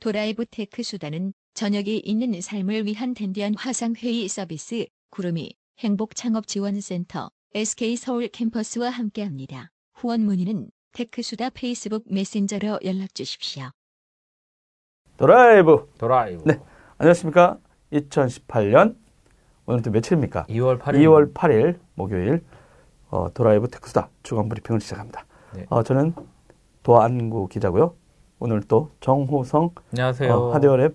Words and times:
드라이브 0.00 0.44
테크수다는 0.46 1.32
저녁이 1.54 1.98
있는 1.98 2.38
삶을 2.40 2.84
위한 2.84 3.14
댄디한 3.14 3.54
화상회의 3.56 4.28
서비스 4.28 4.86
구름이 5.10 5.54
행복창업지원센터 5.78 7.30
SK 7.54 7.96
서울 7.96 8.28
캠퍼스와 8.28 8.90
함께합니다. 8.90 9.70
후원 9.94 10.22
문의는 10.22 10.68
테크수다 10.92 11.50
페이스북 11.50 12.04
메신저로 12.12 12.80
연락 12.84 13.14
주십시오. 13.14 13.70
드라이브. 15.16 15.90
드라이브. 15.96 16.42
네. 16.44 16.60
안녕하십니까. 16.98 17.58
2018년 17.92 18.96
오늘 19.64 19.80
또 19.82 19.90
며칠입니까? 19.90 20.44
2월 20.46 20.78
8일. 20.78 20.94
2월 21.00 21.32
8일 21.32 21.78
목요일 21.94 22.44
어, 23.08 23.32
드라이브 23.32 23.68
테크수다 23.68 24.10
주간 24.22 24.50
브리핑을 24.50 24.80
시작합니다. 24.80 25.24
네. 25.54 25.64
어, 25.70 25.82
저는 25.82 26.14
도안구 26.82 27.48
기자고요. 27.48 27.94
오늘 28.38 28.60
또 28.62 28.90
정호성 29.00 29.70
안녕하세요. 29.92 30.32
어, 30.32 30.54
하드웨어랩 30.54 30.94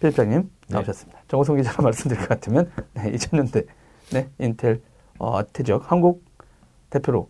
필장님 0.00 0.40
네. 0.42 0.48
나오셨습니다. 0.74 1.20
정호성 1.28 1.56
기자가 1.56 1.82
말씀드릴 1.82 2.20
것 2.20 2.28
같으면 2.28 2.70
네, 2.94 3.12
2000년대 3.12 3.66
네, 4.12 4.28
인텔 4.38 4.80
어, 5.18 5.40
태지역 5.52 5.90
한국 5.90 6.24
대표로 6.90 7.28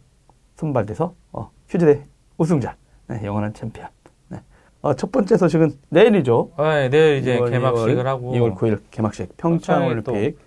선발돼서 0.56 1.14
어, 1.32 1.50
퓨즈대 1.68 2.04
우승자, 2.38 2.76
네, 3.08 3.20
영원한 3.24 3.52
챔피언. 3.52 3.88
네. 4.28 4.40
어, 4.82 4.94
첫 4.94 5.12
번째 5.12 5.36
소식은 5.36 5.78
내일이죠. 5.90 6.52
네, 6.58 6.88
내일 6.88 7.18
이제 7.18 7.38
2월, 7.38 7.50
개막식을 7.50 7.96
2월, 7.96 8.04
하고 8.04 8.32
2월 8.32 8.54
9일 8.56 8.80
개막식 8.90 9.36
평창 9.36 9.86
올림픽 9.86 10.38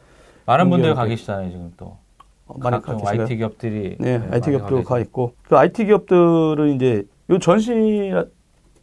많은 0.45 0.69
분들. 0.69 0.95
가 0.95 1.05
계시잖아요, 1.05 1.51
지금 1.51 1.73
또. 1.77 1.97
어, 2.47 2.55
많이 2.57 2.81
가 2.81 2.93
계시고요. 2.97 3.21
IT 3.21 3.37
기업들이 3.37 3.95
네, 3.99 4.17
네, 4.17 4.27
IT 4.31 4.49
기업도. 4.49 4.83
가 4.83 4.99
있고 4.99 5.33
그 5.43 5.55
IT 5.55 5.85
기업들은 5.85 6.73
이제 6.75 7.03
요 7.29 7.37
전시 7.37 8.11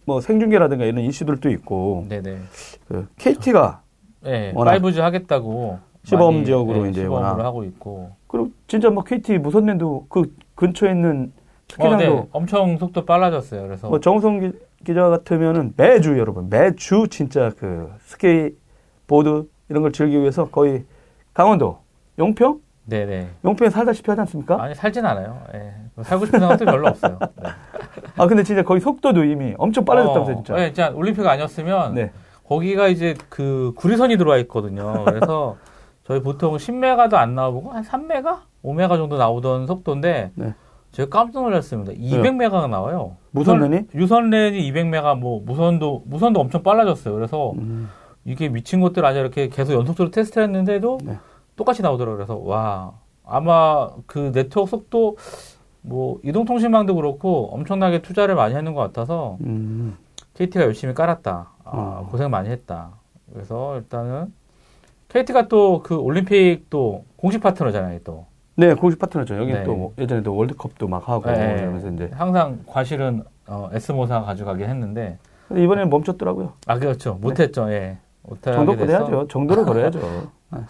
뭐 0.07 0.21
생중계라든가 0.21 0.85
이런 0.85 1.05
이슈들도 1.05 1.51
있고 1.51 2.07
네, 2.09 2.23
네. 2.23 2.39
그 2.89 3.09
KT가 3.19 3.83
네, 4.23 4.53
워낙 4.55 4.79
5G 4.81 5.01
하겠다고 5.01 5.79
시범 6.05 6.45
지역으로 6.45 6.85
네, 6.85 6.91
이제 6.91 7.03
시범으로 7.03 7.27
워낙 7.27 7.45
하고 7.45 7.65
있고. 7.65 8.13
그리고 8.29 8.51
진짜 8.69 8.89
뭐 8.89 9.03
KT 9.03 9.39
무선랜도 9.39 10.07
그 10.09 10.33
근처에 10.55 10.91
있는 10.93 11.33
어, 11.37 11.43
스키장도 11.73 11.99
네, 11.99 12.27
엄청 12.31 12.79
속도 12.79 13.05
빨라졌어요. 13.05 13.63
그래서 13.63 13.89
뭐 13.89 14.01
정우성 14.01 14.41
기- 14.41 14.53
기자 14.85 15.09
같으면은 15.09 15.75
매주 15.77 16.17
여러분 16.19 16.49
매주 16.49 17.09
진짜 17.11 17.51
그 17.59 17.91
스케이트보드 18.03 19.49
이런 19.69 19.83
걸 19.83 19.91
즐기기 19.91 20.21
위해서 20.21 20.49
거의 20.49 20.85
강원도 21.35 21.79
용평 22.21 22.61
네, 22.85 23.05
네. 23.05 23.29
용평에 23.45 23.71
살다시피 23.71 24.09
하지 24.09 24.21
않습니까? 24.21 24.63
아니 24.63 24.73
살진 24.77 25.05
않아요. 25.05 25.43
예. 25.55 25.73
살고 26.05 26.27
싶은 26.27 26.39
생각도 26.39 26.65
별로 26.67 26.87
없어요. 26.87 27.19
네. 27.43 27.49
아 28.17 28.27
근데 28.27 28.43
진짜 28.43 28.63
거기 28.63 28.81
속도도 28.81 29.25
이미 29.25 29.55
엄청 29.59 29.85
빨라졌다면서 29.85 30.33
요 30.33 30.35
진짜. 30.37 30.55
어, 30.55 30.57
네, 30.57 30.67
진짜 30.73 30.91
올림픽 30.95 31.27
아니었으면 31.27 31.95
네. 31.95 32.13
거기가 32.45 32.89
이제 32.89 33.15
그 33.29 33.73
구리선이 33.77 34.17
들어와 34.17 34.37
있거든요. 34.39 35.05
그래서 35.05 35.57
저희 36.05 36.21
보통 36.21 36.57
10메가도 36.57 37.15
안 37.15 37.35
나오고 37.35 37.73
한 37.73 37.83
3메가, 37.83 38.39
5메가 38.65 38.91
정도 38.97 39.17
나오던 39.17 39.67
속도인데 39.67 40.31
네. 40.35 40.55
제가 40.93 41.11
깜짝 41.11 41.43
놀랐습니다. 41.43 41.93
200메가가 41.93 42.71
나와요. 42.71 43.17
무선랜이? 43.33 43.87
유선랜이 43.95 44.73
200메가 44.73 45.19
뭐 45.19 45.43
무선도 45.45 46.05
무선도 46.07 46.41
엄청 46.41 46.63
빨라졌어요. 46.63 47.15
그래서 47.15 47.53
음, 47.59 47.91
이게 48.25 48.49
미친 48.49 48.81
것들 48.81 49.05
아니야 49.05 49.21
이렇게 49.21 49.49
계속 49.49 49.75
연속적으로 49.75 50.11
테스트했는데도 50.11 50.99
네. 51.05 51.19
똑같이 51.57 51.83
나오더라고요. 51.83 52.17
그래서 52.17 52.37
와 52.43 52.93
아마 53.27 53.91
그 54.07 54.31
네트워크 54.33 54.71
속도 54.71 55.17
뭐 55.87 56.19
이동통신망도 56.25 56.97
그렇고 56.97 57.49
엄청나게 57.53 58.03
투자를 58.03 58.35
많이 58.35 58.55
하는 58.55 58.75
것 58.75 58.81
같아서 58.81 59.39
음, 59.43 59.97
KT가 60.35 60.65
열심히 60.65 60.95
깔았다. 60.95 61.51
아, 61.65 61.71
어. 61.71 62.09
고생 62.11 62.31
많이 62.31 62.49
했다. 62.51 62.91
그래서 63.33 63.77
일단은 63.77 64.33
KT가 65.09 65.49
또 65.49 65.83
그 65.83 65.97
올림픽 65.97 66.69
또 66.71 67.05
공식 67.17 67.41
파트너잖아요. 67.41 68.01
또 68.05 68.27
네, 68.57 68.75
공식 68.75 68.99
파트너죠. 68.99 69.37
여기 69.37 69.53
네. 69.53 69.63
또뭐 69.63 69.93
예전에 69.99 70.23
도 70.23 70.35
월드컵도 70.35 70.89
막 70.89 71.09
하고 71.09 71.31
네. 71.31 71.57
이러면서 71.59 71.89
이제 71.91 72.11
항상 72.13 72.61
과실은 72.67 73.23
어, 73.47 73.69
S모사가 73.73 74.27
가져가긴 74.27 74.69
했는데 74.69 75.19
근데 75.47 75.63
이번에 75.63 75.83
는 75.83 75.91
멈췄더라고요. 75.91 76.55
아 76.67 76.79
그렇죠. 76.79 77.19
못했죠. 77.21 77.71
예. 77.71 77.99
못하게 78.23 78.57
정도. 78.57 78.77
그래야죠. 78.77 79.29
정도를 79.29 79.65
걸어야죠. 79.65 80.01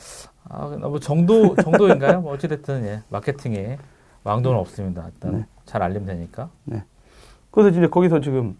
아, 0.48 0.66
뭐 0.78 0.98
정도 1.00 1.54
정도인가요? 1.56 2.20
뭐 2.20 2.34
어찌됐든 2.34 2.84
예. 2.84 3.02
마케팅에 3.08 3.78
왕도는 4.26 4.58
없습니다. 4.58 5.08
일단 5.14 5.32
네. 5.38 5.44
잘 5.64 5.82
알리면 5.82 6.06
되니까. 6.06 6.50
그래서 7.52 7.70
이제 7.70 7.86
거기서 7.86 8.20
지금 8.20 8.56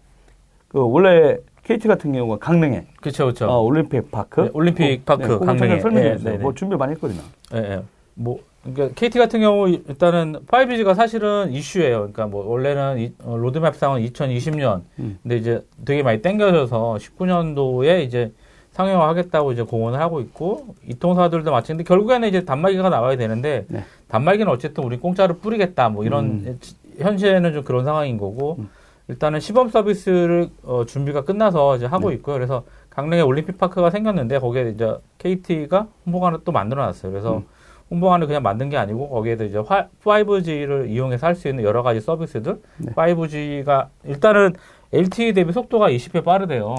그 0.69 0.79
원래 0.79 1.37
KT 1.63 1.87
같은 1.87 2.13
경우가 2.13 2.37
강릉에 2.37 2.87
그렇죠, 3.01 3.25
그렇죠. 3.25 3.45
어, 3.47 3.61
올림픽 3.61 4.09
파크, 4.09 4.41
네, 4.41 4.49
올림픽 4.53 5.05
파크, 5.05 5.23
네, 5.39 5.45
강릉에. 5.45 5.79
설명해 5.81 6.09
예, 6.09 6.15
주세요. 6.17 6.31
네, 6.31 6.37
네. 6.37 6.41
뭐 6.43 6.53
준비 6.53 6.75
많이 6.77 6.93
했거든요. 6.93 7.19
예, 7.53 7.57
예. 7.57 7.81
뭐, 8.15 8.39
그러니까 8.63 8.95
KT 8.95 9.19
같은 9.19 9.41
경우 9.41 9.67
일단은 9.69 10.37
5G가 10.47 10.95
사실은 10.95 11.51
이슈예요. 11.51 11.97
그러니까 11.97 12.27
뭐 12.27 12.45
원래는 12.49 12.99
이- 12.99 13.13
어, 13.23 13.35
로드맵상은 13.37 14.01
2020년, 14.05 14.81
음. 14.99 15.19
근데 15.21 15.37
이제 15.37 15.63
되게 15.85 16.01
많이 16.01 16.21
땡겨져서 16.21 16.97
19년도에 16.99 18.03
이제 18.03 18.31
상용화하겠다고 18.77 19.51
이제 19.51 19.63
공언을 19.63 19.99
하고 19.99 20.21
있고 20.21 20.75
이통사들도 20.87 21.49
마찬가지. 21.51 21.73
근데 21.73 21.83
결국에는 21.83 22.27
이제 22.29 22.45
단말기가 22.45 22.89
나와야 22.89 23.17
되는데 23.17 23.65
네. 23.67 23.83
단말기는 24.07 24.51
어쨌든 24.51 24.83
우리 24.83 24.97
공짜로 24.97 25.37
뿌리겠다. 25.39 25.89
뭐 25.89 26.05
이런 26.05 26.25
음. 26.45 26.59
현재는 26.99 27.53
좀 27.53 27.63
그런 27.63 27.83
상황인 27.85 28.17
거고 28.17 28.57
음. 28.59 28.69
일단은 29.07 29.39
시범 29.39 29.69
서비스를 29.69 30.49
어, 30.63 30.85
준비가 30.85 31.23
끝나서 31.23 31.77
이제 31.77 31.85
하고 31.85 32.09
네. 32.09 32.15
있고요. 32.15 32.35
그래서 32.35 32.63
강릉에 32.91 33.21
올림픽 33.21 33.57
파크가 33.57 33.89
생겼는데 33.89 34.39
거기에 34.39 34.69
이제 34.69 34.95
KT가 35.17 35.87
홍보관을 36.05 36.39
또 36.45 36.51
만들어 36.51 36.85
놨어요. 36.85 37.11
그래서 37.11 37.37
음. 37.37 37.45
홍보관을 37.89 38.27
그냥 38.27 38.43
만든 38.43 38.69
게 38.69 38.77
아니고 38.77 39.09
거기에도 39.09 39.45
이제 39.45 39.57
5G를 39.59 40.89
이용해서 40.89 41.25
할 41.25 41.35
수 41.35 41.47
있는 41.47 41.63
여러 41.63 41.83
가지 41.83 42.01
서비스들 42.01 42.59
네. 42.77 42.91
5G가 42.93 43.87
일단은 44.05 44.53
LTE 44.93 45.33
대비 45.33 45.51
속도가 45.51 45.89
20배 45.89 46.23
빠르대요. 46.23 46.75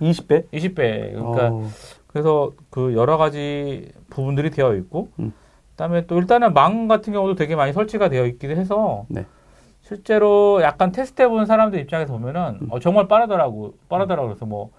20배? 0.00 0.44
20배. 0.52 1.12
그러니까 1.12 1.48
어, 1.52 1.68
그래서 2.08 2.52
그 2.70 2.94
여러 2.94 3.16
가지 3.16 3.90
부분들이 4.10 4.50
되어 4.50 4.74
있고 4.76 5.08
음. 5.18 5.32
그다음에 5.72 6.06
또 6.06 6.16
일단은 6.18 6.54
망 6.54 6.86
같은 6.88 7.12
경우도 7.12 7.34
되게 7.34 7.56
많이 7.56 7.72
설치가 7.72 8.08
되어 8.08 8.26
있기도 8.26 8.54
해서 8.54 9.06
네. 9.08 9.24
실제로 9.82 10.62
약간 10.62 10.92
테스트해 10.92 11.28
본 11.28 11.46
사람들 11.46 11.78
입장에서 11.80 12.12
보면은 12.12 12.58
음. 12.62 12.66
어, 12.70 12.78
정말 12.78 13.08
빠르더라고 13.08 13.74
빠르더라고 13.88 14.28
그래서 14.28 14.46
뭐, 14.46 14.70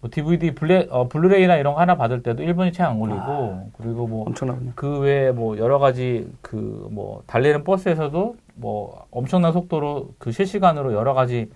뭐 0.00 0.08
DVD 0.10 0.54
블레, 0.54 0.86
어, 0.90 1.08
블루레이나 1.08 1.56
이런 1.56 1.74
거 1.74 1.80
하나 1.80 1.96
받을 1.96 2.22
때도 2.22 2.42
1분이 2.44 2.72
채 2.72 2.84
안 2.84 3.00
걸리고 3.00 3.18
아. 3.18 3.64
그리고 3.76 4.06
뭐. 4.06 4.24
그 4.76 5.00
외에 5.00 5.32
뭐 5.32 5.58
여러 5.58 5.78
가지 5.78 6.30
그 6.40 6.88
뭐 6.90 7.22
달리는 7.26 7.64
버스에서도 7.64 8.36
뭐 8.54 9.06
엄청난 9.10 9.52
속도로 9.52 10.10
그 10.18 10.30
실시간으로 10.32 10.92
여러 10.94 11.14
가지 11.14 11.50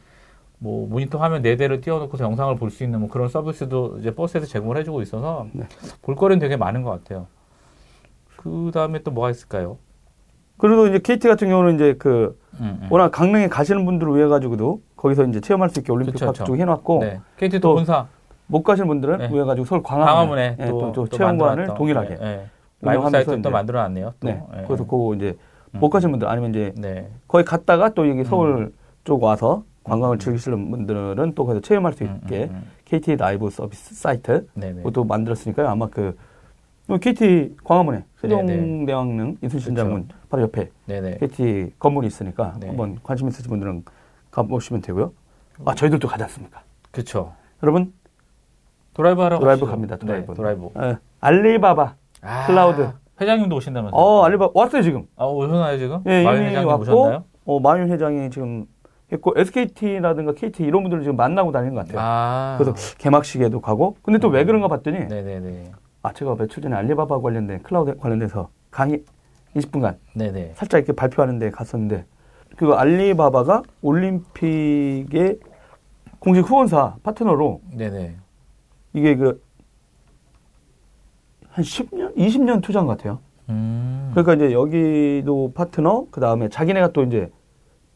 뭐 0.62 0.86
모니터 0.88 1.18
화면 1.18 1.42
네 1.42 1.56
대를 1.56 1.80
띄워놓고서 1.80 2.22
영상을 2.24 2.54
볼 2.54 2.70
수 2.70 2.84
있는 2.84 3.00
뭐 3.00 3.08
그런 3.08 3.28
서비스도 3.28 3.96
이제 3.98 4.14
버스에서 4.14 4.46
제공을 4.46 4.76
해주고 4.78 5.02
있어서 5.02 5.46
네. 5.52 5.64
볼거리는 6.02 6.38
되게 6.38 6.56
많은 6.56 6.82
것 6.82 6.90
같아요. 6.90 7.26
그 8.36 8.70
다음에 8.72 9.00
또 9.02 9.10
뭐가 9.10 9.30
있을까요? 9.30 9.78
그리고 10.58 10.86
이제 10.86 11.00
KT 11.00 11.26
같은 11.26 11.48
경우는 11.48 11.74
이제 11.74 11.94
그 11.98 12.38
음, 12.60 12.78
음. 12.82 12.86
워낙 12.90 13.10
강릉에 13.10 13.48
가시는 13.48 13.84
분들을 13.84 14.14
위해 14.14 14.28
가지고도 14.28 14.80
거기서 14.96 15.24
이제 15.24 15.40
체험할 15.40 15.68
수 15.70 15.80
있게 15.80 15.90
올림픽 15.92 16.14
파크. 16.20 16.44
쪽 16.44 16.56
해놨고 16.56 16.98
네. 17.00 17.20
KT 17.38 17.58
또또 17.58 17.74
본사 17.74 18.06
못 18.46 18.62
가시는 18.62 18.86
분들은 18.86 19.18
네. 19.18 19.28
위해 19.32 19.44
가지고 19.44 19.64
서울 19.64 19.82
광화문에, 19.82 20.56
예, 20.60 20.66
또, 20.66 20.78
또, 20.78 20.92
또 20.92 20.92
또 20.92 21.16
체험관을 21.16 21.74
동일하게 21.74 22.18
예, 22.20 22.26
예. 22.26 22.46
라이브 22.80 23.10
사이트 23.10 23.42
또 23.42 23.50
만들어놨네요. 23.50 24.14
또. 24.20 24.28
네. 24.28 24.40
예. 24.58 24.62
그래서 24.66 24.84
그거 24.84 25.14
이제 25.16 25.36
음. 25.74 25.80
못 25.80 25.90
가시는 25.90 26.12
분들 26.12 26.28
아니면 26.28 26.50
이제 26.50 26.72
네. 26.76 27.10
거기 27.26 27.44
갔다가 27.44 27.88
또 27.94 28.08
여기 28.08 28.22
서울 28.24 28.72
쪽 29.04 29.22
와서 29.24 29.64
관광을 29.84 30.18
즐기시는 30.18 30.70
분들은 30.70 31.32
또 31.34 31.44
거기서 31.44 31.60
체험할 31.60 31.92
수 31.92 32.04
음, 32.04 32.20
있게 32.22 32.44
음, 32.44 32.54
음. 32.54 32.62
KT 32.84 33.16
라이브 33.16 33.50
서비스 33.50 33.94
사이트. 33.94 34.46
그것도 34.54 35.04
만들었으니까요. 35.04 35.68
아마 35.68 35.88
그 35.88 36.16
KT 37.00 37.56
광화문에 37.64 38.04
네네. 38.22 38.46
세종대왕릉 38.46 39.36
이순신 39.42 39.74
장군 39.74 40.08
바로 40.28 40.42
옆에 40.44 40.70
네네. 40.86 41.18
KT 41.18 41.72
건물이 41.78 42.06
있으니까 42.06 42.54
네. 42.60 42.68
한번 42.68 42.98
관심 43.02 43.28
있으신 43.28 43.48
분들은 43.48 43.84
가보시면 44.30 44.82
되고요. 44.82 45.12
아 45.64 45.74
저희들도 45.74 46.06
가지 46.08 46.22
않습니까? 46.24 46.62
그쵸. 46.90 47.32
여러분 47.62 47.92
드라이브 48.94 49.22
하러 49.22 49.38
드라이브 49.38 49.60
가시죠. 49.60 49.66
갑니다. 49.70 49.96
드라이브. 49.96 50.26
네, 50.32 50.34
드라이브. 50.34 50.68
예, 50.82 50.98
알리바바 51.20 51.94
아, 52.20 52.46
클라우드. 52.46 52.90
회장님도 53.20 53.56
오신다면서요? 53.56 53.98
어 54.00 54.24
알리바바 54.24 54.52
왔어요 54.54 54.82
지금. 54.82 55.06
아, 55.16 55.24
오셨나요, 55.24 55.78
지금? 55.78 56.02
예, 56.06 56.22
마윤 56.24 56.44
회장님 56.44 56.68
왔고 56.68 56.82
오셨나요? 56.82 57.24
어 57.46 57.60
마윤 57.60 57.90
회장이 57.90 58.30
지금 58.30 58.66
했고 59.12 59.32
SKT라든가 59.36 60.32
KT 60.32 60.64
이런 60.64 60.82
분들을 60.82 61.02
지금 61.02 61.16
만나고 61.16 61.52
다니는 61.52 61.74
것 61.74 61.86
같아요. 61.86 61.98
아. 62.00 62.56
그래서 62.58 62.96
개막식에도 62.98 63.60
가고 63.60 63.96
근데 64.02 64.18
또 64.18 64.28
왜 64.28 64.44
그런가 64.44 64.68
봤더니 64.68 65.06
네네네. 65.06 65.72
아 66.02 66.12
제가 66.12 66.34
며칠 66.34 66.62
전에 66.62 66.74
알리바바 66.74 67.20
관련된 67.20 67.62
클라우드 67.62 67.96
관련돼서 67.98 68.48
강의 68.70 69.04
20분간 69.54 69.96
네네. 70.16 70.52
살짝 70.56 70.78
이렇게 70.78 70.92
발표하는데 70.94 71.50
갔었는데 71.50 72.06
그 72.56 72.72
알리바바가 72.72 73.62
올림픽에 73.82 75.36
공식 76.18 76.48
후원사 76.48 76.96
파트너로 77.02 77.60
네네. 77.76 78.16
이게 78.94 79.16
그 79.16 79.40
한 81.50 81.62
10년, 81.64 82.16
20년 82.16 82.62
투자한 82.62 82.86
것 82.86 82.96
같아요. 82.96 83.18
음. 83.50 84.10
그러니까 84.14 84.34
이제 84.34 84.54
여기도 84.54 85.52
파트너, 85.54 86.06
그 86.10 86.18
다음에 86.18 86.48
자기네가 86.48 86.92
또 86.92 87.02
이제 87.02 87.30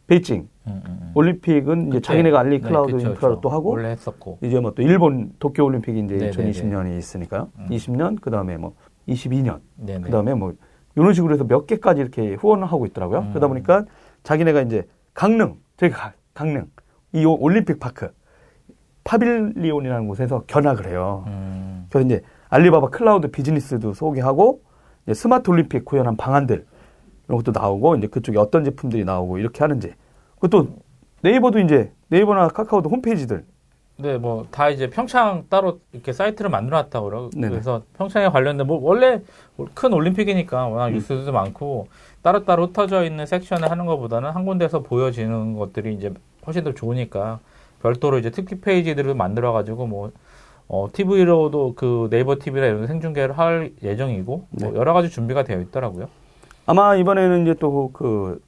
베이징 0.08 0.46
음. 0.68 1.12
올림픽은 1.14 1.82
이제 1.88 1.90
그때, 1.90 2.00
자기네가 2.00 2.38
알리 2.40 2.60
네, 2.60 2.68
클라우드 2.68 2.92
그쵸, 2.92 3.08
인프라로. 3.08 3.40
또 3.40 3.48
하고 3.48 3.70
원래 3.70 3.88
했었고. 3.90 4.38
이제 4.42 4.58
뭐 4.60 4.72
또 4.74 4.82
일본 4.82 5.32
도쿄 5.38 5.64
올림픽이 5.64 6.00
이제 6.00 6.16
네네네. 6.16 6.50
2020년이 6.50 6.98
있으니까요. 6.98 7.48
음. 7.58 7.66
20년, 7.70 8.20
그 8.20 8.30
다음에 8.30 8.56
뭐 8.56 8.74
22년, 9.08 9.60
네네. 9.76 10.00
그 10.02 10.10
다음에 10.10 10.34
뭐 10.34 10.54
이런 10.96 11.12
식으로 11.14 11.32
해서 11.34 11.44
몇 11.44 11.66
개까지 11.66 12.00
이렇게 12.00 12.34
후원을 12.34 12.66
하고 12.66 12.86
있더라고요. 12.86 13.20
음. 13.20 13.28
그러다 13.30 13.48
보니까 13.48 13.84
자기네가 14.24 14.62
이제 14.62 14.86
강릉, 15.14 15.56
저기 15.76 15.92
가- 15.92 16.14
강릉, 16.34 16.66
이 17.12 17.24
오- 17.24 17.38
올림픽 17.40 17.78
파크, 17.78 18.10
파빌리온이라는 19.04 20.08
곳에서 20.08 20.42
견학을 20.46 20.88
해요. 20.88 21.24
음. 21.28 21.86
그래서 21.90 22.04
이제 22.06 22.22
알리바바 22.48 22.88
클라우드 22.90 23.30
비즈니스도 23.30 23.94
소개하고 23.94 24.62
이제 25.04 25.14
스마트 25.14 25.48
올림픽 25.50 25.84
구현한 25.84 26.16
방안들 26.16 26.64
이런 27.28 27.42
것도 27.42 27.52
나오고 27.58 27.96
이제 27.96 28.06
그쪽에 28.08 28.38
어떤 28.38 28.64
제품들이 28.64 29.04
나오고 29.04 29.38
이렇게 29.38 29.60
하는지 29.62 29.92
그것도 30.46 30.68
네이버도 31.22 31.58
이제 31.60 31.92
네이버나 32.08 32.48
카카오도 32.48 32.88
홈페이지들 32.88 33.44
네, 33.98 34.18
뭐 34.18 34.46
다 34.50 34.68
이제 34.68 34.90
평창 34.90 35.46
따로 35.48 35.80
이렇게 35.92 36.12
사이트를 36.12 36.50
만들어놨다고. 36.50 37.30
네네. 37.30 37.48
그래서 37.48 37.82
평창에 37.96 38.28
관련된 38.28 38.66
뭐 38.66 38.78
원래 38.82 39.22
큰 39.74 39.92
올림픽이니까 39.92 40.66
워낙 40.68 40.88
음. 40.88 40.92
뉴스도 40.94 41.32
많고 41.32 41.88
따로따로 42.22 42.66
흩어져 42.66 43.04
있는 43.04 43.24
섹션을 43.24 43.70
하는 43.70 43.86
것보다는 43.86 44.30
한 44.30 44.44
군데서 44.44 44.82
보여지는 44.82 45.56
것들이 45.56 45.94
이제 45.94 46.12
훨씬 46.46 46.62
더 46.62 46.74
좋으니까 46.74 47.40
별도로 47.80 48.18
이제 48.18 48.30
특기 48.30 48.60
페이지들을 48.60 49.14
만들어 49.14 49.52
가지고 49.52 49.86
뭐 49.86 50.12
어, 50.68 50.88
TV로도 50.92 51.74
그 51.76 52.08
네이버 52.10 52.36
TV나 52.38 52.66
이런 52.66 52.82
데 52.82 52.86
생중계를 52.88 53.38
할 53.38 53.72
예정이고 53.82 54.46
네. 54.50 54.66
뭐 54.66 54.76
여러 54.76 54.92
가지 54.92 55.08
준비가 55.08 55.42
되어 55.42 55.60
있더라고요. 55.60 56.08
아마 56.66 56.96
이번에는 56.96 57.42
이제 57.42 57.54
또 57.54 57.90
그 57.94 58.40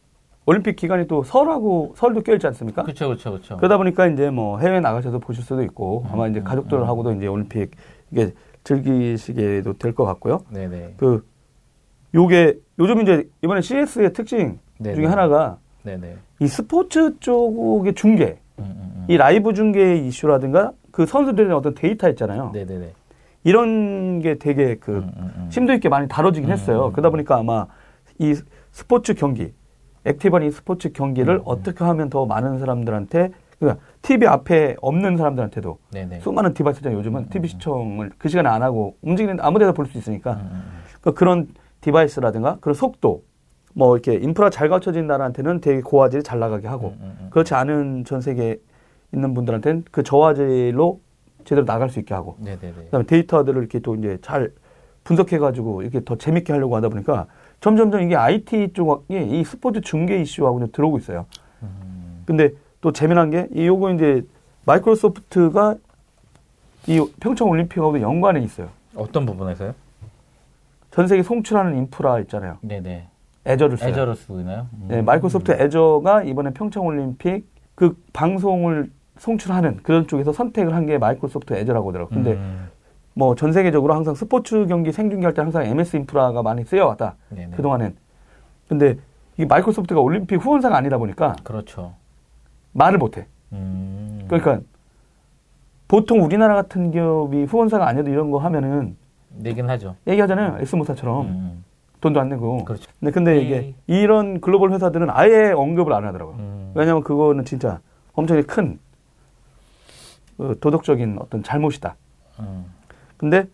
올림픽 0.48 0.76
기간이 0.76 1.06
또 1.08 1.22
설하고 1.22 1.92
설도 1.94 2.22
껴있지 2.22 2.46
않습니까? 2.46 2.82
그렇죠, 2.82 3.08
그렇죠, 3.08 3.32
그렇죠. 3.32 3.56
그러다 3.58 3.76
보니까 3.76 4.06
이제 4.06 4.30
뭐 4.30 4.58
해외 4.58 4.80
나가셔서 4.80 5.18
보실 5.18 5.44
수도 5.44 5.62
있고 5.62 6.06
아마 6.10 6.26
이제 6.26 6.40
음, 6.40 6.44
가족들하고도 6.44 7.12
이제 7.12 7.26
올림픽 7.26 7.72
이게 8.10 8.32
즐기시게도 8.64 9.74
될 9.74 9.92
것 9.92 10.06
같고요. 10.06 10.40
네네. 10.50 10.94
그 10.96 11.22
요게 12.14 12.58
요즘 12.78 13.02
이제 13.02 13.28
이번에 13.42 13.60
CES의 13.60 14.14
특징 14.14 14.58
네네. 14.78 14.94
중에 14.96 15.04
하나가 15.04 15.58
네네. 15.82 16.16
이 16.40 16.46
스포츠 16.46 17.18
쪽의 17.20 17.92
중계, 17.94 18.38
음, 18.58 18.64
음, 18.64 18.92
음. 18.96 19.04
이 19.06 19.18
라이브 19.18 19.52
중계 19.52 19.96
이슈라든가 19.98 20.72
그 20.90 21.04
선수들의 21.04 21.52
어떤 21.52 21.74
데이터 21.74 22.08
있잖아요. 22.08 22.52
네네네. 22.54 22.92
이런 23.44 24.20
게 24.20 24.38
되게 24.38 24.76
그 24.76 24.92
음, 24.96 25.12
음, 25.18 25.32
음. 25.36 25.48
심도 25.50 25.74
있게 25.74 25.90
많이 25.90 26.08
다뤄지긴 26.08 26.48
음, 26.48 26.52
했어요. 26.54 26.86
음, 26.86 26.92
그러다 26.92 27.10
음. 27.10 27.12
보니까 27.12 27.36
아마 27.36 27.66
이 28.18 28.34
스포츠 28.72 29.12
경기, 29.12 29.52
active한 30.04 30.44
이 30.46 30.50
스포츠 30.50 30.92
경기를 30.92 31.34
음, 31.36 31.40
음. 31.40 31.42
어떻게 31.44 31.84
하면 31.84 32.10
더 32.10 32.26
많은 32.26 32.58
사람들한테 32.58 33.30
그러니까 33.58 33.82
TV 34.02 34.26
앞에 34.28 34.76
없는 34.80 35.16
사람들한테도 35.16 35.78
네네. 35.92 36.20
수많은 36.20 36.54
device잖아요. 36.54 36.98
요즘은 36.98 37.28
TV 37.30 37.48
시청을 37.48 38.12
그 38.16 38.28
시간에 38.28 38.48
안 38.48 38.62
하고 38.62 38.96
움직이는 39.02 39.38
아무데나 39.40 39.72
볼 39.72 39.86
수 39.86 39.98
있으니까 39.98 40.34
음, 40.34 40.48
음, 40.52 40.62
그그런 41.00 41.48
디바이스라든가 41.80 42.58
그런 42.60 42.74
속도 42.74 43.24
뭐 43.74 43.96
이렇게 43.96 44.14
인프라 44.14 44.50
잘 44.50 44.68
갖춰진 44.68 45.06
나라한테는 45.06 45.60
되게 45.60 45.80
고화질이 45.80 46.22
잘 46.22 46.38
나가게 46.38 46.68
하고 46.68 46.88
음, 46.88 46.98
음, 47.00 47.16
음. 47.22 47.26
그렇지 47.30 47.54
않은 47.54 48.04
전 48.04 48.20
세계에 48.20 48.56
있는 49.12 49.34
분들한테는 49.34 49.84
그 49.90 50.02
저화질로 50.02 51.00
제대로 51.44 51.64
나갈 51.64 51.88
수 51.90 51.98
있게 51.98 52.14
하고 52.14 52.36
네네네. 52.40 52.72
그다음에 52.86 53.06
데이터들을 53.06 53.60
이렇게 53.60 53.78
또 53.80 53.94
이제 53.96 54.18
잘 54.22 54.52
분석해 55.04 55.38
가지고 55.38 55.82
이렇게 55.82 56.04
더 56.04 56.16
재밌게 56.16 56.52
하려고 56.52 56.76
하다 56.76 56.90
보니까 56.90 57.26
점점점 57.60 58.02
이게 58.02 58.14
IT 58.16 58.72
쪽이 58.74 59.38
이 59.40 59.44
스포츠 59.44 59.80
중계 59.80 60.20
이슈하고 60.20 60.60
좀 60.60 60.68
들어오고 60.72 60.98
있어요. 60.98 61.26
음, 61.62 62.22
근데 62.24 62.50
또 62.80 62.92
재미난 62.92 63.30
게이 63.30 63.66
요거 63.66 63.92
이제 63.94 64.22
마이크로소프트가 64.64 65.74
이 66.86 67.04
평창 67.20 67.48
올림픽하고도 67.48 68.00
연관이 68.00 68.44
있어요. 68.44 68.68
어떤 68.94 69.26
부분에서요? 69.26 69.74
전 70.92 71.06
세계 71.06 71.22
송출하는 71.22 71.76
인프라 71.76 72.18
있잖아요. 72.20 72.58
네네. 72.62 73.08
애저를 73.46 73.76
써요. 73.76 73.90
애저로 73.90 74.14
쓰고 74.14 74.40
있나요? 74.40 74.66
음. 74.74 74.86
네, 74.88 75.02
마이크로소프트 75.02 75.52
애저가 75.52 76.22
이번에 76.24 76.50
평창 76.50 76.86
올림픽 76.86 77.46
그 77.74 77.96
방송을 78.12 78.90
송출하는 79.18 79.78
그런 79.82 80.06
쪽에서 80.06 80.32
선택을 80.32 80.74
한 80.74 80.86
게 80.86 80.96
마이크로소프트 80.98 81.54
애저라고 81.54 81.88
하더라고요. 81.90 82.14
근데 82.14 82.32
음, 82.34 82.68
뭐 83.18 83.34
전 83.34 83.52
세계적으로 83.52 83.94
항상 83.94 84.14
스포츠 84.14 84.66
경기 84.66 84.92
생중계할 84.92 85.34
때 85.34 85.42
항상 85.42 85.64
MS 85.66 85.96
인프라가 85.96 86.40
많이 86.42 86.64
쓰여왔다. 86.64 87.16
네네. 87.30 87.56
그동안엔. 87.56 87.96
근데 88.68 88.96
이게 89.36 89.44
마이크로소프트가 89.46 90.00
올림픽 90.00 90.36
후원사가 90.36 90.76
아니다 90.76 90.98
보니까 90.98 91.34
그렇죠. 91.42 91.94
말을 92.72 92.98
못 92.98 93.18
해. 93.18 93.26
음, 93.52 94.24
그러니까 94.28 94.60
보통 95.88 96.22
우리나라 96.22 96.54
같은 96.54 96.92
기업이 96.92 97.44
후원사가 97.44 97.88
아니어도 97.88 98.10
이런 98.10 98.30
거 98.30 98.38
하면은 98.38 98.96
내긴 99.30 99.68
하죠. 99.70 99.96
얘기하잖아요. 100.06 100.58
엑스모사처럼 100.60 101.26
음, 101.26 101.64
돈도 102.00 102.20
안 102.20 102.28
내고. 102.28 102.64
그렇죠. 102.64 102.88
근데, 103.00 103.10
근데 103.10 103.40
이게 103.40 103.74
이런 103.88 104.40
글로벌 104.40 104.70
회사들은 104.72 105.08
아예 105.10 105.50
언급을 105.50 105.92
안 105.92 106.04
하더라고요. 106.06 106.36
음, 106.36 106.72
왜냐하면 106.74 107.02
그거는 107.02 107.44
진짜 107.44 107.80
엄청나게 108.12 108.46
큰 108.46 108.78
어, 110.38 110.52
도덕적인 110.60 111.16
어떤 111.20 111.42
잘못이다. 111.42 111.96
음, 112.40 112.66
근데 113.18 113.46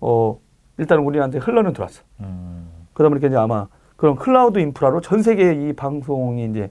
어 0.00 0.38
일단 0.76 0.98
우리한테 0.98 1.38
흘러는 1.38 1.72
들어왔어. 1.72 2.02
음, 2.20 2.68
그러다 2.92 3.08
보니까 3.08 3.28
이제 3.28 3.36
아마 3.36 3.68
그런 3.96 4.16
클라우드 4.16 4.58
인프라로 4.58 5.00
전 5.00 5.22
세계에 5.22 5.54
이 5.54 5.72
방송이 5.72 6.44
이제 6.44 6.70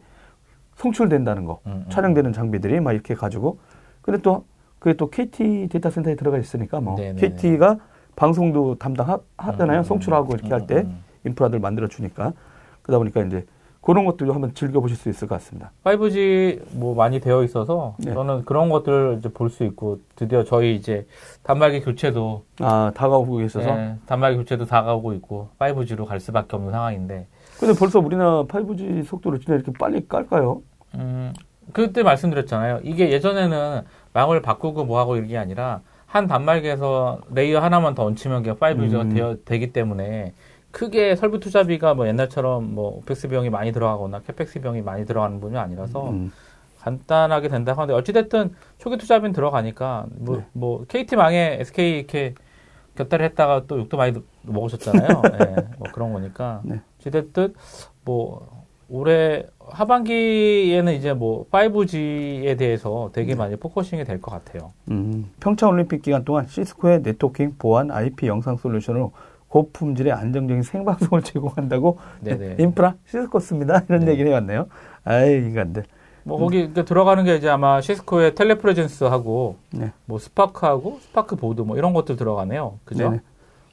송출된다는 0.76 1.46
거, 1.46 1.62
음, 1.66 1.86
음. 1.86 1.90
촬영되는 1.90 2.34
장비들이 2.34 2.80
막 2.82 2.92
이렇게 2.94 3.16
가지고 3.16 3.60
근데 4.02 4.22
또 4.22 4.46
그게 4.80 4.96
또 4.96 5.10
KT 5.10 5.70
데이터 5.72 5.90
센터에 5.90 6.16
들어가 6.16 6.38
있으니까 6.38 6.82
뭐 6.82 6.96
네네네. 6.96 7.22
KT가 7.22 7.78
방송도 8.16 8.76
담당하잖아요. 8.76 9.80
음, 9.80 9.80
음, 9.80 9.84
송출하고 9.84 10.34
음, 10.34 10.38
이렇게 10.38 10.50
할 10.50 10.62
음, 10.62 10.68
때 10.68 10.76
음. 10.82 11.04
인프라들 11.24 11.60
만들어 11.60 11.88
주니까 11.88 12.34
그러다 12.82 12.98
보니까 12.98 13.22
이제 13.24 13.46
그런 13.82 14.06
것들도 14.06 14.32
한번 14.32 14.54
즐겨보실 14.54 14.96
수 14.96 15.10
있을 15.10 15.28
것 15.28 15.36
같습니다. 15.36 15.72
5G 15.84 16.62
뭐 16.74 16.94
많이 16.94 17.20
되어 17.20 17.44
있어서 17.44 17.96
네. 17.98 18.14
저는 18.14 18.46
그런 18.46 18.70
것들을 18.70 19.18
이제 19.20 19.30
볼 19.30 19.50
수 19.50 19.64
있고 19.64 20.00
드디어 20.16 20.44
저희 20.44 20.76
이제 20.76 21.06
단말기 21.44 21.82
교체도 21.82 22.44
아 22.60 22.92
다가오고 22.96 23.42
있어서 23.42 23.76
네, 23.76 23.96
단말기 24.06 24.38
교체도 24.38 24.66
다가오고 24.66 25.14
있고 25.14 25.50
5G로 25.60 26.06
갈 26.06 26.20
수밖에 26.20 26.56
없는 26.56 26.72
상황인데 26.72 27.28
근데 27.60 27.74
벌써 27.78 28.00
우리나라 28.00 28.44
5G 28.44 29.04
속도를 29.06 29.40
진짜 29.40 29.56
이렇게 29.56 29.72
빨리 29.78 30.08
깔까요? 30.08 30.62
음, 30.96 31.34
그때 31.74 32.04
말씀드렸잖아요. 32.04 32.82
이게 32.84 33.12
예전에는 33.12 33.82
망을 34.14 34.42
바꾸고 34.42 34.86
뭐하고 34.86 35.18
이게 35.18 35.38
아니라 35.38 35.82
한 36.06 36.28
단말기에서 36.28 37.22
layer 37.34 37.60
하나만 37.62 37.96
더 37.96 38.04
얹히면 38.06 38.44
그냥 38.44 38.58
5G가 38.58 39.02
음. 39.02 39.10
되어, 39.10 39.36
되기 39.46 39.74
때문에 39.74 40.34
크게 40.72 41.16
설비 41.16 41.40
투자비가 41.40 41.94
뭐 41.94 42.08
옛날처럼 42.08 42.74
뭐 42.74 42.98
OPEX 42.98 43.28
비용이 43.28 43.50
많이 43.50 43.72
들어가거나 43.72 44.22
CAPEX 44.22 44.62
비용이 44.62 44.82
많이 44.82 45.06
들어가는 45.06 45.40
분이 45.40 45.58
아니라서 45.58 46.10
음. 46.10 46.32
간단하게 46.80 47.48
된다 47.50 47.74
하는데 47.74 47.94
어찌됐든 47.94 48.54
초기 48.80 48.98
투자비는 48.98 49.34
들어가니까 49.34 50.06
뭐, 50.16 50.38
네. 50.38 50.46
뭐 50.54 50.86
KT 50.88 51.16
망에 51.16 51.58
SK 51.60 51.98
이렇게 52.00 52.34
곁다리 52.96 53.24
했다가 53.26 53.66
또 53.68 53.80
욕도 53.80 53.98
많이 53.98 54.14
먹으셨잖아요. 54.44 55.08
예, 55.40 55.56
뭐 55.78 55.88
그런 55.94 56.12
거니까 56.14 56.62
네. 56.64 56.82
어찌됐든 57.00 57.54
뭐 58.04 58.62
올해 58.90 59.46
하반기에는 59.70 60.94
이제 60.94 61.14
뭐 61.14 61.46
5G에 61.50 62.58
대해서 62.58 63.10
네. 63.14 63.22
되게 63.22 63.36
많이 63.36 63.56
focusing이 63.56 64.04
될 64.04 64.20
것 64.20 64.32
같아요. 64.32 64.74
음, 64.90 65.32
평창 65.40 65.70
올림픽 65.70 66.02
기간 66.02 66.26
동안 66.26 66.48
시스코의 66.48 67.02
네트워킹 67.04 67.56
보안 67.58 67.92
IP 67.92 68.28
영상 68.28 68.58
솔루션으로 68.58 69.12
고품질의 69.52 70.14
안정적인 70.14 70.64
생방송을 70.64 71.22
제공한다고 71.24 71.98
네네. 72.22 72.56
인프라 72.64 72.96
시스코 73.06 73.40
씁니다 73.40 73.84
이런 73.90 74.06
네. 74.06 74.12
얘기를 74.14 74.32
해왔네요. 74.32 74.68
아이 75.04 75.34
인간들. 75.36 75.84
뭐 76.24 76.38
거기 76.38 76.72
그 76.72 76.86
들어가는 76.86 77.24
게 77.26 77.36
이제 77.36 77.50
아마 77.50 77.82
시스코의 77.82 78.36
TelePresence하고 78.36 79.58
네. 79.74 79.92
뭐 80.06 80.20
Spark하고 80.20 81.00
Spark 81.02 81.36
Board 81.36 81.62
뭐 81.62 81.78
이런 81.78 81.94
것들 81.94 82.16
들어가네요. 82.16 82.80
그죠? 82.86 83.10
네네. 83.10 83.22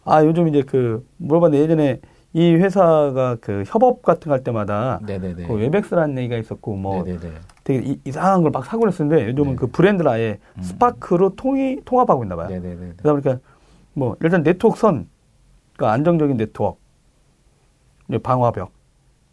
아 0.05 0.25
요즘 0.25 0.49
이제 0.49 0.63
그 0.63 1.07
물어봤는데 1.19 1.63
예전에 1.63 2.01
이 2.33 2.55
회사가 2.55 3.37
그 3.41 3.63
협업 3.67 4.03
같은 4.03 4.31
거 4.31 4.33
할 4.35 4.43
때마다 4.43 4.99
네네네. 5.07 5.47
그 5.47 5.55
Webex라는 5.55 6.19
얘기가 6.19 6.37
있었고 6.39 6.75
뭐 6.77 7.05
네네네. 7.05 7.35
되게 7.65 7.87
이, 7.91 8.01
이상한 8.05 8.43
걸 8.43 8.51
막 8.51 8.65
사고 8.65 8.81
그랬었는데 8.81 9.29
요즘은 9.29 9.51
네. 9.51 9.57
그 9.57 9.67
브랜드를 9.69 10.11
아예 10.11 10.39
음. 10.57 10.63
Spark로 10.63 11.37
통이 11.37 11.83
통합하고 11.85 12.25
있나 12.25 12.35
봐요. 12.35 12.49
네네네. 12.49 12.95
그러다 12.97 13.13
보니까 13.13 13.39
뭐 13.93 14.17
일단 14.23 14.43
네트워크 14.43 14.79
선, 14.79 15.07
그러니까 15.79 15.93
안정적인 15.93 16.37
네트워크, 16.37 16.79
방화벽, 18.23 18.73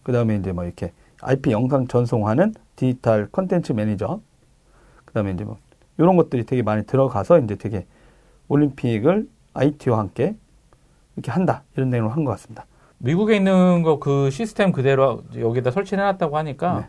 그 0.03 0.11
다음에 0.13 0.35
이제 0.35 0.51
뭐 0.51 0.63
이렇게 0.63 0.93
IP 1.21 1.51
영상 1.51 1.87
전송하는 1.87 2.53
digital 2.75 3.27
contents 3.31 3.71
manager, 3.73 4.21
그 5.05 5.13
다음에 5.13 5.31
이제 5.31 5.43
뭐 5.43 5.57
이런 5.97 6.15
것들이 6.15 6.45
되게 6.45 6.61
많이 6.61 6.85
들어가서 6.85 7.39
이제 7.39 7.55
되게 7.55 7.87
올림픽을 8.47 9.27
IT와 9.55 9.97
함께 9.97 10.35
이렇게 11.15 11.31
한다 11.31 11.63
이런 11.75 11.89
내용을 11.89 12.11
한것 12.11 12.31
같습니다. 12.35 12.67
미국에 12.99 13.35
있는 13.37 13.81
거 13.81 13.97
그 13.99 14.29
시스템 14.29 14.71
그대로 14.71 15.23
여기다 15.35 15.71
설치해놨다고 15.71 16.37
하니까 16.37 16.79
네. 16.81 16.87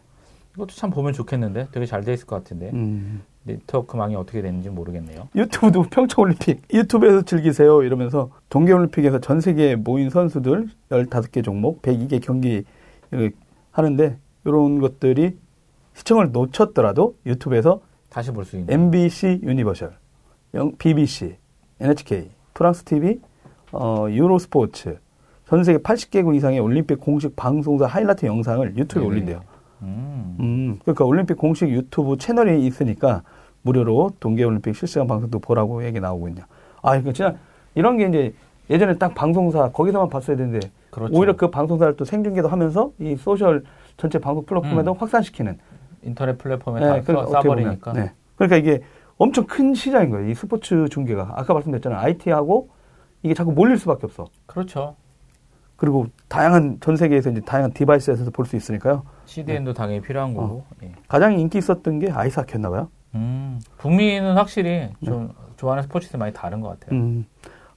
이것도 0.55 0.75
참 0.75 0.91
보면 0.91 1.15
좋겠는데 1.15 1.69
되게 1.73 1.87
잘 1.87 2.05
돼 2.05 2.13
있을 2.13 2.27
것 2.27 2.37
같은데 2.37 2.71
음, 2.75 3.23
네트워크망이 3.47 4.15
어떻게 4.17 4.43
되는지 4.43 4.69
모르겠네요. 4.71 5.29
유튜브도 5.35 5.83
평창올림픽 5.85 6.63
유튜브에서 6.73 7.23
즐기세요 7.23 7.83
이러면서 7.83 8.31
동계올림픽에서 8.51 9.21
전 9.21 9.41
세계에 9.41 9.77
모인 9.77 10.11
선수들 10.11 10.69
15개 10.91 11.45
종목 11.45 11.81
102개 11.83 12.21
경기 12.23 12.65
어, 13.13 13.29
하는데 13.71 14.19
이런 14.45 14.81
것들이 14.81 15.37
시청을 15.95 16.33
놓쳤더라도 16.33 17.17
유튜브에서 17.25 17.81
다시 18.11 18.31
볼 18.33 18.45
수 18.45 18.57
있는. 18.57 18.73
NBC 18.73 19.41
Universal, 19.43 19.93
영- 20.55 20.73
BBC, 20.79 21.37
NHK, 21.81 22.31
프랑스 22.55 22.85
TV, 22.85 23.21
어, 23.73 24.07
유로스포츠 24.11 24.99
전 25.49 25.63
세계 25.65 25.79
80개국 25.79 26.35
이상의 26.35 26.59
올림픽 26.61 26.99
공식 27.01 27.37
방송사 27.37 27.87
하이라이트 27.87 28.27
영상을 28.27 28.77
유튜브에 28.77 29.03
네네. 29.03 29.07
올린대요. 29.07 29.41
음. 29.83 30.37
음, 30.41 30.79
그러니까 30.83 31.05
올림픽 31.05 31.37
공식 31.37 31.69
유튜브 31.69 32.17
채널이 32.17 32.65
있으니까 32.67 33.23
무료로 33.63 34.13
동계올림픽 34.21 34.75
실시간 34.75 35.07
방송도 35.07 35.39
보라고 35.41 35.85
얘기 35.85 36.01
나오고 36.01 36.29
있냐. 36.29 36.47
아, 36.83 36.91
그러니까 36.91 37.13
진짜 37.13 37.35
이런 37.75 37.97
게 37.97 38.09
이제 38.09 38.35
예전에 38.71 38.97
딱 38.99 39.15
방송사 39.15 39.71
거기서만 39.71 40.09
봤어야 40.09 40.37
되는데 40.37 40.71
그렇죠. 40.91 41.17
오히려 41.17 41.37
그 41.37 41.51
방송사를 41.51 41.97
또 41.97 42.05
생중계도 42.05 42.49
하면서 42.49 42.93
이 42.99 43.17
소셜 43.17 43.65
전체 43.97 44.19
방송 44.19 44.45
플랫폼에도 44.45 44.93
음. 44.93 44.97
확산시키는 44.99 45.59
인터넷 46.03 46.39
플랫폼에 46.39 46.81
네, 46.81 46.87
다 46.87 47.01
그러니까. 47.03 47.41
보면, 47.43 47.79
네. 47.95 48.13
그러니까 48.37 48.57
이게 48.57 48.83
엄청 49.19 49.47
큰 49.47 49.75
시장인 49.75 50.11
거예요. 50.11 50.29
이 50.29 50.35
스포츠 50.35 50.89
중계가. 50.89 51.35
아까 51.37 51.55
말씀드렸잖아요. 51.55 52.01
IT하고 52.01 52.69
이게 53.23 53.35
자꾸 53.35 53.53
몰릴 53.53 53.79
수밖에 53.79 54.03
없어. 54.05 54.27
그렇죠. 54.47 54.97
그리고 55.77 56.07
다양한 56.29 56.79
전 56.81 56.97
세계에서 56.97 57.31
이제 57.31 57.41
다양한 57.41 57.73
device에서 57.73 58.31
볼 58.31 58.47
수 58.47 58.57
있으니까요. 58.57 59.03
CDN도 59.27 59.73
당연히 59.75 60.01
필요한 60.01 60.35
거고. 60.35 60.65
예. 60.83 60.93
가장 61.09 61.39
인기 61.39 61.59
있었던 61.59 61.99
게 61.99 62.11
아이스하키였나 62.11 62.71
봐요. 62.71 62.89
음. 63.15 63.61
북미는 63.79 64.35
확실히 64.35 64.91
좀 65.05 65.29
네. 65.29 65.35
좋아하는 65.57 65.83
스포츠들이 65.85 66.19
많이 66.19 66.33
다른 66.33 66.61
것 66.61 66.69
같아요. 66.79 66.99
음, 66.99 67.27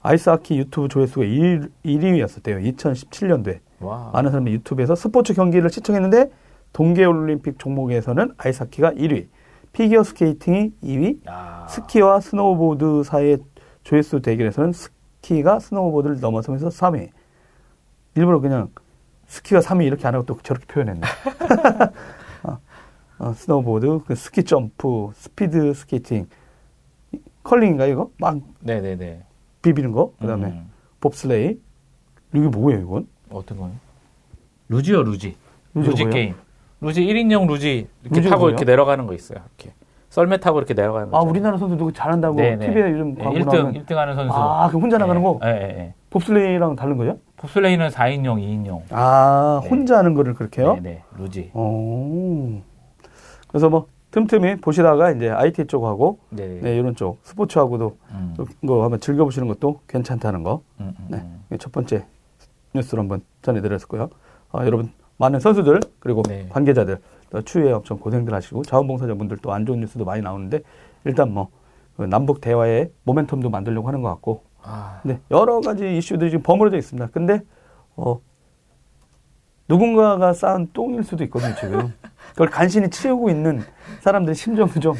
아이스하키 0.02 0.58
유튜브 0.58 0.88
조회수가 0.88 1.24
1, 1.24 1.70
1위였었대요. 1.84 2.76
2017년도에. 2.76 3.58
와. 3.80 4.10
많은 4.12 4.30
사람들이 4.30 4.54
유튜브에서 4.56 4.94
스포츠 4.94 5.34
경기를 5.34 5.68
시청했는데 5.70 6.30
동계올림픽 6.72 7.58
종목에서는 7.58 8.32
아이스하키가 8.38 8.92
1위, 8.92 9.26
피겨 9.72 10.02
스케이팅이 10.02 10.72
2위, 10.82 11.26
야. 11.28 11.66
스키와 11.68 12.20
스노우보드 12.20 13.02
사이의 13.04 13.38
조회수 13.82 14.20
대결에서는 14.22 14.72
스키가 14.72 15.58
스노우보드를 15.58 16.20
넘어서면서 16.20 16.68
3위. 16.68 17.08
일부러 18.20 18.40
그냥 18.40 18.68
스키가 19.26 19.60
3위 19.60 19.86
이렇게 19.86 20.06
안 20.06 20.14
하고 20.14 20.26
또 20.26 20.36
저렇게 20.42 20.66
표현했네. 20.66 21.00
어, 22.44 22.58
어, 23.18 23.32
스노우보드, 23.32 24.00
그 24.06 24.14
스키 24.14 24.44
점프, 24.44 25.10
스피드 25.14 25.72
스케이팅, 25.72 26.26
이- 27.12 27.18
컬링인가 27.42 27.86
이거? 27.86 28.10
막 28.18 28.36
네네네. 28.60 29.22
비비는 29.62 29.92
거. 29.92 30.12
그다음에 30.20 30.48
음. 30.48 30.70
봅슬레이. 31.00 31.58
이게 32.34 32.46
뭐예요 32.48 32.80
이건? 32.80 33.06
어떤 33.30 33.58
거요? 33.58 33.70
루지요, 34.68 35.02
루지. 35.02 35.36
루지 35.74 36.04
뭐예요? 36.04 36.10
게임. 36.10 36.34
루지 36.82 37.00
1인용 37.02 37.46
루지 37.48 37.88
이렇게 38.04 38.20
타고 38.22 38.40
뭐예요? 38.42 38.50
이렇게 38.50 38.64
내려가는 38.64 39.06
거 39.06 39.14
있어요. 39.14 39.38
이렇게. 39.58 39.74
썰매 40.10 40.38
타고 40.38 40.58
이렇게 40.58 40.74
내려가는 40.74 41.10
거. 41.10 41.16
아. 41.18 41.20
우리나라 41.22 41.56
선수 41.56 41.76
누구 41.76 41.92
잘한다고 41.92 42.36
네네. 42.36 42.66
TV에 42.66 42.90
요즘 42.92 43.14
네, 43.14 43.22
광고 43.24 43.38
1등, 43.38 43.54
나오면 43.54 43.74
1등 43.84 43.94
하는 43.94 44.14
선수. 44.16 44.34
아, 44.34 44.68
그 44.68 44.78
혼자 44.78 44.98
나가는 44.98 45.22
거? 45.22 45.38
예, 45.44 45.48
예, 45.48 45.78
예. 45.78 45.94
봅슬레이랑 46.10 46.76
다른 46.76 46.96
거죠? 46.96 47.18
봅슬레이는 47.36 47.88
4인용, 47.88 48.38
2인용. 48.40 48.82
아 48.90 49.60
네. 49.62 49.68
혼자 49.68 49.98
하는 49.98 50.14
거를 50.14 50.34
그렇게 50.34 50.62
해요? 50.62 50.74
네, 50.74 50.80
네. 50.80 51.02
루지. 51.16 51.50
오. 51.54 52.60
그래서 53.48 53.68
뭐 53.70 53.86
틈틈이 54.10 54.56
보시다가 54.56 55.12
이제 55.12 55.30
IT 55.30 55.66
쪽하고 55.66 56.18
네, 56.30 56.46
네. 56.46 56.60
네, 56.62 56.76
이런 56.76 56.96
쪽 56.96 57.20
스포츠하고도 57.22 57.96
음. 58.10 58.34
거 58.66 58.82
한번 58.82 58.98
즐겨 59.00 59.24
보시는 59.24 59.46
것도 59.48 59.80
괜찮다는 59.88 60.42
거. 60.42 60.62
음, 60.80 60.92
음, 60.98 61.06
네. 61.08 61.18
음. 61.52 61.58
첫 61.58 61.70
번째 61.72 62.04
뉴스로 62.74 63.02
한번 63.02 63.22
전해 63.42 63.60
드렸고요. 63.60 64.10
아, 64.52 64.66
여러분 64.66 64.90
많은 65.16 65.38
선수들 65.38 65.80
그리고 66.00 66.22
네. 66.24 66.46
관계자들 66.50 66.98
또 67.30 67.42
추위에 67.42 67.70
엄청 67.72 67.98
고생들 67.98 68.34
하시고 68.34 68.62
자원봉사자분들 68.64 69.36
또 69.38 69.52
안 69.52 69.64
좋은 69.64 69.78
뉴스도 69.80 70.04
많이 70.04 70.22
나오는데 70.22 70.60
일단 71.04 71.32
뭐그 71.32 72.02
남북 72.08 72.40
대화의 72.40 72.90
모멘텀도 73.06 73.48
만들려고 73.50 73.86
하는 73.86 74.02
것 74.02 74.08
같고 74.08 74.42
아, 74.62 75.00
네, 75.04 75.20
여러 75.30 75.60
가지 75.60 75.96
이슈들이 75.96 76.30
지금 76.30 76.42
버무려져 76.42 76.76
있습니다. 76.76 77.08
근데 77.12 77.42
어 77.96 78.20
누군가가 79.68 80.32
쌓은 80.32 80.70
똥일 80.72 81.04
수도 81.04 81.22
있거든요, 81.24 81.54
지금. 81.54 81.94
그걸 82.30 82.48
간신히 82.48 82.90
치우고 82.90 83.30
있는 83.30 83.62
사람들의 84.00 84.34
심정을 84.34 84.72
좀 84.80 84.94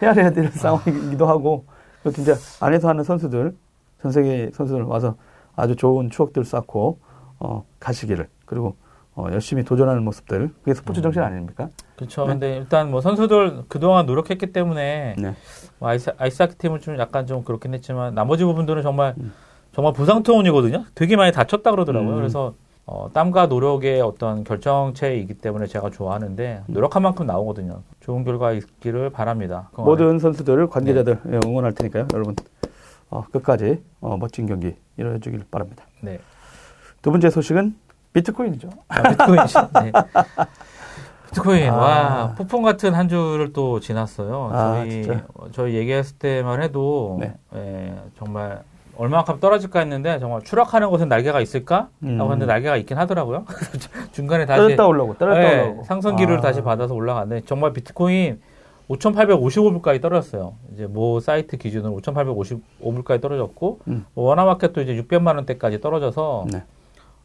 헤아려야 0.00 0.30
될 0.30 0.50
상황이기도 0.50 1.26
하고, 1.26 1.66
또 2.02 2.10
진짜 2.10 2.34
안에서 2.60 2.88
하는 2.88 3.04
선수들, 3.04 3.54
전 4.00 4.12
세계 4.12 4.50
선수들 4.54 4.82
와서 4.84 5.16
아주 5.54 5.76
좋은 5.76 6.08
추억들 6.08 6.44
쌓고, 6.44 6.98
어, 7.38 7.64
가시기를, 7.78 8.28
그리고 8.46 8.76
어, 9.14 9.26
열심히 9.30 9.62
도전하는 9.62 10.02
모습들, 10.02 10.52
그게 10.60 10.74
스포츠 10.74 11.00
정신 11.00 11.22
아닙니까? 11.22 11.68
그렇죠. 11.94 12.24
네. 12.24 12.32
근데 12.32 12.56
일단 12.56 12.90
뭐 12.90 13.00
선수들 13.00 13.64
그동안 13.68 14.06
노력했기 14.06 14.52
때문에 14.52 15.14
네. 15.18 15.34
뭐 15.84 15.90
아이스, 15.90 16.10
아이스하키 16.16 16.56
팀은 16.56 16.80
좀 16.80 16.98
약간 16.98 17.26
좀 17.26 17.44
그렇긴 17.44 17.74
했지만 17.74 18.14
나머지 18.14 18.42
부분들은 18.42 18.82
정말 18.82 19.14
음. 19.18 19.34
정말 19.74 19.92
부상 19.92 20.22
투혼이거든요. 20.22 20.86
되게 20.94 21.14
많이 21.14 21.30
다쳤다 21.30 21.72
그러더라고요. 21.72 22.12
음. 22.12 22.16
그래서 22.16 22.54
어, 22.86 23.10
땀과 23.12 23.46
노력의 23.46 24.00
어떤 24.00 24.44
결정체이기 24.44 25.34
때문에 25.34 25.66
제가 25.66 25.90
좋아하는데 25.90 26.62
음. 26.66 26.72
노력한 26.72 27.02
만큼 27.02 27.26
나오거든요. 27.26 27.82
좋은 28.00 28.24
결과 28.24 28.52
있기를 28.52 29.10
바랍니다. 29.10 29.68
모든 29.76 30.18
선수들, 30.18 30.68
관계자들 30.68 31.20
예, 31.32 31.40
응원할 31.44 31.74
테니까요. 31.74 32.08
여러분, 32.14 32.34
어, 33.10 33.24
끝까지 33.30 33.82
어, 34.00 34.16
멋진 34.16 34.46
경기 34.46 34.74
이루어주길 34.96 35.44
바랍니다. 35.50 35.84
네. 36.00 36.18
두 37.02 37.10
번째 37.10 37.28
소식은 37.28 37.76
비트코인이죠. 38.14 38.70
아, 38.88 39.02
비트코인. 39.02 39.38
네. 39.82 39.92
비트코인. 41.34 41.68
아. 41.70 41.76
와, 41.76 42.34
폭풍 42.36 42.62
같은 42.62 42.94
한 42.94 43.08
주를 43.08 43.52
또 43.52 43.80
지났어요. 43.80 44.50
아, 44.52 44.74
저희, 44.78 44.90
진짜. 44.90 45.24
어, 45.34 45.46
저희 45.50 45.74
얘기했을 45.74 46.18
때만 46.18 46.62
해도, 46.62 47.18
네. 47.20 47.34
예, 47.54 47.94
정말, 48.18 48.62
얼마만큼 48.96 49.40
떨어질까 49.40 49.80
했는데, 49.80 50.18
정말 50.20 50.42
추락하는 50.42 50.88
곳엔 50.88 51.08
날개가 51.08 51.40
있을까? 51.40 51.88
음. 52.04 52.16
라고 52.16 52.30
했는데 52.30 52.46
날개가 52.46 52.76
있긴 52.76 52.96
하더라고요. 52.96 53.44
중간에 54.12 54.46
다시, 54.46 54.58
떨어졌다 54.58 54.86
올라오고, 54.86 55.18
떨어졌다 55.18 55.52
예, 55.52 55.60
올라오고. 55.62 55.84
상승기를 55.84 56.38
아. 56.38 56.40
다시 56.40 56.62
받아서 56.62 56.94
올라갔는데, 56.94 57.44
정말 57.46 57.72
비트코인 57.72 58.40
5,855불까지 58.88 60.00
떨어졌어요. 60.00 60.54
이제 60.74 60.86
모 60.86 61.18
사이트 61.18 61.56
기준으로 61.56 61.96
5,855불까지 61.96 63.20
떨어졌고, 63.20 63.80
음. 63.88 64.06
뭐 64.14 64.26
원화마켓도 64.28 64.82
이제 64.82 64.94
600만 64.94 65.34
원대까지 65.36 65.80
떨어져서, 65.80 66.46
네. 66.52 66.62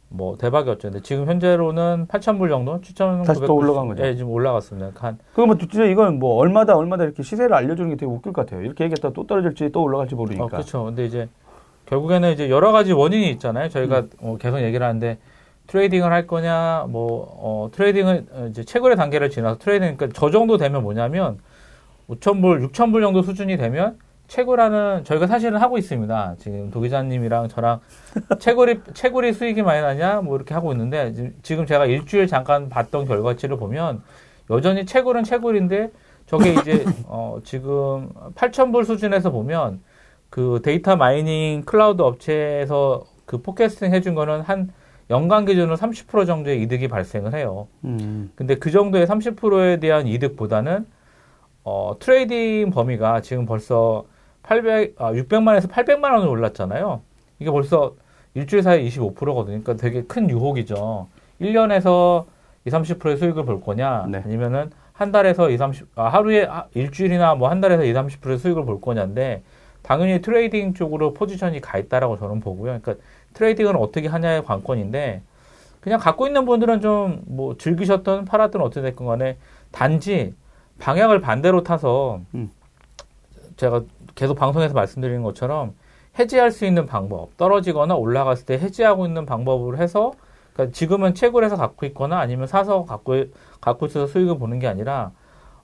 뭐 0.09 0.37
대박이었죠. 0.37 0.89
근데 0.89 1.01
지금 1.01 1.27
현재로는 1.27 2.07
8,000불 2.07 2.49
정도, 2.49 2.81
7,900불 2.81 3.25
다시 3.25 3.41
또 3.41 3.55
올라간 3.55 3.87
거죠? 3.89 4.05
예, 4.05 4.15
지금 4.15 4.31
올라갔습니다. 4.31 4.91
한뭐 5.35 5.57
진짜 5.57 5.85
이건 5.85 6.19
뭐 6.19 6.35
얼마다 6.35 6.75
얼마다 6.75 7.03
이렇게 7.03 7.21
시세를 7.21 7.53
알려주는 7.55 7.91
게 7.91 7.95
되게 7.95 8.11
웃길 8.11 8.33
것 8.33 8.45
같아요. 8.45 8.63
이렇게 8.63 8.85
얘기했다 8.85 9.11
또 9.11 9.27
떨어질지 9.27 9.71
또 9.71 9.83
올라갈지 9.83 10.15
모르니까. 10.15 10.45
어, 10.45 10.47
그렇죠. 10.47 10.85
근데 10.85 11.05
이제 11.05 11.29
결국에는 11.85 12.31
이제 12.31 12.49
여러 12.49 12.71
가지 12.71 12.91
원인이 12.91 13.29
있잖아요. 13.31 13.69
저희가 13.69 13.99
음. 13.99 14.09
어, 14.21 14.37
계속 14.39 14.61
얘기를 14.61 14.85
하는데 14.85 15.19
trading을 15.67 16.11
할 16.11 16.25
거냐, 16.25 16.87
뭐 16.89 17.27
어, 17.37 17.69
trading을 17.71 18.25
어, 18.31 18.47
이제 18.49 18.63
채굴의 18.63 18.97
단계를 18.97 19.29
지나서 19.29 19.59
trading 19.59 19.97
그러니까 19.97 20.19
저 20.19 20.31
정도 20.31 20.57
되면 20.57 20.81
뭐냐면 20.81 21.37
5,000불, 22.09 22.67
6,000불 22.71 23.01
정도 23.01 23.21
수준이 23.21 23.57
되면 23.57 23.97
채굴하는 24.29 25.03
저희가 25.03 25.27
사실은 25.27 25.57
하고 25.57 25.77
있습니다. 25.77 26.35
지금 26.39 26.69
도 26.71 26.79
기자님이랑 26.79 27.49
저랑 27.49 27.79
채굴이 28.39 28.79
채굴이 28.93 29.33
수익이 29.33 29.63
많이 29.63 29.81
나냐 29.81 30.21
뭐 30.21 30.35
이렇게 30.37 30.53
하고 30.53 30.71
있는데 30.71 31.11
지- 31.13 31.33
지금 31.41 31.65
제가 31.65 31.85
일주일 31.87 32.27
잠깐 32.27 32.69
봤던 32.69 33.05
결과치를 33.05 33.57
보면 33.57 34.01
여전히 34.51 34.85
채굴은 34.85 35.23
채굴인데 35.23 35.91
저게 36.27 36.53
이제 36.53 36.85
어 37.07 37.39
지금 37.43 38.09
8,000불 38.35 38.85
수준에서 38.85 39.31
보면 39.31 39.81
그 40.29 40.61
data 40.63 40.95
mining 40.95 41.63
cloud 41.65 42.01
업체에서 42.03 43.03
그 43.25 43.41
forecasting 43.41 43.91
해준 43.93 44.13
거는 44.13 44.41
한 44.41 44.71
연간 45.09 45.45
기준으로 45.45 45.75
30% 45.75 46.27
정도의 46.27 46.61
이득이 46.61 46.87
발생을 46.87 47.33
해요. 47.33 47.67
음. 47.83 48.31
근데 48.35 48.55
그 48.59 48.69
정도의 48.69 49.07
30%에 49.07 49.77
대한 49.77 50.05
이득보다는 50.05 50.85
어, 51.63 51.95
trading 51.99 52.69
범위가 52.69 53.21
지금 53.21 53.47
벌써 53.47 54.05
800, 54.43 54.95
아, 54.97 55.11
600만에서 55.13 55.69
800만 55.69 56.11
원을 56.13 56.27
올랐잖아요. 56.27 57.01
이게 57.39 57.51
벌써 57.51 57.95
일주일 58.33 58.63
사이에 58.63 58.87
25%거든요. 58.87 59.61
그러니까 59.61 59.75
되게 59.75 60.03
큰 60.03 60.29
유혹이죠. 60.29 61.07
1년에서 61.41 62.25
20, 62.65 62.99
30%의 62.99 63.17
수익을 63.17 63.45
볼 63.45 63.61
거냐, 63.61 64.07
네. 64.09 64.21
아니면은 64.23 64.71
한 64.93 65.11
달에서 65.11 65.49
2, 65.49 65.57
30, 65.57 65.87
아, 65.95 66.09
하루에 66.09 66.45
아, 66.45 66.65
일주일이나 66.73 67.35
뭐 67.35 67.49
한 67.49 67.61
달에서 67.61 67.83
2, 67.83 67.93
30% 67.93 68.37
수익을 68.37 68.65
볼 68.65 68.81
거냐인데 68.81 69.43
당연히 69.81 70.21
trading 70.21 70.73
쪽으로 70.73 71.13
포지션이 71.13 71.61
가 71.61 71.77
있다라고 71.77 72.17
저는 72.17 72.41
보고요. 72.41 72.79
그러니까 72.81 72.95
trading은 73.33 73.75
어떻게 73.77 74.07
하냐의 74.07 74.43
관건인데 74.43 75.21
그냥 75.79 75.99
갖고 75.99 76.27
있는 76.27 76.45
분들은 76.45 76.81
좀 76.81 77.21
뭐 77.27 77.55
즐기셨던 77.57 78.25
팔았던 78.25 78.61
어떻게 78.61 78.81
됐건 78.81 79.07
간에 79.07 79.37
단지 79.71 80.33
방향을 80.79 81.21
반대로 81.21 81.63
타서 81.63 82.19
음. 82.35 82.51
제가 83.55 83.83
계속 84.19 84.35
방송에서 84.35 84.73
말씀드리는 84.73 85.23
것처럼 85.23 85.71
해지할 86.19 86.51
수 86.51 86.65
있는 86.65 86.85
방법 86.85 87.37
떨어지거나 87.37 87.95
올라갔을 87.95 88.45
때 88.45 88.55
해지하고 88.59 89.05
있는 89.05 89.25
방법을 89.25 89.77
해서 89.77 90.11
그러니까 90.51 90.73
지금은 90.73 91.13
채굴 91.13 91.45
해서 91.45 91.55
갖고 91.55 91.85
있거나 91.85 92.19
아니면 92.19 92.45
사서 92.45 92.83
갖고 92.83 93.23
갖고 93.61 93.85
있어서 93.85 94.07
수익을 94.07 94.37
보는 94.37 94.59
게 94.59 94.67
아니라 94.67 95.11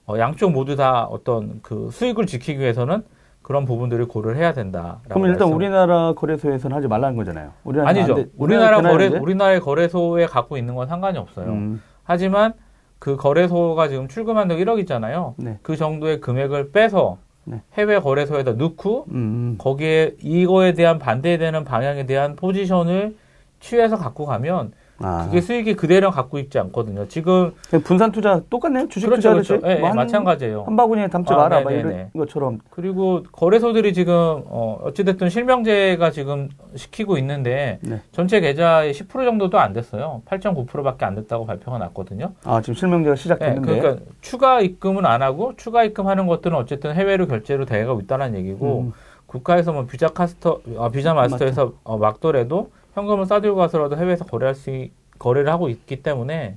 어, 0.06 0.16
양쪽 0.18 0.52
모두 0.52 0.74
다 0.74 1.04
어떤 1.04 1.60
그 1.62 1.90
수익을 1.92 2.24
지키기 2.24 2.58
위해서는 2.58 3.02
그런 3.42 3.66
부분들을 3.66 4.08
고려를 4.08 4.38
해야 4.38 4.54
된다. 4.54 5.00
그럼 5.04 5.26
일단 5.26 5.48
우리나라 5.52 6.14
거래소에서는 6.14 6.74
하지 6.74 6.88
말라는 6.88 7.14
거잖아요. 7.16 7.50
아니죠. 7.86 8.14
안 8.14 8.22
돼- 8.22 8.30
우리나라 8.38 8.80
거래 8.80 9.06
이제? 9.08 9.18
우리나라의 9.18 9.60
거래소에 9.60 10.26
갖고 10.26 10.56
있는 10.56 10.74
건 10.74 10.88
상관이 10.88 11.18
없어요. 11.18 11.46
음, 11.50 11.82
하지만 12.04 12.54
그 12.98 13.16
거래소가 13.16 13.88
지금 13.88 14.08
출금한다고 14.08 14.58
1억 14.62 14.78
있잖아요. 14.80 15.34
네. 15.36 15.58
그 15.62 15.76
정도의 15.76 16.20
금액을 16.20 16.72
빼서 16.72 17.18
네. 17.46 17.62
해외 17.74 17.98
거래소에다 18.00 18.54
넣고 18.54 19.06
음, 19.10 19.14
음. 19.14 19.54
거기에 19.58 20.16
이거에 20.20 20.72
대한 20.74 20.98
반대되는 20.98 21.64
방향에 21.64 22.04
대한 22.04 22.34
포지션을 22.34 23.16
취해서 23.60 23.96
갖고 23.96 24.26
가면 24.26 24.72
아, 24.98 25.26
그게 25.26 25.40
수익이 25.40 25.74
그대로 25.74 26.10
갖고 26.10 26.38
있지 26.38 26.58
않거든요. 26.58 27.06
지금 27.08 27.52
분산 27.84 28.12
투자 28.12 28.40
똑같네요. 28.48 28.88
주식 28.88 29.06
그렇죠, 29.06 29.34
투자를 29.34 29.42
그렇죠. 29.60 29.66
예, 29.68 29.78
예, 29.82 29.86
한- 29.86 29.96
마찬가지예요. 29.96 30.62
한 30.64 30.76
바구니에 30.76 31.08
담지 31.08 31.32
아, 31.32 31.36
마라, 31.36 31.60
막 31.60 31.70
네네네. 31.70 31.88
이런 31.94 32.10
것처럼. 32.16 32.58
그리고 32.70 33.22
거래소들이 33.32 33.92
지금 33.92 34.14
어 34.46 34.78
어찌됐든 34.84 35.28
실명제가 35.28 36.10
지금 36.10 36.48
시키고 36.74 37.18
있는데 37.18 37.78
네. 37.82 38.00
전체 38.12 38.40
계좌의 38.40 38.94
10% 38.94 39.24
정도도 39.24 39.58
안 39.58 39.72
됐어요. 39.72 40.22
8.9%밖에 40.26 41.04
안 41.04 41.14
됐다고 41.14 41.44
발표가 41.46 41.78
났거든요. 41.78 42.32
아, 42.44 42.60
지금 42.62 42.74
실명제가 42.74 43.16
네, 43.16 43.22
시작됐는데. 43.22 43.80
그러니까 43.80 44.02
추가 44.22 44.60
입금은 44.60 45.04
안 45.04 45.22
하고 45.22 45.52
추가 45.56 45.84
입금하는 45.84 46.26
것들은 46.26 46.56
어쨌든 46.56 46.94
해외로 46.94 47.26
결제로 47.26 47.66
되고 47.66 48.00
있다는 48.00 48.34
얘기고 48.36 48.80
음. 48.86 48.92
국가에서 49.26 49.72
뭐 49.72 49.86
비자 49.86 50.06
카스터 50.08 50.60
아, 50.78 50.88
비자 50.88 51.12
마스터에서 51.12 51.72
어, 51.84 51.98
막더라도 51.98 52.70
현금을 52.96 53.26
싸들고 53.26 53.56
가서라도 53.58 53.96
해외에서 53.98 54.24
거래할 54.24 54.54
수 54.54 54.70
있- 54.70 54.90
거래를 55.18 55.52
하고 55.52 55.68
있기 55.68 56.02
때문에 56.02 56.56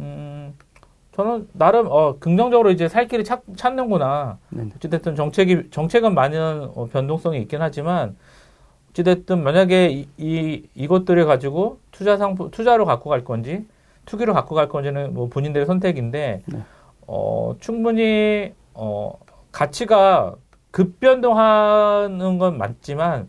음 0.00 0.54
저는 1.12 1.48
나름 1.52 1.86
어 1.90 2.16
긍정적으로 2.18 2.70
이제 2.70 2.88
살 2.88 3.06
길을 3.06 3.24
찾, 3.24 3.42
찾는구나. 3.56 4.38
네네. 4.50 4.70
어찌됐든 4.76 5.14
정책이 5.14 5.70
정책은 5.70 6.14
많은 6.14 6.70
어, 6.74 6.86
변동성이 6.90 7.40
있긴 7.42 7.60
하지만 7.60 8.16
어찌됐든 8.90 9.42
만약에 9.42 9.90
이, 9.90 10.08
이 10.16 10.62
이것들을 10.74 11.26
가지고 11.26 11.78
투자 11.92 12.16
상품 12.16 12.50
투자로 12.50 12.84
갖고 12.86 13.10
갈 13.10 13.24
건지 13.24 13.66
투기로 14.06 14.32
갖고 14.32 14.54
갈 14.54 14.68
건지는 14.68 15.12
뭐 15.12 15.28
본인들의 15.28 15.66
선택인데 15.66 16.42
네. 16.46 16.58
어 17.06 17.56
충분히 17.60 18.52
어 18.72 19.12
가치가 19.52 20.34
급변동하는 20.70 22.38
건 22.38 22.56
맞지만 22.58 23.28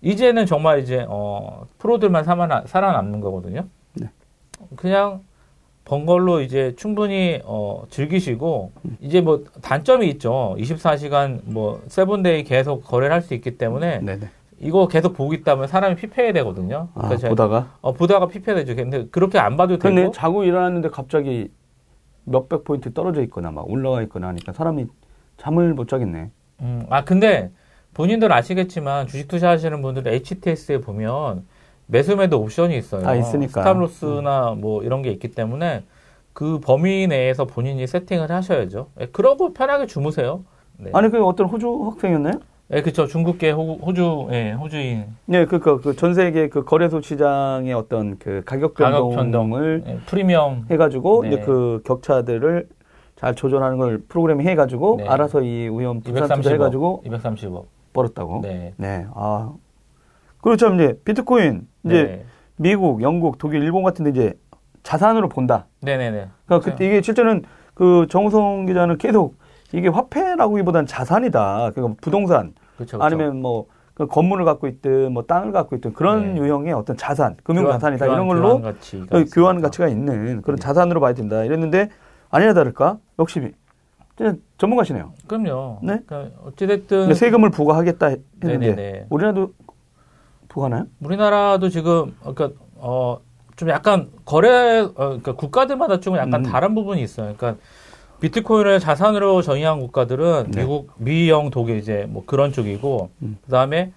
이제는 0.00 0.46
정말 0.46 0.80
이제 0.80 1.04
어 1.08 1.66
프로들만 1.78 2.24
살아나, 2.24 2.62
살아남는 2.66 3.20
거거든요. 3.20 3.64
네. 3.94 4.08
그냥 4.76 5.22
번 5.84 6.06
걸로 6.06 6.40
이제 6.40 6.74
충분히 6.76 7.40
어 7.44 7.84
즐기시고 7.90 8.72
이제 9.00 9.20
뭐 9.20 9.44
단점이 9.62 10.06
있죠. 10.10 10.54
24시간 10.58 11.40
뭐 11.44 11.82
seven 11.88 12.23
day 12.23 12.44
계속 12.44 12.84
거래를 12.84 13.14
할 13.14 13.22
수 13.22 13.34
있기 13.34 13.58
때문에 13.58 14.00
네네. 14.00 14.28
이거 14.60 14.88
계속 14.88 15.14
보고 15.14 15.32
있다면 15.34 15.66
사람이 15.68 15.96
피폐해야 15.96 16.32
되거든요. 16.34 16.88
아, 16.94 17.08
제가- 17.10 17.28
보다가. 17.30 17.74
어, 17.80 17.92
보다가 17.92 18.26
피폐해야 18.26 18.64
되죠. 18.64 18.74
근데 18.76 19.06
그렇게 19.10 19.38
안 19.38 19.56
봐도 19.56 19.78
근데 19.78 20.02
되고 20.02 20.12
자고 20.12 20.44
일어났는데 20.44 20.90
갑자기 20.90 21.50
몇백 22.24 22.64
포인트 22.64 22.92
떨어져 22.92 23.22
있거나 23.22 23.50
막 23.52 23.68
올라가 23.70 24.02
있거나 24.02 24.28
하니까 24.28 24.52
사람이 24.52 24.86
잠을 25.38 25.74
못 25.74 25.88
자겠네. 25.88 26.30
음, 26.60 26.86
아, 26.90 27.04
근데 27.04 27.50
본인들 27.94 28.32
아시겠지만 28.32 29.06
주식 29.06 29.28
투자하시는 29.28 29.82
분들 29.82 30.06
HTS에 30.08 30.80
보면 30.80 31.44
매수 31.86 32.16
매도 32.16 32.38
옵션이 32.40 32.76
있어요. 32.76 33.06
아, 33.06 33.14
있으니까. 33.14 33.62
스탑로스나 33.62 34.54
뭐 34.58 34.82
이런 34.82 35.02
게 35.02 35.10
있기 35.10 35.28
때문에 35.28 35.84
그 36.32 36.60
범위 36.60 37.06
내에서 37.06 37.44
본인이 37.46 37.86
세팅을 37.86 38.30
하셔야죠. 38.30 38.88
예, 39.00 39.06
그러고 39.06 39.52
편하게 39.52 39.86
주무세요. 39.86 40.44
네. 40.76 40.90
아니, 40.92 41.08
그 41.10 41.24
어떤 41.24 41.46
호주 41.46 41.90
학생이었나요? 41.92 42.34
예, 42.70 42.82
그쵸. 42.82 43.06
중국계 43.06 43.50
호, 43.50 43.78
호주, 43.82 44.28
예, 44.30 44.52
호주인. 44.52 45.06
네, 45.24 45.46
그니까 45.46 45.78
그 45.80 45.94
전 45.96 46.14
세계 46.14 46.48
그 46.48 46.64
거래소 46.64 47.00
시장의 47.00 47.72
어떤 47.72 48.18
그 48.18 48.42
가격 48.44 48.74
가격 48.74 49.10
변동을 49.10 49.82
예, 49.86 49.98
프리미엄. 50.06 50.66
해가지고 50.70 51.22
네. 51.22 51.28
이제 51.28 51.40
그 51.40 51.80
격차들을 51.86 52.68
잘 53.16 53.34
조절하는 53.34 53.78
걸 53.78 53.98
프로그램이 54.06 54.44
해가지고 54.44 54.96
네. 54.98 55.08
알아서 55.08 55.40
이 55.42 55.68
위험 55.70 56.00
분산 56.02 56.28
투자 56.28 56.50
230억. 56.50 56.54
해가지고 56.54 57.02
230억. 57.06 57.64
벌었다고. 57.98 58.40
네. 58.42 58.74
네. 58.76 59.06
아. 59.14 59.52
그렇죠. 60.40 60.74
이제 60.74 60.98
비트코인 61.04 61.66
이제 61.84 62.02
네. 62.04 62.24
미국, 62.56 63.02
영국, 63.02 63.38
독일, 63.38 63.62
일본 63.62 63.82
같은 63.82 64.04
데 64.04 64.10
이제 64.10 64.34
자산으로 64.82 65.28
본다. 65.28 65.66
네네네. 65.82 66.28
그러니까 66.46 66.70
그때 66.70 66.86
이게 66.86 67.02
실제는 67.02 67.42
그 67.74 68.06
정우성 68.08 68.66
기자는 68.66 68.98
계속 68.98 69.36
이게 69.72 69.88
화폐라고기보다는 69.88 70.86
자산이다. 70.86 71.72
그러니까 71.74 71.96
부동산 72.00 72.54
그쵸, 72.76 72.98
그쵸. 72.98 73.04
아니면 73.04 73.40
뭐 73.42 73.66
그 73.98 74.06
건물을 74.06 74.44
갖고 74.44 74.68
있든 74.68 75.12
뭐 75.12 75.24
땅을 75.24 75.50
갖고 75.50 75.74
있든 75.74 75.92
그런 75.92 76.34
네. 76.34 76.40
유형의 76.40 76.72
어떤 76.72 76.96
자산, 76.96 77.36
금융 77.42 77.64
교환, 77.64 77.80
자산이다 77.80 78.06
교환, 78.06 78.16
이런 78.16 78.28
걸로 78.28 78.60
교환 78.60 78.62
가치가 78.62 79.18
어, 79.18 79.24
교환. 79.34 79.60
가치가 79.60 79.88
있는 79.88 80.40
그런 80.42 80.56
네. 80.56 80.62
자산으로 80.62 81.00
봐야 81.00 81.14
된다. 81.14 81.42
이랬는데 81.42 81.90
아니나 82.30 82.54
다를까 82.54 82.98
역시 83.18 83.52
전문가시네요. 84.58 85.12
그럼요. 85.26 85.78
네? 85.82 86.00
그러니까 86.06 86.40
어찌됐든 86.44 86.98
근데 87.00 87.14
세금을 87.14 87.50
부과하겠다 87.50 88.06
했는데 88.06 88.58
네네네. 88.58 89.06
우리나라도 89.10 89.52
부과나요? 90.48 90.86
우리나라도 91.00 91.68
지금 91.68 92.14
그러니까 92.22 92.50
어 92.76 93.18
좀 93.58 93.68
약간 93.70 94.08
거래 94.24 94.78
어, 94.80 94.92
그러니까 94.94 95.32
국가들마다 95.32 95.98
좀 95.98 96.16
약간 96.16 96.44
음. 96.46 96.50
다른 96.50 96.76
부분이 96.76 97.02
있어요. 97.02 97.34
그러니까 97.36 97.60
비트코인을 98.20 98.78
자산으로 98.78 99.42
정의한 99.42 99.80
국가들은 99.80 100.52
네. 100.52 100.60
미국, 100.60 100.92
미 100.96 101.28
영, 101.28 101.50
독일 101.50 101.78
이제 101.78 102.06
뭐 102.08 102.22
그런 102.24 102.52
쪽이고 102.52 103.10
음. 103.22 103.36
그다음에 103.44 103.92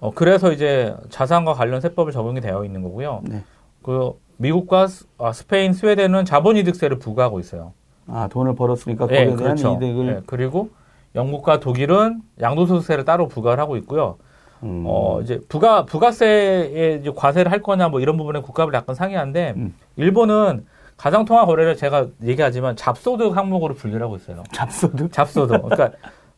어 0.00 0.10
그래서 0.12 0.50
이제 0.50 0.94
자산과 1.08 1.54
관련 1.54 1.80
세법을 1.80 2.10
적용이 2.12 2.40
되어 2.40 2.64
있는 2.64 2.82
거고요. 2.82 3.22
네. 3.24 3.44
그 3.82 4.12
미국과 4.38 4.88
스, 4.88 5.06
아, 5.18 5.32
스페인, 5.32 5.72
스웨덴은 5.72 6.24
자본이득세를 6.24 6.98
부과하고 6.98 7.38
있어요. 7.38 7.72
아 8.12 8.28
돈을 8.28 8.54
벌었으니까 8.54 9.06
예, 9.10 9.24
거기에 9.24 9.24
대한 9.36 9.36
그렇죠. 9.56 9.74
이득을 9.76 10.06
예, 10.08 10.20
그리고 10.26 10.70
영국과 11.14 11.60
독일은 11.60 12.20
양도소득세를 12.40 13.04
따로 13.04 13.28
부과를 13.28 13.60
하고 13.62 13.76
있고요. 13.76 14.16
음. 14.62 14.84
어, 14.86 15.20
이제 15.22 15.40
부가, 15.48 15.84
부가세에 15.86 16.98
이제 17.00 17.10
과세를 17.14 17.50
할 17.50 17.62
거냐 17.62 17.88
뭐 17.88 18.00
이런 18.00 18.16
부분에 18.16 18.40
국가별 18.40 18.74
약간 18.74 18.94
상이한데, 18.94 19.54
음. 19.56 19.74
일본은 19.96 20.66
가상 20.96 21.24
통화 21.24 21.46
거래를 21.46 21.76
제가 21.76 22.08
얘기하지만 22.22 22.76
잡소득 22.76 23.36
항목으로 23.36 23.74
분류를 23.74 24.04
하고 24.04 24.16
있어요. 24.16 24.42
잡소득 24.52 25.10
잡소득. 25.12 25.62
그러니까, 25.62 25.92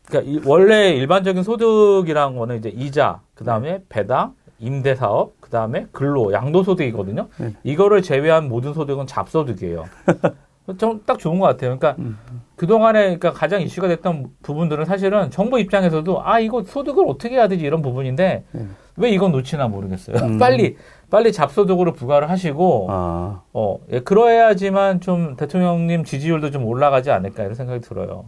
그러니까 0.07 0.31
이- 0.31 0.41
원래 0.45 0.91
일반적인 0.93 1.43
소득이라는 1.43 2.37
거는 2.37 2.57
이제 2.59 2.69
이자, 2.69 3.19
그 3.35 3.43
다음에 3.43 3.81
배당, 3.89 4.33
임대 4.59 4.95
사업, 4.95 5.33
그 5.41 5.49
다음에 5.49 5.87
근로, 5.91 6.31
양도 6.31 6.63
소득이거든요. 6.63 7.27
네. 7.37 7.53
이거를 7.65 8.01
제외한 8.01 8.47
모든 8.47 8.73
소득은 8.73 9.05
잡소득이에요. 9.05 9.83
좀딱 10.77 11.19
좋은 11.19 11.39
것 11.39 11.45
같아요. 11.47 11.77
그러니까 11.77 11.95
음. 12.01 12.17
그동안에 12.55 13.01
그러니까 13.17 13.33
가장 13.33 13.61
이슈가 13.61 13.87
됐던 13.89 14.27
부분들은 14.43 14.85
사실은 14.85 15.29
정부 15.29 15.59
입장에서도 15.59 16.21
아 16.23 16.39
이거 16.39 16.63
소득을 16.63 17.03
어떻게 17.07 17.35
해야 17.35 17.47
되지 17.47 17.65
이런 17.65 17.81
부분인데 17.81 18.43
네. 18.51 18.65
왜 18.95 19.09
이건 19.09 19.31
놓치나 19.33 19.67
모르겠어요. 19.67 20.15
음. 20.17 20.37
빨리 20.39 20.77
빨리 21.09 21.31
잡소득으로 21.33 21.93
부과를 21.93 22.29
하시고 22.29 22.87
아 22.89 23.41
어 23.53 23.77
예, 23.91 23.99
그러야지만 23.99 25.01
좀 25.01 25.35
대통령님 25.35 26.05
지지율도 26.05 26.51
좀 26.51 26.65
올라가지 26.65 27.11
않을까 27.11 27.43
이런 27.43 27.55
생각이 27.55 27.81
들어요. 27.81 28.25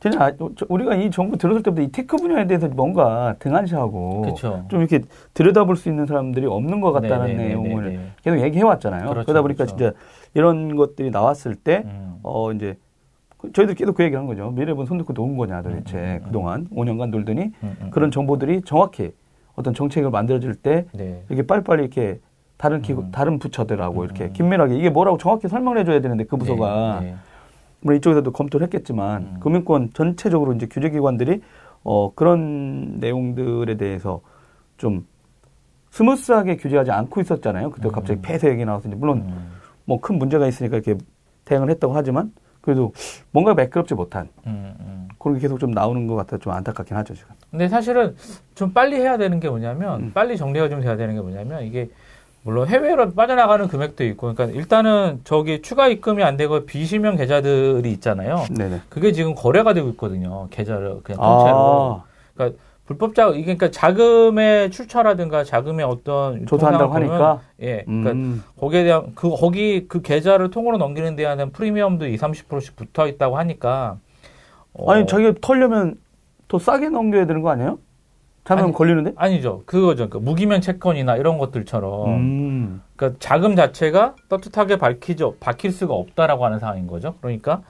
진짜 0.00 0.24
아, 0.24 0.32
저- 0.56 0.66
우리가 0.68 0.96
이 0.96 1.12
정부 1.12 1.38
들어설 1.38 1.62
때부터 1.62 1.80
이 1.82 1.92
tech 1.92 2.16
분야에 2.16 2.48
대해서 2.48 2.66
뭔가 2.66 3.36
등한시하고 3.38 4.22
그렇죠. 4.22 4.64
좀 4.68 4.80
이렇게 4.80 5.00
들여다볼 5.32 5.76
수 5.76 5.88
있는 5.88 6.06
사람들이 6.06 6.44
없는 6.46 6.80
것 6.80 6.90
같다는 6.90 7.26
네네네네네. 7.28 7.48
내용을 7.68 8.00
계속 8.24 8.40
얘기해 8.40 8.64
왔잖아요. 8.64 9.08
그렇죠, 9.10 9.24
그러다 9.26 9.42
보니까 9.42 9.64
그렇죠. 9.64 9.76
진짜 9.76 9.92
이런 10.34 10.76
것들이 10.76 11.10
나왔을 11.10 11.54
때 11.54 11.82
음. 11.84 12.16
어, 12.22 12.52
이제, 12.52 12.76
그- 13.36 13.52
저희도 13.52 13.74
계속 13.74 13.94
그 13.94 14.02
얘기를 14.04 14.18
한 14.18 14.26
거죠. 14.26 14.50
미래부 14.50 14.86
손 14.86 14.98
놓고 14.98 15.12
놓은 15.12 15.36
거냐, 15.36 15.62
도대체. 15.62 15.96
음, 15.98 16.02
음, 16.02 16.16
음. 16.16 16.22
그동안 16.24 16.68
5년간 16.70 17.10
놀더니 17.10 17.42
음, 17.62 17.76
음, 17.80 17.90
그런 17.90 18.10
정보들이 18.10 18.62
정확히 18.64 19.12
어떤 19.54 19.74
정책을 19.74 20.10
만들어질 20.10 20.54
때 20.54 20.86
네. 20.92 21.22
이렇게 21.28 21.46
빨리빨리 21.46 21.82
이렇게 21.82 22.20
다른 22.56 22.80
기구, 22.80 23.02
음. 23.02 23.10
다른 23.10 23.38
부처들하고 23.38 24.04
이렇게 24.04 24.24
음. 24.26 24.32
긴밀하게 24.32 24.76
이게 24.76 24.88
뭐라고 24.88 25.18
정확히 25.18 25.48
설명을 25.48 25.78
해줘야 25.78 26.00
되는데 26.00 26.24
그 26.24 26.36
부서가 26.36 27.00
네, 27.00 27.06
네. 27.10 27.16
물론 27.80 27.98
이쪽에서도 27.98 28.30
검토를 28.32 28.64
했겠지만 28.66 29.22
음. 29.22 29.36
금융권 29.40 29.90
전체적으로 29.92 30.52
이제 30.54 30.66
규제기관들이 30.66 31.42
어, 31.84 32.12
그런 32.14 32.98
내용들에 33.00 33.76
대해서 33.76 34.20
좀 34.76 35.04
smooth하게 35.90 36.56
규제하지 36.56 36.90
않고 36.92 37.20
있었잖아요. 37.20 37.70
그때 37.70 37.88
음. 37.88 37.92
갑자기 37.92 38.22
폐쇄 38.22 38.48
얘기 38.48 38.64
나와서 38.64 38.88
이제 38.88 38.96
물론 38.96 39.18
음, 39.18 39.50
뭐 39.84 40.00
큰 40.00 40.18
문제가 40.18 40.46
있으니까 40.46 40.76
이렇게 40.78 40.96
대응을 41.44 41.70
했다고 41.70 41.94
하지만 41.94 42.32
그래도 42.60 42.92
뭔가 43.32 43.54
매끄럽지 43.54 43.94
못한 43.94 44.28
음, 44.46 44.74
음. 44.80 45.08
그런 45.18 45.34
게 45.36 45.40
계속 45.40 45.58
좀 45.58 45.72
나오는 45.72 46.06
것 46.06 46.14
같아 46.14 46.38
좀 46.38 46.52
안타깝긴 46.52 46.96
하죠 46.96 47.14
지금. 47.14 47.34
근데 47.50 47.68
사실은 47.68 48.14
좀 48.54 48.72
빨리 48.72 48.96
해야 48.96 49.16
되는 49.18 49.40
게 49.40 49.48
뭐냐면 49.48 50.00
음. 50.02 50.10
빨리 50.14 50.36
정리가 50.36 50.68
좀 50.68 50.80
돼야 50.80 50.96
되는 50.96 51.14
게 51.14 51.20
뭐냐면 51.20 51.64
이게 51.64 51.90
물론 52.44 52.66
해외로 52.68 53.12
빠져나가는 53.12 53.66
금액도 53.68 54.04
있고 54.04 54.34
그러니까 54.34 54.56
일단은 54.58 55.20
저기 55.24 55.62
추가 55.62 55.86
입금이 55.88 56.22
안 56.24 56.36
되고 56.36 56.64
비실명 56.66 57.16
계좌들이 57.16 57.90
있잖아요. 57.92 58.44
네네. 58.50 58.80
그게 58.88 59.12
지금 59.12 59.34
거래가 59.34 59.74
되고 59.74 59.88
있거든요. 59.90 60.48
계좌를 60.50 61.00
그냥 61.04 61.20
통째로. 61.20 62.02
아, 62.38 62.50
불법 62.86 63.14
자 63.14 63.28
이게 63.28 63.56
그러니까 63.56 63.70
자금의 63.70 64.70
출처라든가 64.70 65.44
자금의 65.44 65.86
어떤 65.86 66.46
조사한다고 66.46 66.94
하니까. 66.94 67.40
예. 67.60 67.84
그러니까 67.84 68.10
음, 68.12 68.42
거기에 68.58 68.84
대한 68.84 69.12
그 69.14 69.30
거기 69.30 69.86
그 69.86 70.02
계좌를 70.02 70.50
통으로 70.50 70.78
넘기는 70.78 71.14
데에 71.14 71.34
대한 71.34 71.52
프리미엄도 71.52 72.06
2, 72.06 72.16
30%씩 72.16 72.76
붙어 72.76 73.06
있다고 73.06 73.38
하니까 73.38 73.98
어, 74.74 74.90
아니 74.90 75.06
자기가 75.06 75.34
털려면 75.40 75.96
더 76.48 76.58
싸게 76.58 76.88
넘겨야 76.88 77.26
되는 77.26 77.40
거 77.42 77.50
아니에요? 77.50 77.78
잘못 78.44 78.64
아니, 78.64 78.72
걸리는데? 78.72 79.12
아니죠. 79.14 79.62
그거죠. 79.66 80.10
그 80.10 80.18
무기명 80.18 80.60
채권이나 80.60 81.16
이런 81.16 81.38
것들처럼 81.38 82.08
음. 82.08 82.82
그러니까 82.96 83.18
자금 83.20 83.54
자체가 83.54 84.16
떳떳하게 84.28 84.78
밝히죠. 84.78 85.36
밝힐 85.38 85.70
수가 85.70 85.94
없다라고 85.94 86.44
하는 86.44 86.58
상황인 86.58 86.88
거죠. 86.88 87.14
그러니까 87.20 87.62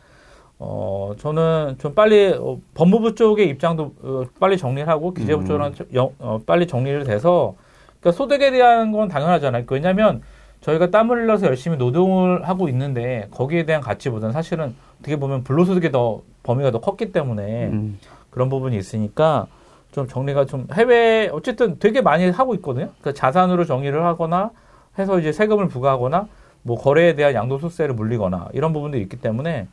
어 0.65 1.13
저는 1.19 1.75
좀 1.79 1.93
빨리 1.93 2.33
어, 2.39 2.57
법무부 2.75 3.17
쪽의 3.17 3.49
입장도 3.49 3.95
어, 4.01 4.23
빨리 4.39 4.57
정리를 4.57 4.89
하고 4.89 5.13
기재부 5.13 5.43
음. 5.43 5.47
쪽은 5.47 5.75
영- 5.95 6.13
어, 6.21 6.39
빨리 6.47 6.69
정리를 6.69 7.03
돼서 7.03 7.57
그러니까 7.99 8.17
소득에 8.17 8.53
대한 8.53 8.93
건 8.93 9.09
당연하잖아요. 9.09 9.65
왜냐하면 9.69 10.23
저희가 10.61 10.93
땀을 10.93 11.25
흘려서 11.25 11.49
열심히 11.49 11.77
노동을 11.79 12.49
하고 12.49 12.69
있는데 12.69 13.27
거기에 13.33 13.65
대한 13.67 13.83
가치보다는 13.83 14.33
사실은 14.33 14.77
어떻게 15.01 15.17
보면 15.17 15.43
불로소득이 15.43 15.91
더 15.91 16.21
범위가 16.45 16.71
더 16.71 16.79
컸기 16.81 17.11
때문에 17.11 17.67
음. 17.67 17.99
그런 18.31 18.49
부분이 18.49 18.77
있으니까 18.77 19.49
좀 19.91 20.07
정리가 20.07 20.47
좀 20.47 20.69
해외 20.75 21.29
어쨌든 21.33 21.81
되게 21.81 22.03
많이 22.03 22.31
하고 22.31 22.55
있거든요. 22.55 22.91
그러니까 23.01 23.13
자산으로 23.15 23.65
정의를 23.65 24.05
하거나 24.05 24.53
해서 24.97 25.19
이제 25.19 25.33
세금을 25.33 25.67
부과하거나 25.67 26.29
뭐 26.63 26.79
거래에 26.79 27.17
대한 27.17 27.35
양도소득세를 27.35 27.97
물리거나 27.97 28.51
이런 28.53 28.73
부분들이 28.73 29.03
있기 29.03 29.17
때문에 29.21 29.67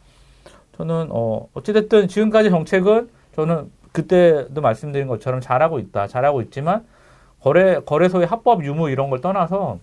저는 0.80 1.10
어 1.12 1.48
어찌됐든 1.54 2.08
지금까지 2.08 2.50
정책은 2.50 3.10
저는 3.36 3.70
그때도 3.92 4.62
말씀드린 4.62 5.08
것처럼 5.08 5.42
잘하고 5.42 5.78
있다, 5.78 6.08
잘하고 6.08 6.42
있지만 6.44 6.86
거래 7.42 7.80
거래소의 7.82 8.28
합법 8.28 8.64
유무 8.64 8.90
이런 8.90 9.10
걸 9.10 9.20
떠나서 9.20 9.80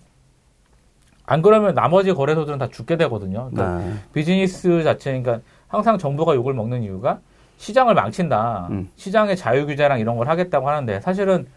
안 1.27 1.41
그러면 1.43 1.75
나머지 1.75 2.13
거래소들은 2.13 2.57
다 2.57 2.67
죽게 2.69 2.97
되거든요. 2.97 3.51
그러니까 3.51 3.77
네. 3.83 3.93
비즈니스 4.13 4.81
자체, 4.83 5.11
그러니까 5.21 5.45
항상 5.67 5.99
정부가 5.99 6.33
욕을 6.33 6.55
먹는 6.55 6.81
이유가 6.81 7.19
시장을 7.57 7.93
망친다. 7.93 8.67
음. 8.71 8.89
시장의 8.95 9.37
자유 9.37 9.67
규제랑 9.67 9.99
이런 9.99 10.17
걸 10.17 10.27
하겠다고 10.27 10.67
하는데 10.67 10.99
사실은 11.01 11.47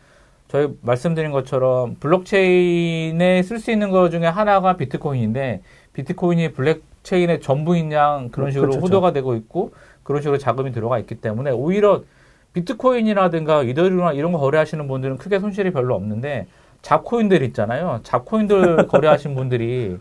저희 0.48 0.68
말씀드린 0.82 1.30
것처럼 1.30 1.96
블록체인에 2.00 3.42
쓸 3.42 3.58
수 3.58 3.70
있는 3.70 3.90
것 3.90 4.10
중에 4.10 4.26
하나가 4.26 4.76
비트코인인데 4.76 5.62
비트코인이 5.94 6.52
블록 6.52 6.89
체인의 7.02 7.40
전부인 7.40 7.92
양 7.92 8.28
그런 8.30 8.50
식으로 8.50 8.70
그렇죠. 8.70 8.84
호도가 8.84 9.12
되고 9.12 9.34
있고 9.34 9.72
그런 10.02 10.22
식으로 10.22 10.38
자금이 10.38 10.72
들어가 10.72 10.98
있기 10.98 11.16
때문에 11.16 11.50
오히려 11.50 12.02
비트코인이라든가 12.52 13.62
이더리움이나 13.62 14.12
이런 14.12 14.32
거 14.32 14.38
거래하시는 14.38 14.86
분들은 14.88 15.18
크게 15.18 15.38
손실이 15.38 15.72
별로 15.72 15.94
없는데 15.94 16.46
잡코인들 16.82 17.42
있잖아요. 17.42 18.00
잡코인들 18.02 18.86
거래하신 18.88 19.34
분들이 19.34 19.98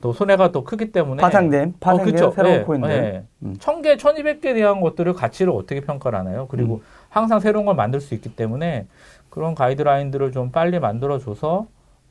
또 0.00 0.12
손해가 0.12 0.50
또 0.50 0.64
크기 0.64 0.92
때문에 0.92 1.20
파생된 1.20 1.74
파생된 1.80 2.14
그쵸. 2.14 2.32
새로운 2.34 2.54
예, 2.54 2.62
코인들. 2.62 2.90
예. 2.90 3.24
음. 3.42 3.56
1000개, 3.58 3.96
1200개에 3.98 4.54
대한 4.54 4.80
것들을 4.80 5.12
가치를 5.12 5.52
어떻게 5.52 5.80
평가를 5.80 6.18
하나요? 6.18 6.46
그리고 6.48 6.76
음. 6.76 6.80
항상 7.08 7.40
새로운 7.40 7.66
걸 7.66 7.74
만들 7.74 8.00
수 8.00 8.14
있기 8.14 8.34
때문에 8.34 8.86
그런 9.28 9.54
가이드라인들을 9.54 10.32
좀 10.32 10.50
빨리 10.50 10.78
만들어 10.78 11.18
줘서 11.18 11.66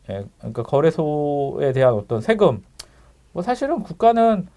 예, 0.09 0.25
그러니까 0.39 0.63
거래소에 0.63 1.71
대한 1.73 1.93
어떤 1.93 2.21
세금 2.21 2.63
뭐 3.33 3.43
사실은 3.43 3.83
국가는 3.83 4.47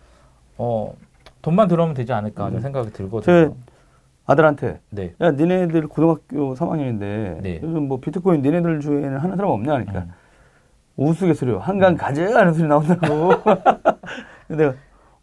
어 0.58 0.94
돈만 1.42 1.68
들어오면 1.68 1.94
되지 1.94 2.12
않을까 2.12 2.44
하는 2.44 2.58
음. 2.58 2.62
생각이 2.62 2.92
들거든요. 2.92 3.54
아들한테 4.24 4.80
네. 4.90 5.14
야 5.20 5.32
니네들 5.32 5.88
고등학교 5.88 6.54
3학년인데 6.54 7.42
네. 7.42 7.61
요즘 7.62 7.88
뭐 7.88 8.00
비트코인 8.00 8.42
니네들 8.42 8.80
주에는 8.80 9.18
하는 9.18 9.37
사람 9.37 9.50
없냐 9.50 9.74
하니까 9.74 9.98
음. 9.98 10.11
우스갯소리요 10.96 11.58
한강 11.58 11.96
가재 11.96 12.26
하는 12.32 12.52
소리 12.52 12.68
나온다고 12.68 13.30
근데 14.46 14.64
내가 14.64 14.74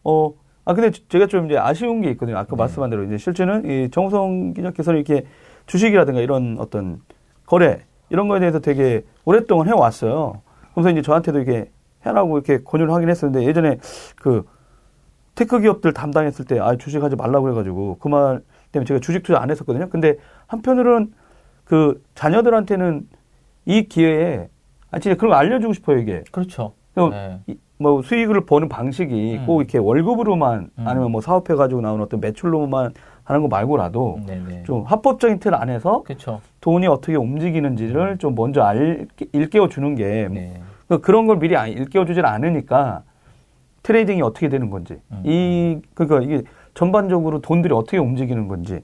어아 0.04 0.74
근데 0.74 0.92
제가 0.92 1.28
좀 1.28 1.46
이제 1.46 1.58
아쉬운 1.58 2.02
게 2.02 2.10
있거든요 2.12 2.38
아까 2.38 2.50
네. 2.50 2.56
말씀한 2.58 2.90
대로 2.90 3.04
이제 3.04 3.18
실제는 3.18 3.66
이 3.70 3.90
정우성 3.90 4.54
기자께서는 4.54 5.00
이렇게 5.00 5.26
주식이라든가 5.68 6.20
이런 6.20 6.58
어떤 6.60 7.02
거래 7.46 7.86
이런 8.10 8.28
거에 8.28 8.40
대해서 8.40 8.60
되게 8.60 9.06
오랫동안 9.24 9.68
해왔어요 9.68 10.42
그래서 10.74 10.90
이제 10.90 11.02
저한테도 11.02 11.40
이렇게 11.40 11.72
해라고 12.06 12.38
이렇게 12.38 12.64
권유를 12.64 12.94
하긴 12.94 13.10
했었는데 13.10 13.46
예전에 13.46 13.78
그 14.18 14.44
tech 15.36 15.60
기업들 15.60 15.94
담당했을 15.94 16.46
때 16.46 16.60
아 16.60 16.76
주식하지 16.76 17.16
말라고 17.16 17.44
그래가지고 17.46 17.98
그 18.00 18.10
말 18.10 18.42
때문에 18.72 18.86
제가 18.86 19.00
주식 19.00 19.24
투자 19.24 19.42
안 19.42 19.50
했었거든요. 19.50 19.90
근데 19.90 20.16
한편으로는 20.48 21.12
그 21.64 22.04
자녀들한테는 22.16 23.08
이 23.66 23.84
기회에 23.84 24.48
아 24.92 25.00
진짜 25.00 25.16
그런 25.18 25.32
거 25.32 25.36
알려주고 25.38 25.74
싶어요 25.74 25.98
이게. 25.98 26.24
그렇죠. 26.32 26.74
그럼 26.94 27.12
네. 27.12 27.40
이- 27.48 27.58
뭐 27.82 28.02
수익을 28.02 28.46
버는 28.46 28.68
방식이 28.68 29.38
음. 29.38 29.46
꼭 29.46 29.62
이렇게 29.62 29.78
월급으로만 29.78 30.70
음. 30.78 30.88
아니면 30.88 31.12
뭐 31.12 31.22
사업해 31.22 31.56
가지고 31.56 31.80
나오는 31.80 32.04
어떤 32.04 32.20
매출로만 32.20 32.92
하는 33.24 33.42
거 33.42 33.48
말고라도 33.48 34.20
네네. 34.28 34.64
좀 34.64 34.84
합법적인 34.84 35.40
틀 35.40 35.56
안에서 35.56 36.04
그렇죠. 36.04 36.42
돈이 36.60 36.88
어떻게 36.88 37.16
움직이는지를 37.16 38.18
좀 38.18 38.36
먼저 38.36 38.64
알, 38.64 39.08
일깨워 39.32 39.70
주는 39.70 39.96
게 39.96 40.28
네. 40.30 40.62
그 40.90 41.00
그런 41.00 41.28
걸 41.28 41.38
미리 41.40 41.56
안- 41.56 41.70
일깨워주질 41.70 42.26
않으니까 42.26 43.04
trading이 43.84 44.22
어떻게 44.22 44.50
되는 44.50 44.70
건지 44.70 45.00
음. 45.12 45.22
이 45.24 45.80
그러니까 45.94 46.22
이게 46.22 46.44
전반적으로 46.74 47.40
돈들이 47.42 47.74
어떻게 47.74 47.98
움직이는 47.98 48.48
건지 48.48 48.82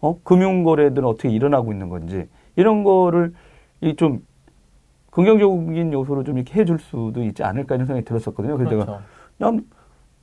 어 0.00 0.18
금융 0.22 0.64
거래들은 0.64 1.08
어떻게 1.08 1.30
일어나고 1.30 1.72
있는 1.72 1.88
건지 1.88 2.28
이런 2.56 2.84
거를 2.84 3.32
이 3.80 3.94
좀 3.96 4.20
긍정적인 5.10 5.92
요소로 5.92 6.24
좀 6.24 6.38
이렇게 6.38 6.58
해줄 6.60 6.78
수도 6.80 7.22
있지 7.22 7.44
않을까 7.44 7.76
이런 7.76 7.86
생각이 7.86 8.04
들었었거든요. 8.04 8.56
그래서 8.56 8.70
그렇죠. 8.74 9.00
그냥 9.38 9.64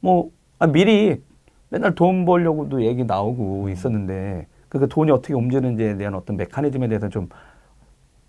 뭐 0.01 0.31
아, 0.59 0.67
미리 0.67 1.21
맨날 1.69 1.95
돈 1.95 2.25
벌려고도 2.25 2.83
얘기 2.83 3.05
나오고 3.05 3.69
있었는데 3.69 4.47
그러니까 4.67 4.93
돈이 4.93 5.11
어떻게 5.11 5.33
움직이는지에 5.33 5.95
대한 5.95 6.13
어떤 6.15 6.35
메커니즘에 6.37 6.87
대해서 6.89 7.07
좀 7.09 7.29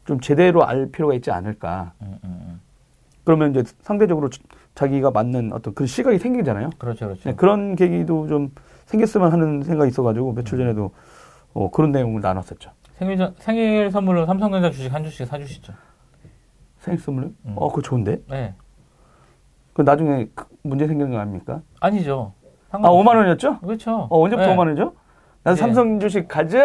좀 0.04 0.18
제대로 0.18 0.64
알 0.64 0.86
필요가 0.90 1.14
있지 1.14 1.30
않을까. 1.30 1.92
음, 2.02 2.18
음, 2.24 2.40
음. 2.48 2.60
그러면 3.24 3.50
이제 3.50 3.62
상대적으로 3.82 4.28
자기가 4.74 5.10
맞는 5.10 5.52
어떤 5.52 5.74
그 5.74 5.86
시각이 5.86 6.18
생기잖아요. 6.18 6.70
그렇죠, 6.78 7.06
그렇죠. 7.06 7.28
네, 7.30 7.34
그런 7.36 7.76
계기도 7.76 8.26
좀 8.26 8.50
생겼으면 8.86 9.32
하는 9.32 9.62
생각이 9.62 9.88
있어가지고 9.90 10.32
며칠 10.34 10.58
전에도 10.58 10.90
어, 11.54 11.70
그런 11.70 11.92
내용을 11.92 12.20
나눴었죠. 12.20 12.70
생일 12.96 13.16
전- 13.18 13.34
생일 13.38 13.90
선물로 13.90 14.26
삼성전자 14.26 14.70
주식 14.70 14.92
한 14.92 15.04
주씩 15.04 15.26
사주시죠. 15.26 15.72
생일 16.78 16.98
선물로? 17.00 17.28
음. 17.46 17.52
어, 17.56 17.68
그거 17.68 17.82
좋은데? 17.82 18.20
네. 18.28 18.54
그 19.72 19.82
나중에 19.82 20.28
그 20.34 20.46
문제 20.62 20.86
생기는 20.86 21.10
거 21.12 21.18
아닙니까? 21.18 21.62
아니죠. 21.80 22.32
아, 22.70 22.78
5만 22.78 23.16
원이었죠? 23.16 23.60
그렇죠. 23.60 24.08
어, 24.10 24.20
언제부터 24.22 24.48
네. 24.48 24.54
5만 24.56 24.58
원이죠? 24.60 24.94
나도 25.44 25.56
네. 25.56 25.60
삼성 25.60 26.00
주식 26.00 26.26
가자! 26.26 26.58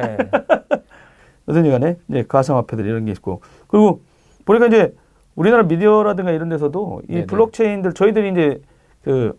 네. 0.00 0.16
어떤 1.46 1.64
시간에 1.64 1.96
이제 2.08 2.22
가상화폐들 2.24 2.84
이런 2.86 3.04
게 3.04 3.12
있고. 3.12 3.40
그리고 3.68 4.02
보니까 4.44 4.66
이제 4.66 4.94
우리나라 5.34 5.62
미디어라든가 5.64 6.30
이런 6.30 6.48
데서도 6.48 7.02
이 7.08 7.12
네네. 7.12 7.26
블록체인들 7.26 7.92
저희들이 7.94 8.30
이제 8.30 8.62
그 9.02 9.38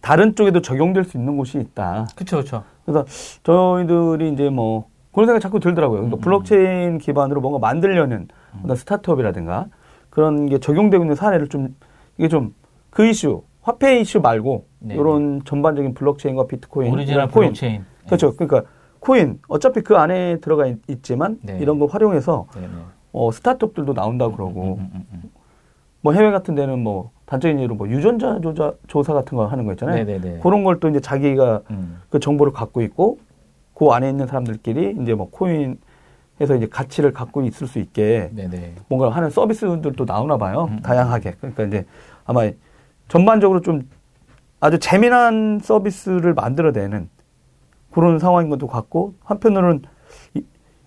다른 0.00 0.34
쪽에도 0.34 0.62
적용될 0.62 1.04
수 1.04 1.16
있는 1.16 1.36
곳이 1.36 1.58
있다. 1.58 2.06
그쵸, 2.16 2.38
그쵸. 2.38 2.64
그래서 2.84 3.04
저희들이 3.42 4.32
이제 4.32 4.48
뭐 4.50 4.88
그런 5.12 5.26
생각이 5.26 5.42
자꾸 5.42 5.60
들더라고요. 5.60 5.98
그러니까 6.00 6.16
음, 6.16 6.18
음. 6.18 6.22
블록체인 6.22 6.98
기반으로 6.98 7.40
뭔가 7.40 7.58
만들려는 7.58 8.28
어떤 8.62 8.76
스타트업이라든가 8.76 9.66
그런 10.10 10.46
게 10.46 10.58
적용되고 10.58 11.02
있는 11.04 11.16
사례를 11.16 11.48
좀 11.48 11.74
이게 12.16 12.28
좀 12.28 12.54
그 12.90 13.06
이슈 13.06 13.42
화폐 13.62 14.00
이슈 14.00 14.20
말고 14.20 14.66
네, 14.80 14.94
이런 14.94 15.42
전반적인 15.44 15.94
블록체인과 15.94 16.46
비트코인, 16.46 16.92
오리지널 16.92 17.28
코인 17.28 17.48
블록체인. 17.48 17.84
그렇죠. 18.06 18.34
그러니까 18.34 18.62
코인 19.00 19.40
어차피 19.48 19.82
그 19.82 19.96
안에 19.96 20.40
들어가 20.40 20.66
있, 20.66 21.02
지만 21.02 21.38
네. 21.42 21.58
이런 21.60 21.78
거 21.78 21.86
활용해서 21.86 22.46
네, 22.56 22.62
네. 22.62 22.68
어, 23.12 23.30
스타트업들도 23.32 23.94
나온다 23.94 24.28
그러고 24.28 24.76
음, 24.80 24.90
음, 24.94 25.06
음, 25.12 25.22
뭐 26.00 26.12
해외 26.12 26.30
같은 26.30 26.54
데는 26.54 26.78
뭐 26.78 27.10
단적인 27.26 27.60
예로 27.60 27.74
뭐 27.74 27.88
유전자 27.88 28.40
조사, 28.40 28.72
조사 28.86 29.12
같은 29.12 29.36
거 29.36 29.46
하는 29.46 29.64
거 29.66 29.72
있잖아요. 29.72 30.04
네네네. 30.04 30.40
그런 30.40 30.64
걸 30.64 30.78
또 30.80 30.88
이제 30.88 31.00
자기가 31.00 31.62
음. 31.70 32.00
그 32.10 32.20
정보를 32.20 32.52
갖고 32.52 32.80
있고 32.82 33.18
그 33.74 33.86
안에 33.88 34.08
있는 34.10 34.26
사람들끼리 34.26 34.96
이제 35.02 35.14
뭐 35.14 35.28
코인에서 35.30 36.56
이제 36.56 36.66
가치를 36.70 37.12
갖고 37.12 37.42
있을 37.42 37.66
수 37.66 37.78
있게 37.78 38.30
네네. 38.34 38.74
뭔가 38.88 39.10
하는 39.10 39.30
서비스들도 39.30 40.04
나오나 40.04 40.36
봐요. 40.38 40.68
음. 40.70 40.80
다양하게. 40.82 41.32
그러니까 41.40 41.64
이제 41.64 41.84
아마 42.24 42.50
전반적으로 43.08 43.60
좀 43.60 43.88
아주 44.60 44.78
재미난 44.78 45.60
서비스를 45.62 46.34
만들어내는 46.34 47.08
그런 47.90 48.18
상황인 48.18 48.50
것도 48.50 48.66
같고 48.66 49.14
한편으로는 49.24 49.82
이, 50.34 50.42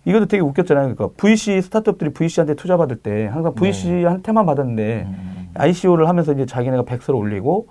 이것도 0.06 0.26
되게 0.26 0.42
웃겼잖아요. 0.42 0.96
그러니까 0.96 1.16
VC 1.18 1.62
스타트업들이 1.62 2.12
VC한테 2.12 2.56
투자 2.56 2.78
받을 2.78 2.98
때 2.98 3.28
항상 3.28 3.54
VC한테만 3.54 4.46
받았는데 4.46 5.06
음. 5.08 5.50
ICO를 5.54 6.08
하면서 6.08 6.34
이제 6.34 6.46
자기네가 6.46 6.84
백서를 6.84 7.20
올리고 7.20 7.68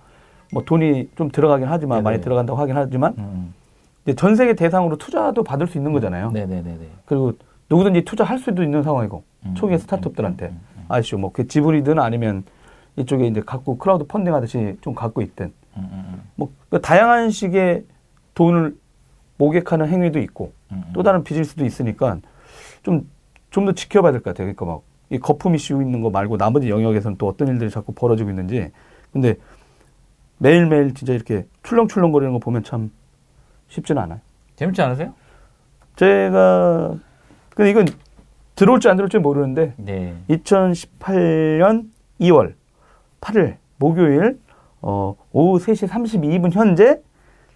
뭐 0.52 0.64
돈이 0.64 1.10
좀 1.16 1.30
들어가긴 1.30 1.66
하지만 1.68 1.98
네네. 1.98 2.02
많이 2.02 2.20
들어간다고 2.20 2.58
하긴 2.58 2.76
하지만 2.76 3.14
음. 3.18 3.54
이제 4.04 4.14
전 4.14 4.36
세계 4.36 4.54
대상으로 4.54 4.96
투자도 4.96 5.42
받을 5.42 5.66
수 5.66 5.78
있는 5.78 5.92
거잖아요. 5.92 6.30
네네네네. 6.30 6.88
그리고 7.06 7.32
누구든지 7.68 8.04
투자할 8.04 8.38
수도 8.38 8.62
있는 8.62 8.82
상황이고 8.82 9.22
음. 9.46 9.54
초기에 9.54 9.78
스타트업들한테 9.78 10.52
ICO 10.88 11.18
뭐그 11.18 11.48
지불이든 11.48 11.98
아니면 11.98 12.44
이쪽에 12.96 13.26
이제 13.26 13.40
갖고 13.44 13.78
크라우드 13.78 14.04
펀딩 14.04 14.34
하듯이 14.34 14.76
좀 14.80 14.94
갖고 14.94 15.22
있든 15.22 15.52
음, 15.76 15.88
음, 15.92 16.22
뭐그 16.34 16.80
다양한 16.80 17.30
식의 17.30 17.84
돈을 18.34 18.76
모객하는 19.38 19.88
행위도 19.88 20.18
있고 20.20 20.46
음. 20.46 20.59
또 20.92 21.02
다른 21.02 21.24
비즈니스도 21.24 21.64
있으니까 21.64 22.18
좀 22.82 23.06
좀 23.50 23.64
더 23.66 23.72
지켜봐야 23.72 24.12
될 24.12 24.20
것 24.22 24.30
같아요. 24.30 24.46
그러니까 24.54 24.64
막 24.64 24.82
이 25.12 25.18
거품 25.18 25.56
이슈 25.56 25.82
있는 25.82 26.02
거 26.02 26.10
말고 26.10 26.36
나머지 26.36 26.70
영역에서는 26.70 27.18
또 27.18 27.26
어떤 27.26 27.48
일들이 27.48 27.68
자꾸 27.68 27.92
벌어지고 27.92 28.30
있는지. 28.30 28.70
근데 29.12 29.34
매일매일 30.38 30.94
진짜 30.94 31.12
이렇게 31.12 31.46
출렁출렁 31.64 32.12
거리는 32.12 32.32
거 32.32 32.38
보면 32.38 32.62
참 32.62 32.92
쉽지는 33.66 34.00
않아요. 34.02 34.20
재밌지 34.54 34.80
않으세요? 34.80 35.12
제가 35.96 36.94
근데 37.56 37.70
이건 37.70 37.86
들어올지 38.54 38.88
안 38.88 38.96
들어올지 38.96 39.18
모르는데 39.18 39.74
네. 39.78 40.14
2018년 40.28 41.88
2월 42.20 42.54
8일 43.20 43.56
목요일 43.78 44.38
어, 44.80 45.16
오후 45.32 45.58
3시 45.58 45.88
32분 45.88 46.52
현재 46.52 47.02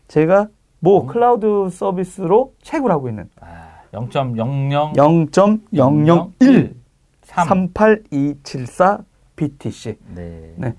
제가 0.08 0.48
모 0.84 1.00
음. 1.00 1.06
클라우드 1.06 1.70
서비스로 1.70 2.52
채굴 2.62 2.92
하고 2.92 3.08
있는 3.08 3.30
아, 3.40 3.80
0.00 3.94 4.94
0.001 4.94 6.74
3. 7.22 7.48
38274 7.72 8.98
BTC 9.34 9.96
네. 10.14 10.52
네. 10.56 10.74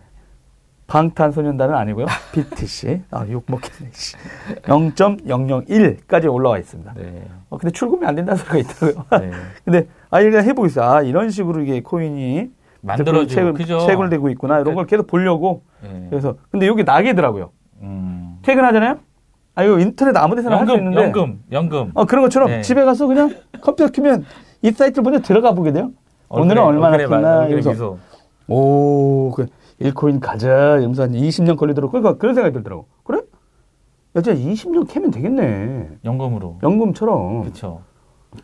방탄소년단은 0.86 1.74
아니고요. 1.74 2.06
BTC. 2.32 3.02
아, 3.10 3.26
욕 3.32 3.46
먹겠네. 3.48 3.90
씨. 3.92 4.16
0.001까지 4.62 6.32
올라와 6.32 6.60
있습니다. 6.60 6.94
네. 6.94 7.26
어, 7.50 7.58
근데 7.58 7.72
출금이 7.72 8.06
안 8.06 8.14
된다는 8.14 8.38
소리가 8.38 8.58
있더라고요. 8.60 9.20
네. 9.20 9.32
근데 9.66 9.88
아 10.12 10.22
이거 10.22 10.38
해보고 10.38 10.68
있어요. 10.68 10.86
아 10.88 11.02
이런 11.02 11.32
식으로 11.32 11.64
이게 11.64 11.82
코인이 11.82 12.52
만들어지고 12.82 13.56
채굴? 13.56 13.88
채굴되고 13.88 14.30
있구나 14.30 14.60
이런 14.60 14.66
그- 14.66 14.76
걸 14.76 14.86
계속 14.86 15.08
보려고 15.08 15.64
네. 15.82 16.06
그래서 16.12 16.36
근데 16.52 16.68
여기 16.68 16.84
낙이더라고요. 16.84 17.50
음. 17.82 18.38
퇴근하잖아요. 18.44 19.00
아 19.56 19.64
이거 19.64 19.80
인터넷 19.80 20.16
아무 20.18 20.36
데서나 20.36 20.58
할 20.60 20.68
수 20.68 20.76
있는데 20.76 21.02
연금, 21.02 21.40
연금. 21.52 21.92
어 21.94 22.06
그런 22.06 22.24
것처럼 22.24 22.50
네. 22.50 22.62
집에 22.62 22.84
가서 22.84 23.08
그냥 23.08 23.34
컴퓨터 23.62 23.90
키면 23.90 24.26
이 24.62 24.72
사이트를 24.72 25.04
먼저 25.04 25.20
들어가 25.22 25.54
보게 25.54 25.72
돼요. 25.72 25.92
오늘은 26.30 26.62
얼마나 26.62 26.98
이러면서 27.48 27.70
미소. 27.70 27.98
오, 28.48 29.32
그 29.36 29.48
1코인 29.82 30.20
가자 30.20 30.78
이러면서 30.78 31.04
한 31.04 31.12
20년 31.14 31.58
걸리더라고. 31.58 31.92
그러니까 31.92 32.18
그런 32.18 32.36
생각이 32.36 32.54
들더라고. 32.54 32.86
그래? 33.04 33.20
야, 34.16 34.22
진짜 34.22 34.34
20년 34.34 34.88
캐면 34.88 35.12
되겠네. 35.12 35.90
연금으로. 36.04 36.60
연금처럼. 36.64 37.42
그렇죠. 37.42 37.82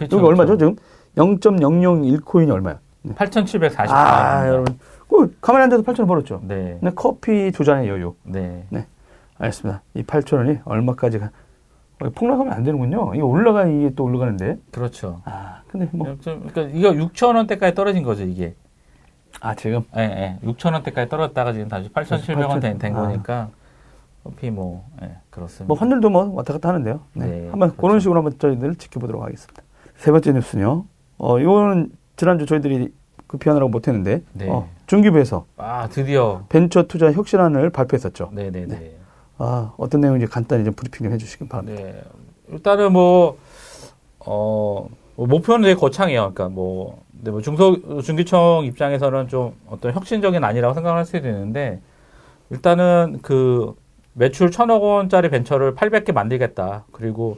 여기 0.02 0.16
얼마죠 0.16 0.58
지금? 0.58 0.76
0.001코인이 1.18 2.50
얼마야? 2.52 2.80
8,744. 3.16 3.94
아, 3.94 4.48
여러분. 4.48 4.78
그 5.10 5.36
가만히 5.42 5.64
앉아서 5.64 5.84
8천 5.84 6.00
원 6.00 6.08
벌었죠. 6.08 6.42
네. 6.48 6.78
근데 6.80 6.92
커피 6.96 7.52
두 7.52 7.64
잔의 7.64 7.90
여유. 7.90 8.14
네. 8.24 8.66
알겠습니다. 9.42 9.82
이 9.96 10.04
8천 10.04 10.38
원이 10.38 10.60
얼마까지 10.66 11.20
가? 11.20 11.32
어, 12.02 12.10
폭락하면 12.10 12.54
안 12.54 12.64
되는군요. 12.64 13.14
이게 13.14 13.22
올라가 13.22 13.66
이게 13.66 13.92
또 13.96 14.04
올라가는데. 14.04 14.58
그렇죠. 14.72 15.22
아, 15.26 15.62
근데 15.68 15.90
뭐, 15.92 16.16
좀, 16.22 16.48
그러니까 16.48 16.78
이거 16.78 16.92
6천 16.92 17.36
원대까지 17.36 17.76
떨어진 17.76 18.04
거죠, 18.04 18.24
이게. 18.24 18.56
아 19.40 19.56
지금 19.56 19.84
예, 19.98 20.02
예. 20.02 20.48
6천 20.48 20.74
원대까지 20.74 21.10
떨어졌다가 21.10 21.54
지금 21.54 21.68
다시 21.70 21.90
8,700원 21.90 22.62
된, 22.62 22.78
된 22.78 22.96
아. 22.96 23.02
거니까. 23.02 23.50
커피 24.24 24.52
뭐, 24.52 24.88
예, 25.02 25.16
그렇습니다. 25.32 25.66
뭐 25.68 25.76
환율도 25.76 26.10
뭐 26.12 26.32
왔다 26.36 26.54
갔다 26.54 26.70
하는데요. 26.70 27.00
네. 27.14 27.26
네, 27.26 27.50
한번 27.50 27.70
그렇죠. 27.70 27.82
그런 27.82 28.00
식으로 28.00 28.18
한번 28.20 28.38
저희들 28.38 28.76
지켜보도록 28.76 29.24
하겠습니다. 29.24 29.64
세 29.96 30.12
번째 30.12 30.34
뉴스는요. 30.34 30.86
어, 31.18 31.40
이거는 31.40 31.90
지난주 32.18 32.46
저희들이 32.46 32.94
급히하느라고 33.26 33.70
못했는데 33.70 34.22
네. 34.34 34.48
어, 34.48 34.68
중기부에서 34.86 35.46
아, 35.58 35.88
드디어. 35.90 36.44
벤처 36.50 36.84
투자 36.84 37.12
혁신안을 37.12 37.72
발표했었죠. 37.72 38.30
네네네. 38.34 39.01
아, 39.44 39.74
어떤 39.78 40.02
내용인지 40.02 40.28
간단히 40.28 40.64
좀 40.64 40.74
브리핑 40.76 41.04
좀 41.04 41.14
해주시기 41.14 41.48
바랍니다. 41.48 41.82
네. 41.82 42.04
일단은 42.52 42.94
뭐, 42.94 43.40
어, 44.20 44.88
뭐 45.16 45.26
목표는 45.26 45.64
되게 45.64 45.74
거창해요. 45.74 46.32
그러니까 46.36 46.50
뭐, 46.50 47.02
근데 47.12 47.32
뭐 47.32 47.42
중소, 47.42 48.02
중기청 48.04 48.66
입장에서는 48.66 49.30
좀 49.30 49.56
어떤 49.68 49.94
혁신적인 49.94 50.44
아니라고 50.44 50.76
생각할 50.76 51.06
수도 51.06 51.28
있는데, 51.28 51.82
일단은 52.52 53.20
그 53.24 53.74
매출 54.14 54.52
천억 54.52 54.84
원짜리 54.84 55.30
벤처를 55.30 55.74
800개 55.74 56.14
만들겠다. 56.14 56.86
그리고 56.92 57.38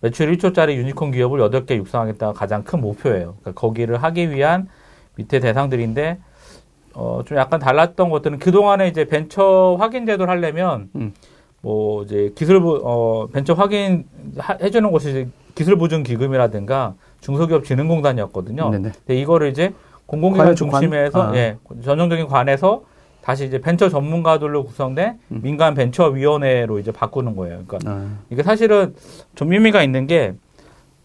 매출 0.00 0.34
1조짜리 0.34 0.76
유니콘 0.76 1.10
기업을 1.10 1.38
8개 1.40 1.76
육성하겠다가 1.76 2.32
가장 2.32 2.64
큰 2.64 2.80
목표예요. 2.80 3.36
그러니까 3.40 3.52
거기를 3.52 4.02
하기 4.02 4.30
위한 4.30 4.68
밑에 5.16 5.38
대상들인데, 5.38 6.18
어, 6.94 7.20
좀 7.26 7.36
약간 7.36 7.60
달랐던 7.60 8.08
것들은 8.08 8.38
그동안에 8.38 8.88
이제 8.88 9.04
벤처 9.04 9.76
확인 9.78 10.06
제도를 10.06 10.32
하려면, 10.32 10.88
음. 10.94 11.12
뭐 11.62 12.02
이제 12.02 12.32
기술부 12.34 12.80
어 12.84 13.28
벤처 13.32 13.54
확인 13.54 14.04
하- 14.36 14.58
해주는 14.60 14.90
곳이 14.90 15.10
이제 15.10 15.28
기술 15.54 15.76
보증 15.78 16.02
기금이라든가 16.02 16.94
중소기업 17.20 17.64
진흥공단이었거든요. 17.64 18.70
네네. 18.70 18.90
근데 19.06 19.20
이거를 19.20 19.48
이제 19.50 19.72
공공기관 20.06 20.48
관- 20.48 20.56
중심에서 20.56 21.18
관? 21.18 21.28
아. 21.30 21.36
예 21.36 21.56
전형적인 21.84 22.26
관에서 22.26 22.82
다시 23.22 23.46
이제 23.46 23.60
벤처 23.60 23.88
전문가들로 23.88 24.64
구성된 24.64 25.20
음. 25.30 25.40
민간 25.42 25.74
벤처 25.74 26.06
위원회로 26.06 26.80
이제 26.80 26.90
바꾸는 26.90 27.36
거예요. 27.36 27.60
그러니까 27.68 27.90
아, 27.90 28.08
이게 28.30 28.42
사실은 28.42 28.94
좀 29.36 29.52
의미가 29.52 29.84
있는 29.84 30.08
게 30.08 30.34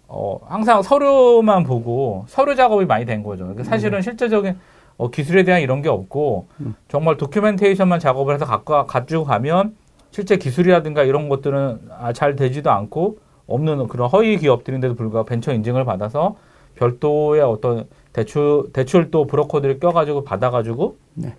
어, 0.07 0.39
항상 0.47 0.81
서류만 0.81 1.65
보고 1.65 2.25
서류 2.27 2.55
작업이 2.55 2.85
많이 2.85 3.05
된 3.05 3.21
거죠. 3.21 3.43
그러니까 3.43 3.63
사실은 3.65 4.01
실제적인 4.01 4.57
어, 4.97 5.11
기술에 5.11 5.43
대한 5.43 5.61
이런 5.61 5.83
게 5.83 5.89
없고 5.89 6.47
음. 6.61 6.73
정말 6.87 7.17
도큐멘테이션만 7.17 7.99
작업을 7.99 8.33
해서 8.33 8.45
갖고 8.45 8.87
가지고 8.87 9.23
가면 9.25 9.75
실제 10.11 10.37
기술이라든가 10.37 11.03
이런 11.03 11.29
것들은 11.29 11.89
아, 11.99 12.13
잘 12.13 12.35
되지도 12.35 12.71
않고 12.71 13.19
없는 13.47 13.87
그런 13.87 14.09
허위 14.09 14.37
기업들인데도 14.37 14.95
불구하고 14.95 15.25
벤처 15.25 15.53
인증을 15.53 15.85
받아서 15.85 16.35
별도의 16.75 17.41
어떤 17.41 17.87
대출 18.13 18.65
대출도 18.73 19.25
브로커들이 19.25 19.79
껴가지고 19.79 20.23
받아가지고 20.23 20.97
네. 21.15 21.35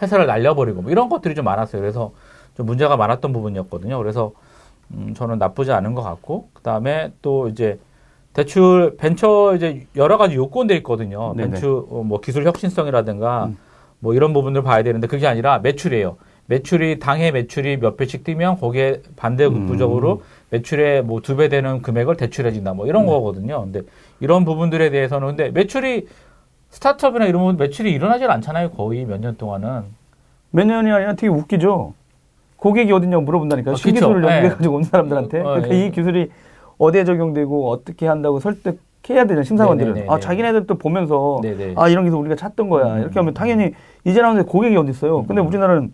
회사를 0.00 0.26
날려버리고 0.26 0.82
뭐 0.82 0.90
이런 0.90 1.08
것들이 1.08 1.34
좀 1.34 1.44
많았어요. 1.44 1.80
그래서 1.80 2.12
좀 2.56 2.66
문제가 2.66 2.96
많았던 2.96 3.32
부분이었거든요. 3.32 3.98
그래서 3.98 4.32
음, 4.92 5.14
저는 5.14 5.38
나쁘지 5.38 5.72
않은 5.72 5.94
것 5.94 6.02
같고 6.02 6.48
그 6.52 6.62
다음에 6.62 7.12
또 7.22 7.48
이제 7.48 7.78
대출 8.32 8.96
벤처 8.96 9.54
이제 9.56 9.86
여러 9.96 10.16
가지 10.16 10.36
요건들이 10.36 10.78
있거든요. 10.78 11.34
네네. 11.36 11.50
벤처 11.52 11.86
어, 11.90 12.02
뭐 12.02 12.20
기술 12.20 12.44
혁신성이라든가 12.46 13.46
음. 13.46 13.58
뭐 13.98 14.14
이런 14.14 14.32
부분들 14.32 14.62
봐야 14.62 14.82
되는데 14.82 15.06
그게 15.06 15.26
아니라 15.26 15.58
매출이에요. 15.58 16.16
매출이 16.54 16.98
당해 16.98 17.30
매출이 17.30 17.76
몇 17.78 17.96
배씩 17.96 18.24
뛰면 18.24 18.58
거기에 18.58 19.02
반대 19.14 19.46
음. 19.46 19.66
부적으로 19.68 20.22
매출의 20.50 21.04
뭐 21.04 21.20
두 21.20 21.36
배 21.36 21.48
되는 21.48 21.80
금액을 21.80 22.16
대출해 22.16 22.50
준다 22.50 22.74
뭐 22.74 22.88
이런 22.88 23.04
네. 23.06 23.12
거거든요. 23.12 23.62
근데 23.62 23.82
이런 24.18 24.44
부분들에 24.44 24.90
대해서는 24.90 25.28
근데 25.28 25.50
매출이 25.50 26.08
스타트업이나 26.70 27.26
이런 27.26 27.44
건 27.44 27.56
매출이 27.56 27.92
일어나질 27.92 28.28
않잖아요. 28.32 28.70
거의 28.70 29.04
몇 29.04 29.20
년 29.20 29.36
동안은. 29.36 29.82
몇 30.50 30.64
년이 30.66 30.90
아니라 30.90 31.12
되게 31.14 31.28
웃기죠. 31.28 31.94
고객이 32.56 32.92
어딨냐고 32.92 33.22
물어본다니까. 33.22 33.70
아, 33.70 33.74
신기술을 33.76 34.20
그쵸. 34.22 34.32
연구해가지고 34.34 34.74
온 34.74 34.82
사람들한테. 34.82 35.40
어, 35.40 35.44
그러니까 35.44 35.70
예. 35.74 35.86
이 35.86 35.90
기술이 35.92 36.30
어디에 36.78 37.04
적용되고 37.04 37.70
어떻게 37.70 38.08
한다고 38.08 38.40
설득해야 38.40 39.22
되잖아, 39.24 39.44
심사관들은. 39.44 39.92
네네네네. 39.94 40.12
아, 40.12 40.18
자기네들 40.18 40.66
또 40.66 40.76
보면서 40.78 41.38
네네. 41.42 41.74
아, 41.76 41.88
이런 41.88 42.04
기술 42.04 42.18
우리가 42.18 42.34
찾던 42.34 42.68
거야. 42.68 42.94
음. 42.96 43.00
이렇게 43.02 43.14
하면 43.20 43.34
당연히 43.34 43.70
이제 44.04 44.20
나오는데 44.20 44.50
고객이 44.50 44.76
어디 44.76 44.90
있어요? 44.90 45.24
근데 45.26 45.40
음. 45.42 45.46
우리나라는 45.46 45.92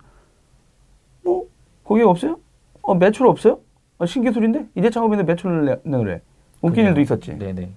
뭐 1.26 1.46
고객 1.82 2.06
없어요? 2.06 2.38
어, 2.82 2.94
매출 2.94 3.26
없어요? 3.26 3.58
어, 3.98 4.06
신기술인데 4.06 4.66
이제 4.76 4.90
창업인데 4.90 5.24
매출을 5.24 5.64
내, 5.64 5.76
내래. 5.82 6.20
웃긴 6.62 6.84
그래요. 6.84 6.88
일도 6.90 7.00
있었지. 7.00 7.36
네네. 7.36 7.70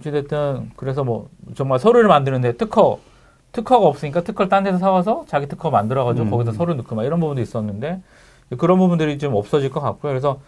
어찌됐든, 0.00 0.72
그래서 0.76 1.04
뭐, 1.04 1.28
정말 1.54 1.78
서류를 1.78 2.08
만드는데 2.08 2.56
특허, 2.56 2.98
특허가 3.52 3.86
없으니까 3.86 4.22
특허를 4.22 4.48
딴 4.48 4.64
데서 4.64 4.78
사와서 4.78 5.24
자기 5.28 5.46
특허 5.46 5.70
만들어가지고 5.70 6.26
음. 6.26 6.30
거기다 6.30 6.52
서류 6.52 6.74
넣고 6.74 6.96
막 6.96 7.04
이런 7.04 7.20
부분도 7.20 7.40
있었는데 7.40 8.02
그런 8.58 8.78
부분들이 8.78 9.16
좀 9.18 9.34
없어질 9.36 9.70
것 9.70 9.80
같고요. 9.80 10.10
그래서 10.10 10.40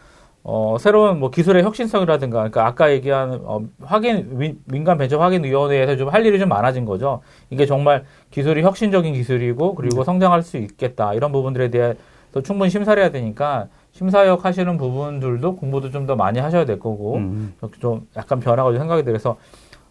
어, 0.42 0.76
새로운 0.78 1.18
뭐 1.20 1.30
기술의 1.30 1.62
혁신성이라든가, 1.64 2.38
그러니까 2.38 2.66
아까 2.66 2.90
얘기한 2.92 3.40
어, 3.44 3.62
확인 3.82 4.36
민, 4.38 4.60
민간 4.66 4.96
벤처 4.98 5.18
확인 5.20 5.44
위원회에서 5.44 5.96
좀 5.96 6.08
할 6.12 6.24
일이 6.26 6.38
좀 6.38 6.48
많아진 6.48 6.84
거죠. 6.84 7.20
이게 7.50 7.66
정말 7.66 8.04
기술이 8.30 8.62
혁신적인 8.62 9.12
기술이고 9.14 9.74
그리고 9.76 9.98
네. 9.98 10.04
성장할 10.04 10.42
수 10.42 10.56
있겠다 10.56 11.14
이런 11.14 11.30
부분들에 11.32 11.70
대해 11.70 11.94
서 12.36 12.42
충분히 12.42 12.70
심사를 12.70 13.02
해야 13.02 13.10
되니까 13.10 13.68
심사역 13.92 14.44
하시는 14.44 14.76
부분들도 14.76 15.56
공부도 15.56 15.90
좀 15.90 16.06
더 16.06 16.14
많이 16.14 16.38
하셔야 16.38 16.64
될 16.66 16.78
거고 16.78 17.16
음. 17.16 17.54
좀 17.80 18.06
약간 18.14 18.38
변화가 18.38 18.70
좀 18.70 18.78
생각이 18.78 19.02
들어서 19.02 19.36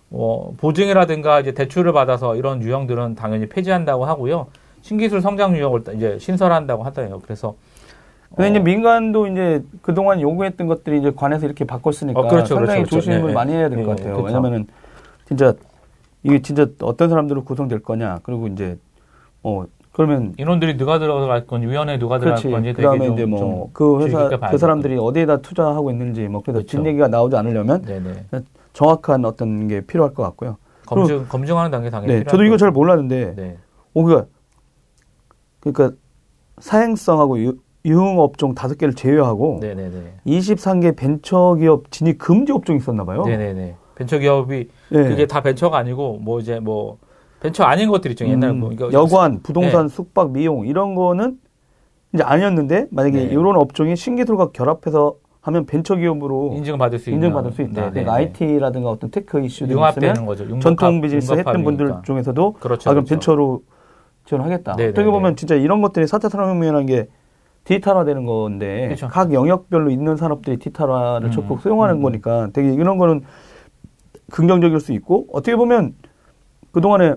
뭐 0.09 0.53
보증이라든가 0.57 1.39
이제 1.39 1.53
대출을 1.53 1.91
받아서 1.91 2.35
이런 2.35 2.61
유형들은 2.61 3.15
당연히 3.15 3.49
폐지한다고 3.49 4.05
하고요. 4.05 4.47
신기술 4.81 5.21
성장 5.21 5.57
유형을 5.57 5.83
이제 5.95 6.19
신설한다고 6.19 6.83
하더라고요. 6.83 7.19
그래서 7.21 7.55
근데 8.29 8.43
어, 8.43 8.51
이제 8.51 8.59
민간도 8.59 9.27
이제 9.27 9.63
그동안 9.81 10.21
요구했던 10.21 10.67
것들이 10.67 10.99
이제 10.99 11.11
관에서 11.13 11.47
이렇게 11.47 11.65
바꿨으니까 11.65 12.19
어, 12.19 12.27
그렇죠, 12.27 12.55
상당히 12.55 12.81
그렇죠, 12.83 12.89
그렇죠. 12.91 13.05
조심을 13.11 13.27
네, 13.29 13.33
많이 13.33 13.53
해야 13.53 13.67
될 13.67 13.79
네, 13.79 13.83
것 13.83 13.95
네, 13.95 14.03
같아요. 14.03 14.21
그렇죠. 14.21 14.25
왜냐면은 14.27 14.67
진짜 15.27 15.53
이게 16.23 16.41
진짜 16.41 16.67
어떤 16.81 17.09
사람들로 17.09 17.43
구성될 17.43 17.79
거냐. 17.79 18.19
그리고 18.23 18.47
이제 18.47 18.77
어 19.43 19.65
그러면 19.95 20.33
인원들이 20.37 20.75
누가 20.75 20.99
들어갈 20.99 21.47
건지 21.47 21.67
위원회 21.67 21.97
누가 21.97 22.19
들어갈 22.19 22.41
그렇지. 22.41 22.51
건지 22.51 22.73
그다음에 22.73 23.07
이제 23.07 23.23
뭐좀그 23.25 24.03
회사 24.03 24.27
그 24.51 24.57
사람들이 24.57 24.97
어디에다 24.97 25.37
투자하고 25.37 25.89
있는지 25.89 26.27
뭐 26.27 26.41
그래서 26.41 26.59
그렇죠. 26.59 26.67
진 26.69 26.85
얘기가 26.85 27.07
나오지 27.07 27.37
않으려면 27.37 27.81
네네 27.81 28.25
정확한 28.73 29.23
어떤 29.23 29.69
게 29.69 29.79
필요할 29.79 30.13
것 30.13 30.23
같고요. 30.23 30.57
검증 30.85 31.25
검증하는 31.29 31.71
단계 31.71 31.89
당연히 31.89 32.07
네, 32.11 32.19
필요할 32.19 32.31
저도 32.31 32.43
이거 32.43 32.57
잘. 32.57 32.71
몰랐는데 32.71 33.35
네 33.35 33.57
오 33.93 34.03
그러니까 34.03 34.27
그러니까 35.61 35.95
사행성하고 36.59 37.39
유, 37.39 37.57
유흥 37.85 38.19
업종 38.19 38.53
다섯 38.53 38.77
개를 38.77 38.93
제외하고 38.93 39.59
네네네 39.61 40.15
23개 40.27 40.95
벤처기업 40.97 41.89
진입 41.91 42.17
금지 42.17 42.51
업종이 42.51 42.77
있었나 42.79 43.05
봐요. 43.05 43.23
네네네 43.25 43.75
벤처 43.95 44.17
기업이 44.19 44.67
네. 44.89 45.03
그게 45.07 45.25
다 45.25 45.41
벤처가 45.41 45.77
아니고 45.77 46.19
뭐 46.21 46.41
이제 46.41 46.59
뭐 46.59 46.97
벤처 47.45 47.63
아닌 47.63 47.89
것들 47.89 48.11
있죠 48.11 48.25
옛날 48.27 48.51
음, 48.51 48.59
뭐 48.59 48.71
이거 48.71 48.91
여관, 48.91 49.41
부동산, 49.41 49.87
숙박, 49.87 50.31
미용 50.31 50.65
이런 50.67 50.95
거는 50.95 51.39
이제 52.13 52.23
아니었는데 52.23 52.87
만약에 52.91 53.17
네. 53.17 53.23
이런 53.25 53.55
업종이 53.57 53.95
신기술과 53.95 54.51
결합해서 54.51 55.15
하면 55.41 55.65
벤처 55.65 55.95
기업으로 55.95 56.53
인증을 56.55 56.79
받을 56.79 56.97
수 56.97 57.09
있는 57.11 57.27
인정받을 57.27 57.51
수 57.51 57.61
있다. 57.61 57.73
네네네. 57.73 57.91
그러니까 57.91 58.13
IT라든가 58.15 58.89
어떤 58.89 59.11
테크 59.11 59.39
이슈들이 59.43 59.77
있으면 59.79 60.25
거죠 60.25 60.45
융합- 60.45 60.61
전통 60.61 61.01
비즈니스 61.01 61.31
했던. 61.33 61.63
분들 61.63 61.93
중에서도 62.03 62.53
그렇죠 62.53 62.89
아 62.89 62.93
그럼 62.93 63.03
그렇죠. 63.05 63.09
벤처로 63.15 63.61
지원하겠다. 64.25 64.71
네네네. 64.75 64.89
어떻게 64.91 65.09
보면 65.11 65.35
진짜 65.35 65.53
이런 65.55 65.81
것들이 65.81 66.05
4차 66.07 66.29
산업혁명이라는 66.29 66.85
게 66.87 67.07
디지털화되는 67.65 68.25
건데 68.25 68.85
그렇죠. 68.85 69.07
각 69.07 69.33
영역별로 69.33 69.91
있는 69.91 70.15
산업들이 70.17 70.57
디지털화를 70.57 71.27
음, 71.29 71.31
적극 71.31 71.61
수용하는 71.61 71.97
음. 71.97 72.01
거니까 72.01 72.49
되게 72.53 72.73
이런 72.73 72.97
거는 72.97 73.21
긍정적일 74.31 74.79
수 74.79 74.93
있고 74.93 75.27
어떻게 75.31 75.55
보면 75.55 75.93
그동안에 76.71 77.15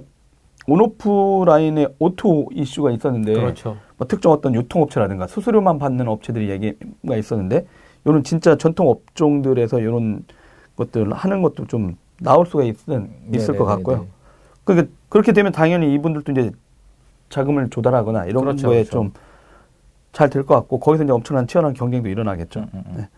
온오프 0.68 1.44
라인의 1.46 1.94
O2O 1.98 2.48
이슈가 2.52 2.90
있었는데 2.90 3.32
그렇죠 3.32 3.76
뭐 3.96 4.06
특정 4.06 4.32
어떤 4.32 4.54
유통업체라든가 4.54 5.26
수수료만 5.26 5.78
받는 5.78 6.06
업체들이 6.06 6.50
얘기가 6.50 7.16
있었는데 7.16 7.66
이런 8.04 8.22
진짜 8.22 8.56
전통 8.56 8.88
업종들에서 8.88 9.80
이런 9.80 10.24
것들 10.76 11.12
하는 11.12 11.42
것도 11.42 11.66
좀 11.66 11.96
나올 12.20 12.46
수가 12.46 12.64
있, 12.64 12.76
있을 12.80 13.56
것 13.56 13.64
네네네네. 13.64 13.64
같고요. 13.64 14.06
그러니까 14.64 14.92
그렇게 15.08 15.32
되면 15.32 15.52
당연히 15.52 15.92
이분들도 15.94 16.32
이제 16.32 16.50
자금을 17.30 17.70
조달하거나 17.70 18.26
이런 18.26 18.44
그렇죠, 18.44 18.68
거에 18.68 18.84
그렇죠. 18.84 19.10
좀잘 20.12 20.30
될 20.30 20.44
것 20.44 20.54
같고 20.54 20.78
거기서 20.80 21.04
이제 21.04 21.12
엄청난 21.12 21.46
치열한 21.46 21.74
경쟁도 21.74 22.08
일어나겠죠. 22.08 22.60
음, 22.60 22.68
음, 22.74 22.84
음. 22.86 22.94
네. 22.98 23.08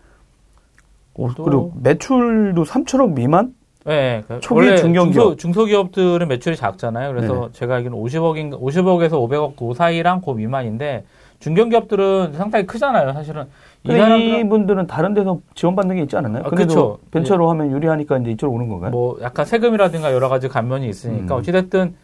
그리고 1.15 1.73
매출도 1.81 2.63
3천억 2.63 3.13
미만? 3.13 3.53
네, 3.85 4.23
그 4.27 4.39
초기 4.41 4.61
원래 4.61 4.77
중견기업. 4.77 5.37
중소, 5.39 5.65
기업들은 5.65 6.27
매출이 6.27 6.55
작잖아요. 6.55 7.13
그래서 7.13 7.33
네네. 7.33 7.47
제가 7.53 7.75
알기로는 7.75 8.03
50억인 8.03 8.59
50억에서 8.61 9.11
500억 9.13 9.55
그 9.55 9.73
사이랑 9.73 10.21
그 10.21 10.31
미만인데 10.31 11.03
중견기업들은 11.39 12.33
상당히 12.33 12.67
크잖아요. 12.67 13.13
사실은 13.13 13.45
이 13.83 14.39
이분들은 14.41 14.85
다른 14.85 15.15
데서 15.15 15.39
지원받는 15.55 15.95
게 15.95 16.03
있지 16.03 16.15
않았나요? 16.15 16.43
아, 16.45 16.49
그쵸. 16.51 16.99
벤처로 17.09 17.49
하면 17.49 17.71
유리하니까 17.71 18.19
이제 18.19 18.29
이쪽으로 18.31 18.57
오는 18.57 18.69
건가요? 18.69 18.91
뭐 18.91 19.17
약간 19.23 19.45
세금이라든가 19.45 20.13
여러 20.13 20.29
가지 20.29 20.47
감면이 20.47 20.87
있으니까 20.87 21.33
음. 21.35 21.39
어찌됐든 21.39 21.95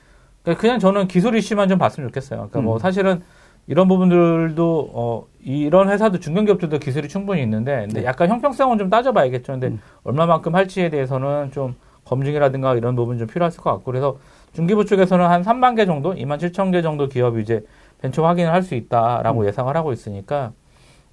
그냥- 0.57 0.79
저는 0.79 1.07
기술 1.07 1.35
이슈만 1.35 1.69
좀 1.69 1.77
봤으면 1.77 2.09
좋겠어요. 2.09 2.37
그러니까 2.49 2.61
뭐 2.61 2.77
음. 2.77 2.79
사실은 2.79 3.21
이런 3.67 3.87
부분들도 3.87 4.91
어 4.93 5.25
이런 5.43 5.89
회사도 5.89 6.19
중견기업들도 6.19 6.79
기술이 6.79 7.07
충분히 7.09 7.41
있는데 7.43 7.81
근데 7.81 8.01
네. 8.01 8.05
약간 8.05 8.29
형평성은 8.29 8.77
좀 8.77 8.89
따져봐야겠죠. 8.89 9.53
근데 9.53 9.67
음. 9.67 9.81
얼마만큼 10.03 10.55
할지에 10.55 10.89
대해서는 10.89 11.51
좀 11.51 11.75
검증이라든가 12.05 12.75
이런 12.75 12.95
부분 12.95 13.17
좀 13.17 13.27
필요할 13.27 13.51
것 13.51 13.63
같고 13.63 13.83
그래서 13.83 14.17
중기부 14.53 14.85
쪽에서는 14.85 15.25
한 15.25 15.43
3만 15.43 15.75
개 15.75 15.85
정도, 15.85 16.13
2만 16.13 16.39
7천 16.39 16.71
개 16.71 16.81
정도 16.81 17.07
기업이 17.09 17.41
이제 17.41 17.63
벤처 18.01 18.25
확인을 18.25 18.51
할 18.53 18.63
수 18.63 18.75
있다라고 18.75 19.41
음. 19.41 19.47
예상을 19.47 19.75
하고 19.75 19.91
있으니까 19.91 20.53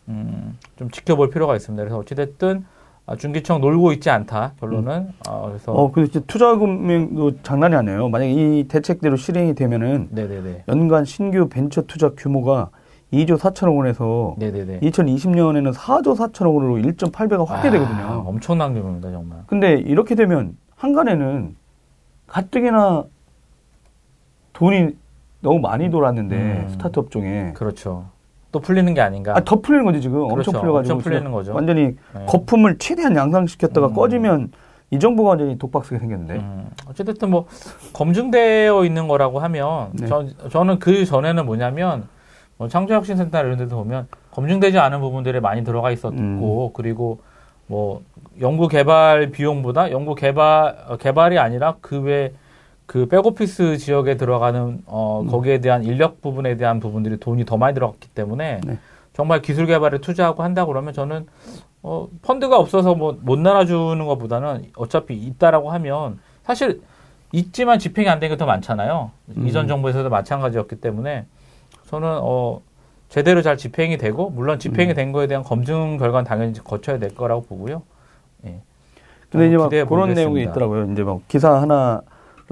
음, 0.09 0.57
좀 0.77 0.91
지켜볼 0.91 1.31
필요가 1.31 1.57
있습니다. 1.57 1.83
그래서 1.83 1.99
어찌됐든 1.99 2.65
아, 2.65 2.74
중기청 3.19 3.61
놀고 3.61 3.93
있지 3.93 4.09
않다 4.09 4.55
결론은 4.59 5.11
어, 5.29 5.49
그래서 5.49 5.73
어, 5.73 5.93
근데 5.93 6.11
진짜 6.11 6.25
투자 6.27 6.57
금액도 6.57 7.43
장난이 7.43 7.75
아니에요. 7.77 8.09
만약에 8.09 8.33
이 8.33 8.65
대책대로 8.67 9.17
실행이 9.17 9.55
되면은 9.55 10.09
네네네 10.11 10.65
연간 10.69 11.05
신규 11.05 11.49
벤처 11.49 11.83
투자 11.83 12.11
규모가 12.11 12.71
2조 13.13 13.39
4천억 13.39 13.77
원에서 13.77 14.35
네네네 14.39 14.81
2020년에는 14.81 15.75
4조 15.75 16.17
4천억 16.17 16.55
원으로 16.57 16.77
1.8배가 16.77 17.47
확대되거든요. 17.47 18.05
아, 18.05 18.23
엄청난 18.27 18.73
규모입니다 18.73 19.11
정말. 19.11 19.41
근데 19.47 19.75
이렇게 19.75 20.15
되면 20.15 20.57
한간에는 20.77 21.55
가뜩이나 22.27 23.05
돈이 24.55 24.97
너무 25.41 25.61
많이 25.61 25.91
돌았는데 25.91 26.37
음. 26.37 26.69
스타트업 26.71 27.11
중에 27.11 27.53
그렇죠. 27.55 28.07
또 28.55 28.61
풀리는 28.61 28.95
게 28.95 29.01
아닌가. 29.01 29.37
아, 29.37 29.41
더 29.41 29.57
풀리는 29.61 29.85
거지 29.85 30.01
지금 30.01 30.29
그렇죠. 30.29 30.51
엄청 30.51 30.61
풀려가지고 30.63 30.95
엄청 30.95 30.99
풀리는 30.99 31.33
거죠. 31.33 31.53
완전히 31.53 31.97
네. 32.15 32.27
거품을 32.29 32.79
최대한 32.79 33.17
양상시켰다가 33.17 33.89
음. 33.89 33.95
꺼지면 33.95 34.53
이 34.93 35.01
정부가 35.01 35.31
완전히 35.31 35.59
독박스가 35.59 35.99
생겼는데 35.99 36.35
음, 36.35 36.71
어쨌든 36.89 37.31
뭐 37.31 37.47
검증되어 37.93 38.85
있는 38.85 39.09
거라고 39.09 39.41
하면 39.41 39.89
네. 39.95 40.07
저, 40.07 40.25
저는 40.51 40.79
그 40.79 41.05
전에는 41.05 41.45
뭐냐면 41.47 42.07
뭐 42.57 42.69
창조혁신센터 42.69 43.41
이런 43.41 43.59
데도 43.59 43.75
보면 43.75 44.07
검증되지 44.31 44.79
않은 44.79 45.01
부분들에 45.01 45.41
많이 45.41 45.65
들어가 45.65 45.91
있었고 45.91 46.17
음. 46.17 46.71
그리고 46.75 47.19
뭐 47.67 48.03
연구 48.41 48.69
개발 48.69 49.33
비용보다 49.33 49.91
연구 49.91 50.15
개발 50.15 50.77
어, 50.87 50.97
개발이 50.97 51.41
아니라 51.41 51.75
그 51.81 51.97
외 51.97 52.33
그 52.87 53.07
백오피스 53.07 53.79
지역에 53.79 54.17
들어가는 54.17 54.83
어 54.87 55.23
음. 55.23 55.31
거기에 55.31 55.59
대한 55.61 55.85
인력 55.85 56.21
부분에 56.21 56.57
대한 56.57 56.81
부분들이 56.81 57.17
돈이 57.19 57.45
더 57.47 57.57
많이 57.57 57.75
들어갔기 57.75 58.09
때문에 58.09 58.61
네. 58.65 58.79
정말 59.15 59.41
기술 59.43 59.67
개발에 59.67 59.99
투자하고 59.99 60.43
한다 60.43 60.67
그러면 60.67 60.93
저는 60.93 61.27
어 61.83 62.09
펀드가 62.23 62.59
없어서 62.59 62.95
뭐 62.95 63.17
못 63.23 63.39
나눠주는 63.39 64.05
것보다는 64.05 64.67
어차피 64.77 65.15
있다라고 65.15 65.71
하면 65.73 66.19
사실 66.45 66.83
있지만 67.33 67.79
집행이 67.79 68.09
안 68.09 68.21
되는 68.21 68.35
게 68.37 68.39
더 68.39 68.47
많잖아요. 68.47 69.11
음. 69.37 69.47
이전 69.47 69.67
정부에서도 69.67 70.09
마찬가지였기 70.11 70.77
때문에 70.77 71.25
저는 71.87 72.09
어 72.23 72.61
제대로 73.09 73.43
잘 73.43 73.57
집행이 73.57 73.97
되고 73.97 74.29
물론 74.31 74.59
집행이 74.59 74.93
음. 74.93 74.95
된 74.95 75.13
거에 75.13 75.27
대한 75.27 75.43
검증 75.43 75.97
결과는 75.97 76.25
당연히 76.27 76.53
거쳐야 76.63 76.99
될 76.99 77.15
거라고 77.15 77.43
보고요. 77.45 77.83
예. 78.47 78.59
근데 79.31 79.47
이제 79.49 79.57
막 79.57 79.69
그런 79.71 79.87
보겠습니다. 79.87 80.21
내용이 80.21 80.43
있더라고요. 80.43 80.93
이제 80.93 81.03
막 81.03 81.21
기사 81.29 81.61
하나를 81.61 82.01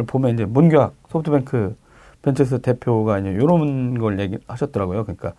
보면 0.07 0.35
이제 0.35 0.45
문규학 0.45 0.95
소프트뱅크 1.09 1.75
벤처스 2.23 2.61
대표가 2.63 3.19
이제 3.19 3.31
이런 3.31 3.99
걸 3.99 4.19
얘기하셨더라고요. 4.21 5.05
그러니까 5.05 5.33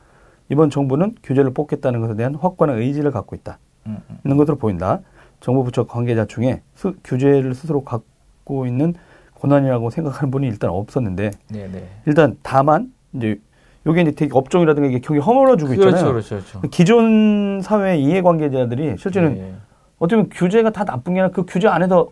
이번 0.50 0.70
정부는 0.70 1.16
규제를 1.24 1.54
뽑겠다는 1.54 2.02
것에 2.02 2.16
대한 2.16 2.36
확고한 2.36 2.78
의지를 2.78 3.12
갖고 3.12 3.36
있다. 3.36 3.58
음, 3.88 3.98
음. 4.10 4.18
있는 4.26 4.38
것으로 4.38 4.58
보인다. 4.58 5.00
정부 5.40 5.64
부처 5.64 5.86
관계자 5.86 6.26
중에 6.26 6.62
스- 6.76 6.94
규제를 7.04 7.54
스스로 7.56 7.84
갖고 7.84 8.66
있는 8.66 8.94
권한이라고 9.36 9.90
생각하는 9.90 10.32
분이 10.32 10.48
일단 10.48 10.70
없었는데 10.70 11.32
네, 11.50 11.68
네. 11.72 11.90
일단 12.06 12.38
다만 12.44 12.94
이제 13.14 13.40
요게 13.86 14.02
이제 14.02 14.12
되게 14.12 14.32
업종이라든가 14.34 14.88
이게 14.88 15.00
경기 15.00 15.20
허물어주고 15.22 15.72
그렇죠, 15.72 15.90
있잖아요. 15.90 16.12
그렇죠, 16.14 16.36
그렇죠. 16.38 16.62
기존 16.70 17.60
사회 17.62 17.98
이해관계자들이 17.98 18.96
실제는 18.98 19.38
예, 19.38 19.54
어떻게 20.00 20.16
보면 20.16 20.30
규제가 20.32 20.70
다 20.70 20.86
나쁜 20.86 21.14
게 21.16 21.20
아니라 21.20 21.34
그 21.34 21.44
규제 21.46 21.68
안에서 21.68 22.10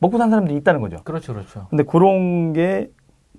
먹고 0.00 0.18
산 0.18 0.30
사람들이 0.30 0.56
있다는 0.58 0.80
거죠. 0.80 0.98
그렇죠, 1.04 1.32
그렇죠. 1.32 1.66
근데 1.70 1.84
그런 1.84 2.52
게 2.52 2.90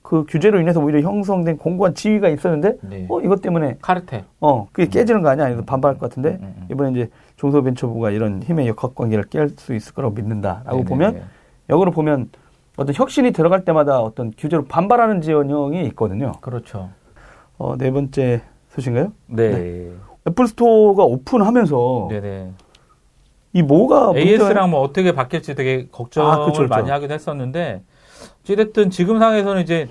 그 0.02 0.26
규제로 0.28 0.60
인해서 0.60 0.80
오히려 0.80 1.00
형성된 1.02 1.58
공고한 1.58 1.94
지위가 1.94 2.30
있었는데 2.30 2.78
네. 2.82 3.06
어 3.10 3.22
이것 3.22 3.42
때문에 3.42 3.78
카르텔. 3.82 4.26
어 4.40 4.68
그게 4.72 4.90
깨지는 4.90 5.22
거 5.22 5.30
아니야? 5.30 5.48
이래서 5.48 5.64
반발할 5.64 5.98
것 5.98 6.10
같은데 6.10 6.40
음, 6.42 6.56
음. 6.58 6.68
이번에 6.72 6.92
이제 6.92 7.10
중소벤처부가 7.38 8.10
이런 8.10 8.42
힘의 8.42 8.68
역학 8.68 8.96
관계를 8.96 9.26
깰 9.26 9.58
수 9.60 9.76
있을 9.76 9.94
거라고 9.94 10.16
믿는다라고 10.16 10.78
네, 10.78 10.84
보면 10.86 11.14
네, 11.14 11.20
네. 11.20 11.26
역으로 11.70 11.92
보면 11.92 12.30
어떤 12.78 12.96
혁신이 12.96 13.32
들어갈 13.32 13.64
때마다 13.64 14.02
어떤 14.02 14.32
규제로 14.36 14.66
반발하는 14.66 15.22
지원형이 15.22 15.84
있거든요. 15.88 16.32
그렇죠. 16.42 16.90
어, 17.58 17.76
네 17.78 17.92
번째 17.92 18.42
소식인가요? 18.70 19.12
네. 19.28 19.92
애플 20.28 20.48
스토어가 20.48 21.04
오픈하면서 21.04 22.08
네, 22.10 22.22
네. 22.22 22.52
이 23.54 23.62
뭐가 23.62 24.14
AS랑 24.16 24.70
뭐 24.70 24.82
어떻게 24.82 25.12
바뀔지 25.14 25.56
되게 25.56 25.88
걱정을 25.92 26.32
아, 26.32 26.46
그쵸. 26.46 26.68
많이 26.68 26.90
하기도 26.90 27.14
했었는데 27.14 27.82
어쨌든 28.44 28.90
지금 28.90 29.20
상황에서는 29.20 29.62
이제 29.62 29.90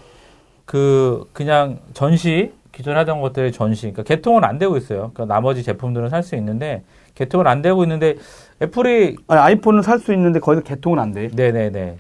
그 0.65 1.29
그냥 1.33 1.79
전시 1.93 2.53
기존에 2.73 2.97
하던 2.99 3.21
것들의 3.21 3.53
전시 3.53 3.83
그러니까 3.83 4.03
개통은 4.05 4.45
안 4.45 4.59
되고 4.59 4.77
있어요. 4.77 5.11
그러니까 5.13 5.27
나머지 5.27 5.63
제품들은 5.63 6.09
살 6.09 6.23
수 6.23 6.37
있는데 6.37 6.83
개통은 7.15 7.47
안 7.47 7.61
되고 7.61 7.83
있는데 7.83 8.17
애플이 8.63 9.17
아니, 9.27 9.41
아이폰은 9.41 9.83
살 9.83 9.99
수 9.99 10.13
있는데 10.15 10.39
거기서 10.41 10.63
개통은 10.63 10.99
안 10.99 11.13
돼. 11.13 11.29
네네네 11.35 11.99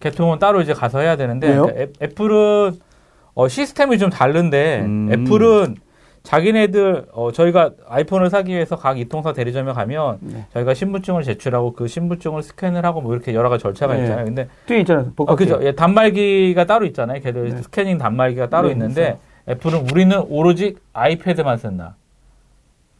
개통은 0.00 0.38
따로 0.38 0.60
이제 0.60 0.72
가서 0.72 1.00
해야 1.00 1.16
되는데? 1.16 1.54
그러니까 1.54 1.80
애, 1.80 1.88
애플은 2.02 2.72
어, 3.34 3.48
시스템이 3.48 3.98
좀 3.98 4.10
다른데 4.10 4.80
음. 4.84 5.08
애플은 5.12 5.76
자기네들 6.26 7.06
어, 7.12 7.30
저희가 7.30 7.70
아이폰을 7.86 8.30
사기 8.30 8.52
위해서 8.52 8.74
각 8.74 8.98
이통사 8.98 9.32
대리점에 9.32 9.72
가면 9.72 10.18
네. 10.22 10.44
저희가 10.52 10.74
신분증을 10.74 11.22
제출하고 11.22 11.74
그 11.74 11.86
신분증을 11.86 12.42
스캔을 12.42 12.84
하고 12.84 13.00
뭐 13.00 13.14
이렇게 13.14 13.32
여러 13.32 13.48
가지 13.48 13.62
절차가 13.62 13.94
네. 13.94 14.02
있잖아요. 14.02 14.24
근데 14.24 14.48
뒤에 14.66 14.80
있잖아요. 14.80 15.12
어. 15.16 15.36
그죠. 15.36 15.60
예, 15.62 15.72
단말기가 15.72 16.64
따로 16.64 16.84
있잖아요. 16.86 17.20
걔들 17.20 17.50
네. 17.50 17.62
스캐닝 17.62 17.98
단말기가 17.98 18.48
따로 18.48 18.66
네, 18.66 18.72
있는데 18.72 19.18
애플은 19.48 19.88
우리는 19.92 20.20
오로지 20.28 20.74
아이패드만 20.92 21.58
쓴다. 21.58 21.94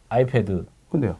아이패드. 0.07 0.65
근데요. 0.89 1.17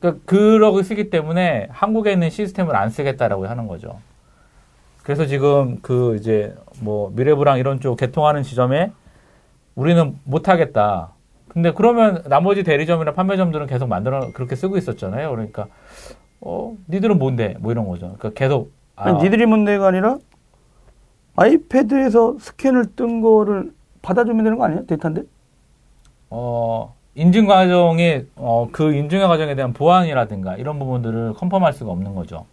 그러니까 0.00 0.22
그러고 0.26 0.82
쓰기 0.82 1.08
때문에 1.08 1.68
한국에 1.70 2.12
있는 2.12 2.28
시스템을 2.28 2.76
안 2.76 2.90
쓰겠다라고 2.90 3.46
하는 3.46 3.68
거죠. 3.68 4.00
그래서 5.02 5.24
지금 5.24 5.78
그 5.80 6.14
이제 6.16 6.54
뭐 6.80 7.10
미래부랑 7.16 7.58
이런 7.58 7.80
쪽 7.80 7.96
개통하는 7.96 8.42
지점에 8.42 8.92
우리는 9.74 10.14
못 10.24 10.50
하겠다. 10.50 11.11
근데 11.52 11.70
그러면 11.72 12.22
나머지 12.28 12.62
대리점이나 12.62 13.12
판매점들은 13.12 13.66
계속 13.66 13.86
만들어 13.86 14.32
그렇게 14.32 14.56
쓰고 14.56 14.78
있었잖아요. 14.78 15.30
그러니까 15.30 15.66
어 16.40 16.74
니들은 16.88 17.18
뭔데? 17.18 17.56
뭐 17.60 17.72
이런 17.72 17.86
거죠. 17.86 18.14
그러니까 18.18 18.30
계속 18.30 18.72
아, 18.96 19.10
아니, 19.10 19.22
니들이 19.22 19.44
문제가 19.44 19.88
아니라 19.88 20.18
아이패드에서 21.36 22.38
스캔을 22.40 22.96
뜬 22.96 23.20
거를 23.20 23.72
받아주면 24.00 24.44
되는 24.44 24.58
거 24.58 24.64
아니에요? 24.64 24.86
데이터인데? 24.86 25.22
어, 26.30 26.94
인증 27.14 27.46
과정에, 27.46 28.24
어, 28.36 28.68
그 28.72 28.94
인증 28.94 29.20
과정에 29.20 29.54
대한 29.54 29.72
보안이라든가 29.72 30.56
이런 30.56 30.78
부분들을 30.78 31.34
컨펌할 31.34 31.72
수가 31.74 31.90
없는 31.92 32.14
거죠. 32.14 32.46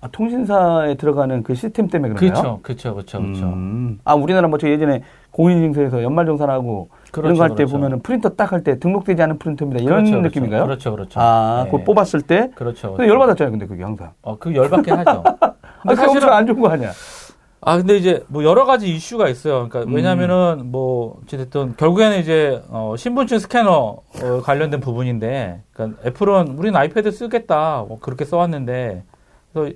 아, 0.00 0.08
통신사에 0.12 0.94
들어가는 0.94 1.42
그 1.42 1.54
시스템 1.54 1.88
때문에 1.88 2.14
그런가요? 2.14 2.42
그렇죠, 2.42 2.60
그렇죠, 2.62 2.94
그렇죠, 2.94 3.20
그렇죠. 3.20 3.46
음. 3.46 3.98
아, 4.04 4.14
우리나라 4.14 4.46
뭐 4.46 4.58
저 4.58 4.68
예전에 4.68 5.02
공인인증서에서 5.32 6.02
연말정산하고 6.02 6.88
그렇죠, 7.10 7.26
이런 7.28 7.36
거 7.36 7.42
할때 7.44 7.54
그렇죠. 7.56 7.72
보면은 7.72 8.00
프린터 8.02 8.28
딱 8.30 8.52
할 8.52 8.62
때 8.62 8.78
등록되지 8.78 9.20
않은 9.22 9.38
프린터입니다. 9.38 9.82
이런 9.82 10.04
그렇죠, 10.04 10.20
느낌인가요? 10.22 10.64
그렇죠, 10.64 10.90
그렇죠. 10.92 11.20
아, 11.20 11.62
네. 11.64 11.70
그거 11.70 11.84
뽑았을 11.84 12.22
때. 12.22 12.50
그렇죠. 12.54 12.94
근데 12.94 13.10
열받았잖아요, 13.10 13.50
근데 13.50 13.66
그게 13.66 13.82
항상. 13.82 14.12
어, 14.22 14.36
그 14.38 14.54
열받긴 14.54 14.94
하죠. 14.94 15.22
아, 15.42 15.94
사실은, 15.94 16.28
안 16.28 16.46
좋은 16.46 16.60
거 16.60 16.68
아니야? 16.68 16.90
아, 17.60 17.76
근데 17.76 17.96
이제 17.96 18.22
뭐 18.28 18.44
여러 18.44 18.64
가지 18.64 18.88
이슈가 18.94 19.28
있어요. 19.28 19.68
그러니까 19.68 19.80
음. 19.90 19.94
왜냐면은 19.96 20.70
뭐, 20.70 21.18
어쨌든 21.24 21.74
결국에는 21.76 22.20
이제, 22.20 22.62
어, 22.68 22.94
신분증 22.96 23.40
스캐너 23.40 23.70
어, 24.22 24.40
관련된 24.44 24.78
부분인데, 24.80 25.62
그러니까 25.72 26.00
애플은 26.06 26.56
우리는 26.56 26.76
아이패드 26.76 27.10
쓰겠다. 27.10 27.84
뭐 27.88 27.98
그렇게 28.00 28.24
써왔는데, 28.24 29.02
그래서 29.52 29.74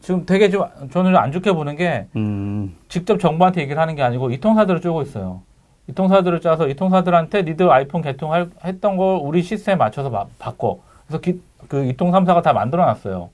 지금 0.00 0.26
되게 0.26 0.50
좀 0.50 0.64
저는 0.90 1.16
안 1.16 1.32
좋게 1.32 1.52
보는 1.52 1.76
게 1.76 2.06
음. 2.16 2.76
직접 2.88 3.18
정부한테 3.18 3.62
얘기를 3.62 3.80
하는 3.80 3.94
게 3.94 4.02
아니고 4.02 4.30
이 4.30 4.38
통사들을 4.38 4.80
쪼고 4.80 5.02
있어요. 5.02 5.42
이 5.88 5.92
통사들을 5.92 6.40
짜서 6.40 6.68
이 6.68 6.74
통사들한테 6.74 7.42
니들 7.42 7.70
아이폰 7.70 8.02
개통했던 8.02 8.96
걸 8.96 9.18
우리 9.22 9.42
시스템에 9.42 9.76
맞춰서 9.76 10.10
바, 10.10 10.26
바꿔. 10.38 10.78
그래서 11.06 11.20
기- 11.20 11.40
그 11.68 11.84
이통 11.84 12.10
3사가 12.12 12.42
다 12.42 12.52
만들어놨어요. 12.52 13.30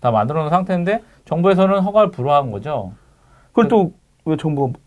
다 0.00 0.10
만들어놓은 0.10 0.50
상태인데 0.50 1.02
정부에서는 1.24 1.80
허가를 1.80 2.10
불허한 2.10 2.50
거죠. 2.50 2.92
그걸 3.48 3.68
또왜 3.68 4.36
정부가 4.38 4.78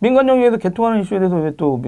민간 0.00 0.28
영역에서 0.28 0.58
개통하는 0.58 1.00
이슈에 1.00 1.18
대해서 1.18 1.36
왜 1.36 1.52
또 1.56 1.80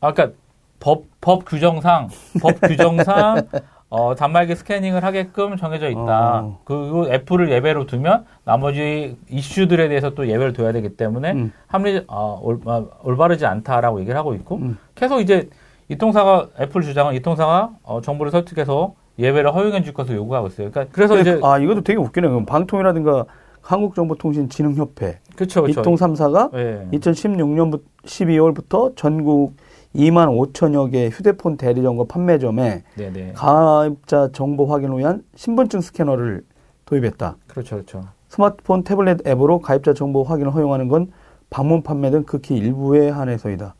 아, 0.00 0.12
그러니까 0.12 0.36
법, 0.80 1.04
법 1.20 1.44
규정상, 1.44 2.08
법 2.40 2.60
규정상, 2.60 3.42
어, 3.90 4.14
단말기 4.14 4.54
스캐닝을 4.54 5.02
하게끔 5.02 5.56
정해져 5.56 5.88
있다. 5.88 6.40
어. 6.42 6.58
그리고 6.64 7.06
애플을 7.08 7.50
예외로 7.50 7.86
두면 7.86 8.26
나머지 8.44 9.16
이슈들에 9.30 9.88
대해서 9.88 10.10
또 10.10 10.28
예외를 10.28 10.52
둬야 10.52 10.72
되기 10.72 10.90
때문에 10.90 11.32
음. 11.32 11.52
합리, 11.66 12.04
어, 12.06 12.38
올, 12.42 12.60
아, 12.66 12.84
올바르지 13.02 13.46
않다라고 13.46 14.00
얘기를 14.00 14.18
하고 14.18 14.34
있고 14.34 14.56
음. 14.56 14.78
계속 14.94 15.20
이제 15.20 15.48
이통사가, 15.88 16.48
애플 16.60 16.82
주장은 16.82 17.14
이통사가 17.14 17.70
어, 17.82 18.00
정부를 18.02 18.30
설득해서 18.30 18.92
예외를 19.18 19.54
허용해 19.54 19.82
줄 19.82 19.94
것을 19.94 20.16
요구하고 20.16 20.48
있어요. 20.48 20.70
그러니까 20.70 20.92
그래서 20.94 21.14
근데 21.14 21.30
이제, 21.30 21.40
그- 21.40 21.46
아 21.46 21.58
이것도 21.58 21.80
되게 21.80 21.98
웃기네요. 21.98 22.44
방통이라든가 22.44 23.24
한국정보통신진흥협회 23.62 25.18
그쵸, 25.34 25.62
그쵸. 25.62 25.80
이통 25.80 25.94
3사가 25.94 26.54
예. 26.54 26.88
2016년 26.98 27.80
12월부터 28.04 28.94
전국 28.96 29.54
2만 29.94 30.28
5천여 30.52 30.92
개 30.92 31.08
휴대폰 31.08 31.56
대리점과 31.56 32.04
판매점에 32.08 32.82
네네. 32.96 33.32
가입자 33.34 34.30
정보 34.32 34.66
확인을 34.66 34.98
위한 34.98 35.24
신분증 35.34 35.80
스캐너를 35.80 36.42
도입했다. 36.84 37.36
그렇죠, 37.46 37.76
그렇죠. 37.76 38.04
스마트폰 38.28 38.84
태블릿 38.84 39.26
앱으로 39.26 39.60
가입자 39.60 39.94
정보 39.94 40.22
확인을 40.22 40.52
허용하는 40.54 40.88
건 40.88 41.10
방문 41.50 41.82
판매 41.82 42.10
등 42.10 42.24
극히 42.24 42.56
일부에 42.56 43.08
한해서이다. 43.08 43.74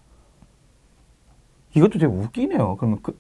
이것도 1.77 1.93
되게 1.93 2.07
웃기네요. 2.07 2.77
그러면 2.77 2.99
그, 3.03 3.17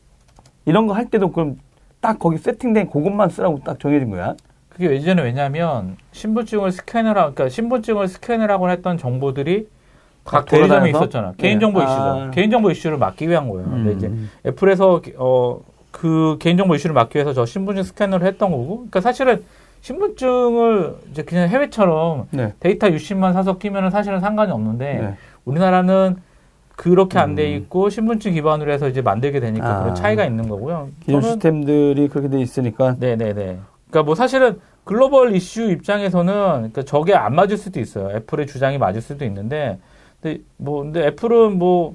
이런 0.64 0.86
거 0.86 0.95
할 0.95 1.11
때도 1.11 1.30
그럼 1.32 1.59
딱 2.01 2.18
거기 2.18 2.39
세팅된 2.39 2.89
그것만 2.91 3.28
쓰라고 3.28 3.61
딱 3.64 3.78
정해진 3.78 4.11
거야? 4.11 4.34
그게 4.70 4.91
예전에 4.93 5.22
왜냐면 5.22 5.97
신분증을 6.12 6.72
스캔을 6.72 7.11
하, 7.11 7.14
그러니까 7.32 7.49
신분증을 7.49 8.09
스캔을 8.09 8.51
하고 8.51 8.70
했던 8.70 8.97
정보들이 8.97 9.68
각각 10.31 10.51
대리점에? 10.51 10.91
있었잖아. 10.91 11.29
네. 11.29 11.35
개인정보 11.39 11.81
아. 11.81 11.85
이슈죠. 11.85 12.31
개인정보 12.33 12.70
이슈를 12.70 12.99
막기 12.99 13.29
위한 13.29 13.49
거예요. 13.49 13.68
근데 13.68 13.93
이제 13.93 14.07
음. 14.09 14.31
애플에서 14.47 15.01
어 15.16 15.61
그 15.91 16.37
개인정보 16.39 16.74
이슈를 16.74 16.95
막기 16.95 17.16
위해서 17.16 17.33
저 17.33 17.45
신분증 17.45 17.83
스캐너를 17.83 18.26
했던 18.26 18.51
거고. 18.51 18.76
그러니까 18.76 19.01
사실은 19.01 19.43
신분증을 19.81 20.95
이제 21.11 21.22
그냥 21.22 21.49
해외처럼 21.49 22.26
네. 22.31 22.53
데이터 22.61 22.91
유심만 22.91 23.33
사서 23.33 23.59
끼면은 23.59 23.91
사실은 23.91 24.20
상관이 24.20 24.53
없는데 24.53 24.95
네. 24.95 25.14
우리나라는 25.45 26.16
그렇게 26.76 27.18
안돼 27.18 27.51
음. 27.51 27.57
있고 27.57 27.91
신분증 27.91 28.35
기반으로 28.35 28.70
해서 28.70 28.89
이제 28.89 29.03
만들게 29.03 29.41
되니까 29.41 29.66
아. 29.68 29.81
그런 29.81 29.95
차이가 29.95 30.24
있는 30.24 30.49
거고요. 30.49 30.89
기존 31.01 31.22
시스템들이 31.22 32.09
그렇게 32.09 32.29
돼 32.29 32.41
있으니까 32.41 32.97
네네네. 32.99 33.59
그러니까 33.91 34.03
뭐 34.05 34.14
사실은 34.14 34.61
글로벌 34.85 35.35
이슈 35.35 35.70
입장에서는 35.70 36.33
그러니까 36.33 36.83
저게 36.83 37.14
안 37.14 37.35
맞을 37.35 37.57
수도 37.57 37.81
있어요. 37.81 38.11
애플의 38.16 38.47
주장이 38.47 38.79
맞을 38.79 39.03
수도 39.03 39.24
있는데, 39.26 39.79
근데 40.21 40.41
뭐 40.57 40.83
근데 40.83 41.07
애플은 41.07 41.59
뭐 41.59 41.95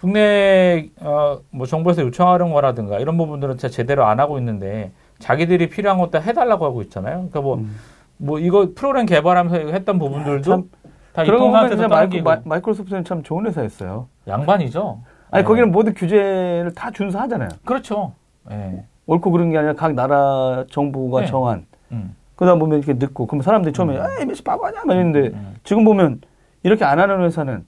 국내 0.00 0.88
어 1.00 1.38
뭐 1.50 1.66
정부에서 1.66 2.02
요청하는 2.02 2.52
거라든가 2.52 2.98
이런 2.98 3.16
부분들은 3.16 3.58
진짜 3.58 3.68
제대로 3.72 4.04
안 4.04 4.18
하고 4.20 4.38
있는데 4.38 4.90
자기들이 5.18 5.68
필요한 5.68 5.98
것도 5.98 6.20
해달라고 6.20 6.64
하고 6.64 6.82
있잖아요. 6.82 7.28
그러니까 7.30 7.40
뭐뭐 7.40 7.58
음. 7.58 8.38
이거 8.40 8.68
프로그램 8.74 9.06
개발하면서 9.06 9.70
했던 9.72 9.98
부분들도 9.98 10.42
참다 10.42 11.24
그런 11.24 11.38
거 11.40 11.46
보면 11.46 11.66
이통사한테서 11.66 11.82
진짜 11.82 11.88
마이크, 11.94 12.16
마, 12.18 12.40
마이크로소프트는 12.44 13.04
참 13.04 13.22
좋은 13.22 13.46
회사였어요. 13.46 14.08
양반이죠. 14.26 15.00
아니 15.30 15.42
네. 15.44 15.46
거기는 15.46 15.70
모든 15.70 15.94
규제를 15.94 16.72
다 16.74 16.90
준수하잖아요. 16.90 17.48
그렇죠. 17.64 18.12
예. 18.50 18.84
옳고 19.06 19.30
그른 19.30 19.50
게 19.50 19.58
아니라 19.58 19.74
각 19.74 19.94
나라 19.94 20.64
정부가 20.70 21.20
네. 21.20 21.26
정한. 21.26 21.66
음. 21.92 22.16
그러다 22.36 22.58
보면 22.58 22.78
이렇게 22.78 22.94
늦고 22.94 23.26
그럼 23.26 23.42
사람들이 23.42 23.72
처음에 23.72 23.96
음. 23.96 24.02
아 24.02 24.20
MBC 24.20 24.42
바보 24.42 24.66
아니야 24.66 24.82
막 24.84 24.94
이랬는데 24.94 25.28
음. 25.36 25.54
지금 25.64 25.84
보면 25.84 26.20
이렇게 26.62 26.84
안 26.84 26.98
하는 26.98 27.22
회사는 27.22 27.64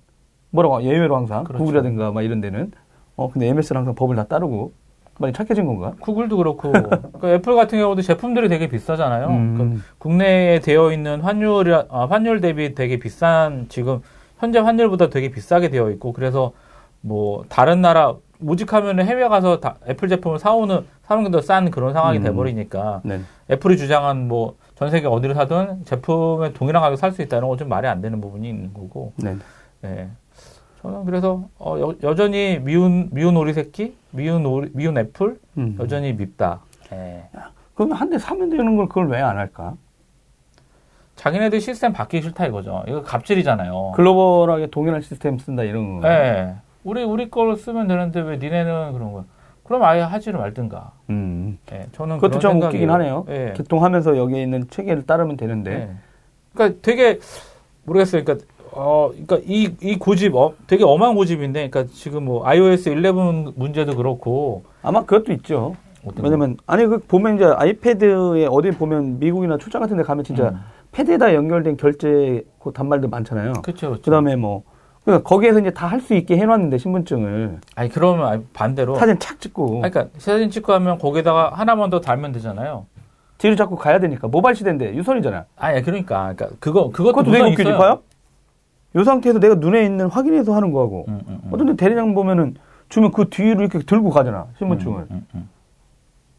뭐라고 0.51 0.83
예외로 0.83 1.17
항상 1.17 1.45
그렇죠. 1.45 1.63
구글이라든가 1.65 2.13
막 2.13 2.23
이런 2.23 2.41
데는 2.41 2.73
어 3.17 3.31
근데 3.31 3.49
MS는 3.49 3.81
항상 3.81 3.95
법을 3.95 4.17
다 4.17 4.25
따르고 4.25 4.73
많이 5.19 5.33
착해진 5.33 5.67
건가? 5.67 5.93
구글도 6.01 6.37
그렇고 6.37 6.73
그 7.21 7.29
애플 7.29 7.55
같은 7.55 7.79
경우도 7.79 8.03
제품들이 8.03 8.49
되게 8.49 8.69
비싸잖아요. 8.69 9.27
음. 9.29 9.55
그 9.57 9.83
국내에 9.99 10.59
되어 10.61 10.93
있는 10.93 11.21
환율이 11.21 11.73
아, 11.89 12.07
환율 12.11 12.41
대비 12.41 12.75
되게 12.75 12.99
비싼 12.99 13.67
지금 13.69 14.01
현재 14.39 14.59
환율보다 14.59 15.11
되게 15.11 15.31
비싸게 15.31 15.71
되어 15.71 15.91
있고 15.91 16.13
그래서 16.13 16.53
뭐 17.01 17.45
다른 17.49 17.81
나라 17.81 18.15
오죽하면 18.45 19.01
해외 19.01 19.29
가서 19.29 19.61
다 19.61 19.77
애플 19.89 20.09
제품을 20.09 20.39
사오는 20.41 20.85
사는 21.05 21.23
게 21.25 21.31
더 21.31 21.41
싼 21.41 21.71
그런 21.71 21.93
상황이 21.93 22.19
음. 22.19 22.23
돼버리니까 22.25 23.03
네. 23.05 23.21
애플이 23.51 23.77
주장한 23.77 24.27
뭐 24.27 24.57
전 24.77 24.91
세계 24.91 25.07
어디를 25.07 25.35
사든 25.35 25.85
제품에 25.85 26.53
동일한 26.53 26.83
가격 26.83 26.97
살 26.97 27.13
수 27.13 27.23
있다는 27.23 27.49
건 27.49 27.57
좀 27.59 27.69
말이 27.69 27.87
안 27.87 28.01
되는 28.01 28.21
부분이 28.21 28.49
있는 28.49 28.73
거고. 28.75 29.13
네. 29.17 29.37
예. 29.85 30.09
저는 30.83 31.05
그래서 31.05 31.45
어, 31.59 31.79
여, 31.81 31.95
여전히 32.03 32.59
미운 32.59 33.09
미운 33.13 33.37
오리 33.37 33.53
새끼, 33.53 33.97
미운 34.11 34.45
오리, 34.45 34.71
미운 34.75 34.99
애플 34.99 35.39
음. 35.57 35.77
여전히 35.81 36.13
밉다. 36.13 36.61
예. 36.93 37.25
그러면 37.75 37.97
한대 37.97 38.19
사면 38.19 38.51
되는 38.51 38.77
걸 38.77 38.89
그걸 38.89 39.09
왜 39.09 39.21
안 39.21 39.37
할까? 39.39 39.75
자기네들 41.17 41.61
시스템 41.61 41.93
바뀌기 41.93 42.23
싫다 42.25 42.47
이거죠. 42.47 42.83
이거 42.89 43.03
갑질이잖아요. 43.03 43.93
글로벌하게 43.95 44.67
동일한 44.69 45.01
시스템 45.01 45.39
쓴다 45.39 45.63
이런 45.63 46.01
거. 46.01 46.09
예. 46.09 46.55
우리 46.83 47.03
우리 47.05 47.31
걸 47.31 47.57
쓰면 47.57 47.87
되는데 47.87 48.21
왜 48.21 48.37
니네는 48.37 48.93
그런 48.93 49.13
거? 49.13 49.25
그럼 49.65 49.83
아예 49.83 50.01
하지를 50.03 50.39
말든가. 50.39 50.93
음. 51.11 51.59
예. 51.73 51.87
저는 51.93 52.17
그것도 52.17 52.39
좀 52.39 52.53
생각이에요. 52.53 52.69
웃기긴 52.69 52.91
하네요. 52.91 53.27
예. 53.31 53.55
개통하면서 53.57 54.17
여기에 54.17 54.43
있는 54.43 54.69
체계를 54.71 55.07
따르면 55.07 55.37
되는데. 55.37 55.73
예. 55.73 55.91
그러니까 56.53 56.79
되게 56.83 57.19
모르겠어요. 57.85 58.25
그러니까 58.25 58.47
어, 58.73 59.11
그러니까 59.11 59.39
이, 59.45 59.75
이 59.83 59.97
고집, 59.99 60.35
어, 60.35 60.55
되게 60.67 60.85
엄한 60.85 61.15
고집인데, 61.15 61.69
그러니까 61.71 61.93
지금 61.95 62.25
뭐 62.25 62.45
iOS 62.45 62.89
11 62.89 63.13
문제도 63.55 63.95
그렇고, 63.95 64.65
아마 64.83 65.05
그것도 65.05 65.33
있죠. 65.35 65.77
왜냐면 66.21 66.57
아니 66.67 66.85
그 66.87 66.99
보면 66.99 67.37
이제 67.37 67.45
아이패드에 67.47 68.47
어디 68.51 68.73
보면 68.73 69.19
미국이나 69.21 69.57
출장 69.57 69.81
같은 69.81 69.97
데 69.97 70.03
가면 70.03 70.25
진짜 70.25 70.51
음. 70.51 70.61
패드에다 70.93 71.35
연결된 71.35 71.77
결제 71.77 72.45
그 72.59 72.73
단말들 72.73 73.09
많잖아요. 73.09 73.53
그렇죠, 73.63 73.89
그렇죠. 73.89 74.03
그다음에 74.03 74.37
뭐 74.37 74.65
그러니까 75.05 75.29
거기에서 75.29 75.61
이제 75.61 75.71
다 75.71 75.87
할 75.89 76.01
수 76.01 76.15
있게 76.15 76.37
해놨는데 76.37 76.79
신분증을 76.79 77.59
아니 77.77 77.89
그러면 77.91 78.47
반대로, 78.53 78.95
사진 78.97 79.19
착 79.19 79.41
찍고 79.41 79.83
아니, 79.85 79.93
그러니까 79.93 80.19
사진 80.19 80.51
찍고 80.51 80.73
하면 80.73 80.99
거기다가 80.99 81.51
하나만 81.55 81.91
더 81.91 82.01
달면 82.01 82.33
되잖아요. 82.33 82.87
뒤로 83.39 83.57
자꾸 83.57 83.77
가야 83.77 84.01
되니까 84.01 84.29
모바일 84.29 84.57
시대인데 84.57 84.95
유선이잖아. 84.95 85.45
아니 85.57 85.83
그러니까, 85.83 86.33
그러니까 86.35 86.57
그거 86.61 86.91
그것도 86.91 86.93
그것도 86.93 87.25
되게 87.25 87.31
무선이 87.39 87.53
웃기지 87.53 87.63
있어요. 87.69 87.79
봐요. 87.79 88.01
이 88.97 89.05
상태에서 89.05 89.39
내가 89.41 89.57
눈에 89.57 89.85
있는 89.85 90.07
확인해서 90.09 90.55
하는 90.55 90.73
거하고 90.73 91.05
음, 91.09 91.21
음, 91.27 91.41
음. 91.45 91.51
어떤 91.53 91.67
데 91.67 91.77
대리장 91.77 92.15
보면은 92.15 92.55
주면 92.89 93.11
그 93.13 93.29
뒤로 93.29 93.61
이렇게 93.63 93.81
들고 93.81 94.11
가잖아 94.11 94.47
신분증을 94.59 94.99
음, 95.01 95.07
음, 95.11 95.27
음. 95.35 95.49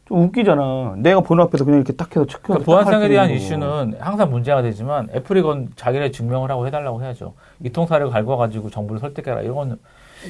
좀 0.06 0.18
웃기잖아. 0.22 0.94
내가 0.98 1.20
번호 1.20 1.42
앞에서 1.44 1.64
그냥 1.64 1.80
이렇게 1.80 1.92
딱 1.92 2.10
해서 2.14 2.24
체크해서 2.26 2.64
그러니까 2.64 2.64
보안성에 2.64 3.08
대한 3.08 3.30
이슈는 3.30 3.96
항상 3.98 4.30
문제가 4.30 4.62
되지만 4.62 5.08
애플이 5.12 5.42
건 5.42 5.68
자기네 5.74 6.12
증명을 6.12 6.50
하고 6.50 6.66
해달라고 6.66 7.02
해야죠. 7.02 7.34
이통사를 7.64 8.08
갈궈가지고 8.08 8.70
정부를 8.70 9.00
설득해라 9.00 9.42
이런 9.42 9.54
건 9.56 9.78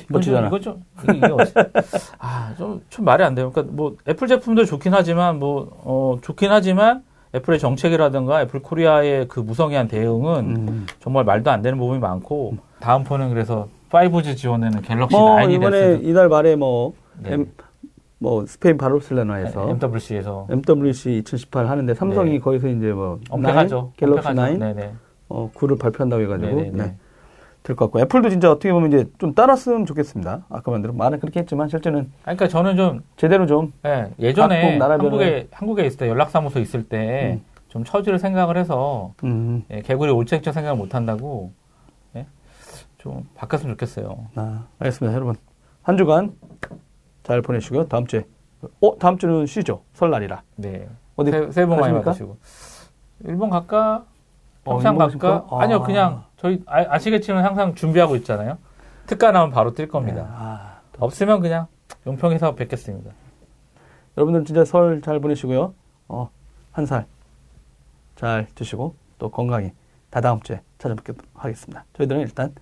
멋지잖아. 0.08 0.46
이거 0.48 0.58
좀 0.60 0.82
이게, 1.04 1.18
이게 1.18 1.26
어찌- 1.26 1.52
아, 2.18 2.54
좀, 2.56 2.82
좀 2.88 3.04
말이 3.04 3.22
안 3.22 3.34
돼요. 3.34 3.52
그러니까 3.52 3.74
뭐 3.74 3.96
애플 4.08 4.26
제품도 4.26 4.64
좋긴 4.64 4.94
하지만 4.94 5.38
뭐 5.38 5.68
어, 5.84 6.16
좋긴 6.22 6.50
하지만 6.50 7.02
애플의 7.34 7.58
정책이라든가 7.58 8.40
애플 8.42 8.62
코리아의 8.62 9.28
그 9.28 9.40
무성의한 9.40 9.88
대응은 9.88 10.56
음. 10.56 10.86
정말 11.00 11.24
말도 11.24 11.50
안 11.50 11.60
되는 11.60 11.78
부분이 11.78 12.00
많고 12.00 12.56
다음 12.80 13.04
폰은 13.04 13.28
그래서 13.28 13.68
5G 13.90 14.38
지원되는 14.38 14.80
갤럭시 14.82 15.14
뭐 15.16 15.36
9이 15.36 15.52
이번에 15.52 15.70
됐어요. 15.80 16.08
이달 16.10 16.28
말에 16.28 16.56
뭐, 16.56 16.94
네. 17.18 17.34
M, 17.34 17.52
뭐 18.18 18.46
스페인 18.46 18.78
바르셀로나에서 18.78 19.68
MWC에서 19.70 20.46
MWC 20.50 21.18
2018 21.18 21.68
하는데 21.68 21.94
삼성이 21.94 22.30
네. 22.32 22.38
거기서 22.38 22.68
이제 22.68 22.92
뭐 22.92 23.20
unpack하죠. 23.28 23.92
갤럭시 23.96 24.28
unpack하죠. 24.28 24.52
9 24.52 24.58
네네. 24.58 24.92
어, 25.28 25.50
9를 25.54 25.78
발표한다고 25.78 26.22
해가지고 26.22 26.56
네네네. 26.56 26.70
네, 26.84 26.96
될 27.62 27.76
것 27.76 27.86
같고 27.86 28.00
애플도 28.00 28.30
진짜 28.30 28.50
어떻게 28.50 28.72
보면 28.72 28.88
이제 28.92 29.04
좀 29.18 29.34
따랐으면 29.34 29.84
좋겠습니다. 29.84 30.46
아까 30.48 30.70
말대로 30.70 30.94
말은 30.94 31.20
그렇게 31.20 31.40
했지만 31.40 31.68
실제는 31.68 32.10
그러니까 32.22 32.48
저는 32.48 32.76
좀 32.76 33.00
제대로 33.16 33.46
좀 33.46 33.72
예, 33.84 34.10
예전에 34.18 34.78
한국에 34.78 35.48
한국에 35.50 35.84
있을 35.86 35.98
때 35.98 36.08
연락사무소 36.08 36.60
있을 36.60 36.84
때좀 36.84 37.84
처지를 37.84 38.18
생각을 38.18 38.56
해서 38.56 39.12
음, 39.24 39.64
예, 39.70 39.82
개구리 39.82 40.10
올챙처 40.10 40.52
생각을 40.52 40.78
못 40.78 40.94
한다고 40.94 41.52
예? 42.14 42.24
좀 42.96 43.28
바꿨으면 43.34 43.74
좋겠어요. 43.74 44.26
아, 44.36 44.64
알겠습니다, 44.78 45.14
여러분 45.14 45.34
한 45.82 45.96
주간 45.98 46.32
잘 47.26 47.42
보내시고요. 47.42 47.88
다음 47.88 48.06
주에 48.06 48.24
어 48.80 48.98
다음 48.98 49.18
주는 49.18 49.44
쉬죠 49.46 49.82
설날이라 49.94 50.42
네. 50.56 50.88
어디 51.16 51.30
새, 51.30 51.50
새해 51.50 51.66
복 51.66 51.76
많이? 51.80 51.92
받으시고. 51.94 52.36
일본 53.24 53.50
갈까? 53.50 54.04
어, 54.64 54.74
평창 54.74 54.94
일본 54.94 55.08
갈까? 55.08 55.28
가실까요? 55.42 55.60
아니요, 55.60 55.76
아. 55.78 55.82
그냥 55.82 56.24
저희 56.36 56.62
아, 56.66 56.98
시겠지만 56.98 57.44
항상 57.44 57.74
준비하고 57.74 58.16
있잖아요. 58.16 58.58
특가 59.06 59.32
나오면 59.32 59.52
바로 59.54 59.72
뛸 59.74 59.88
겁니다. 59.88 60.26
아, 60.30 60.80
없으면 60.98 61.40
그냥 61.40 61.66
용평에서 62.06 62.54
뵙겠습니다. 62.54 63.10
여러분들 64.16 64.44
진짜 64.44 64.64
설 64.64 65.00
잘 65.02 65.20
보내시고요. 65.20 65.74
어, 66.08 66.30
한 66.72 66.84
살 66.86 67.06
잘 68.16 68.46
드시고 68.54 68.94
또 69.18 69.30
건강히 69.30 69.72
다다음 70.10 70.40
주에 70.40 70.60
찾아뵙도록 70.78 71.20
하겠습니다. 71.34 71.84
저희들은 71.94 72.20
일단 72.22 72.54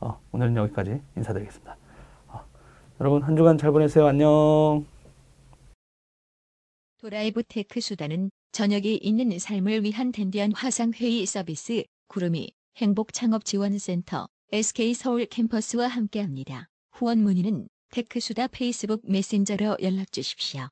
어, 0.00 0.18
오늘은 0.32 0.56
여기까지 0.56 1.00
인사드리겠습니다. 1.16 1.76
어, 2.96 3.00
여러분 3.00 3.22
한 3.22 3.36
주간 3.36 3.58
잘 3.58 3.72
보내세요. 3.72 4.06
안녕. 4.06 4.86
도라이브 6.98 7.42
테크 7.44 7.80
수다는 7.80 8.30
저녁이 8.52 8.96
있는 8.96 9.38
삶을 9.38 9.84
위한 9.84 10.12
댄디한 10.12 10.52
화상 10.54 10.92
회의 10.94 11.26
서비스 11.26 11.84
구루미 12.08 12.52
행복 12.78 13.12
창업 13.12 13.44
지원 13.44 13.78
센터 13.78 14.26
SK 14.52 14.94
서울 14.94 15.26
캠퍼스와 15.26 15.88
함께합니다. 15.88 16.68
후원 16.92 17.22
문의는 17.22 17.68
테크 17.90 18.20
수다 18.20 18.46
페이스북 18.48 19.02
메신저로 19.04 19.76
연락 19.82 20.10
주십시오. 20.12 20.68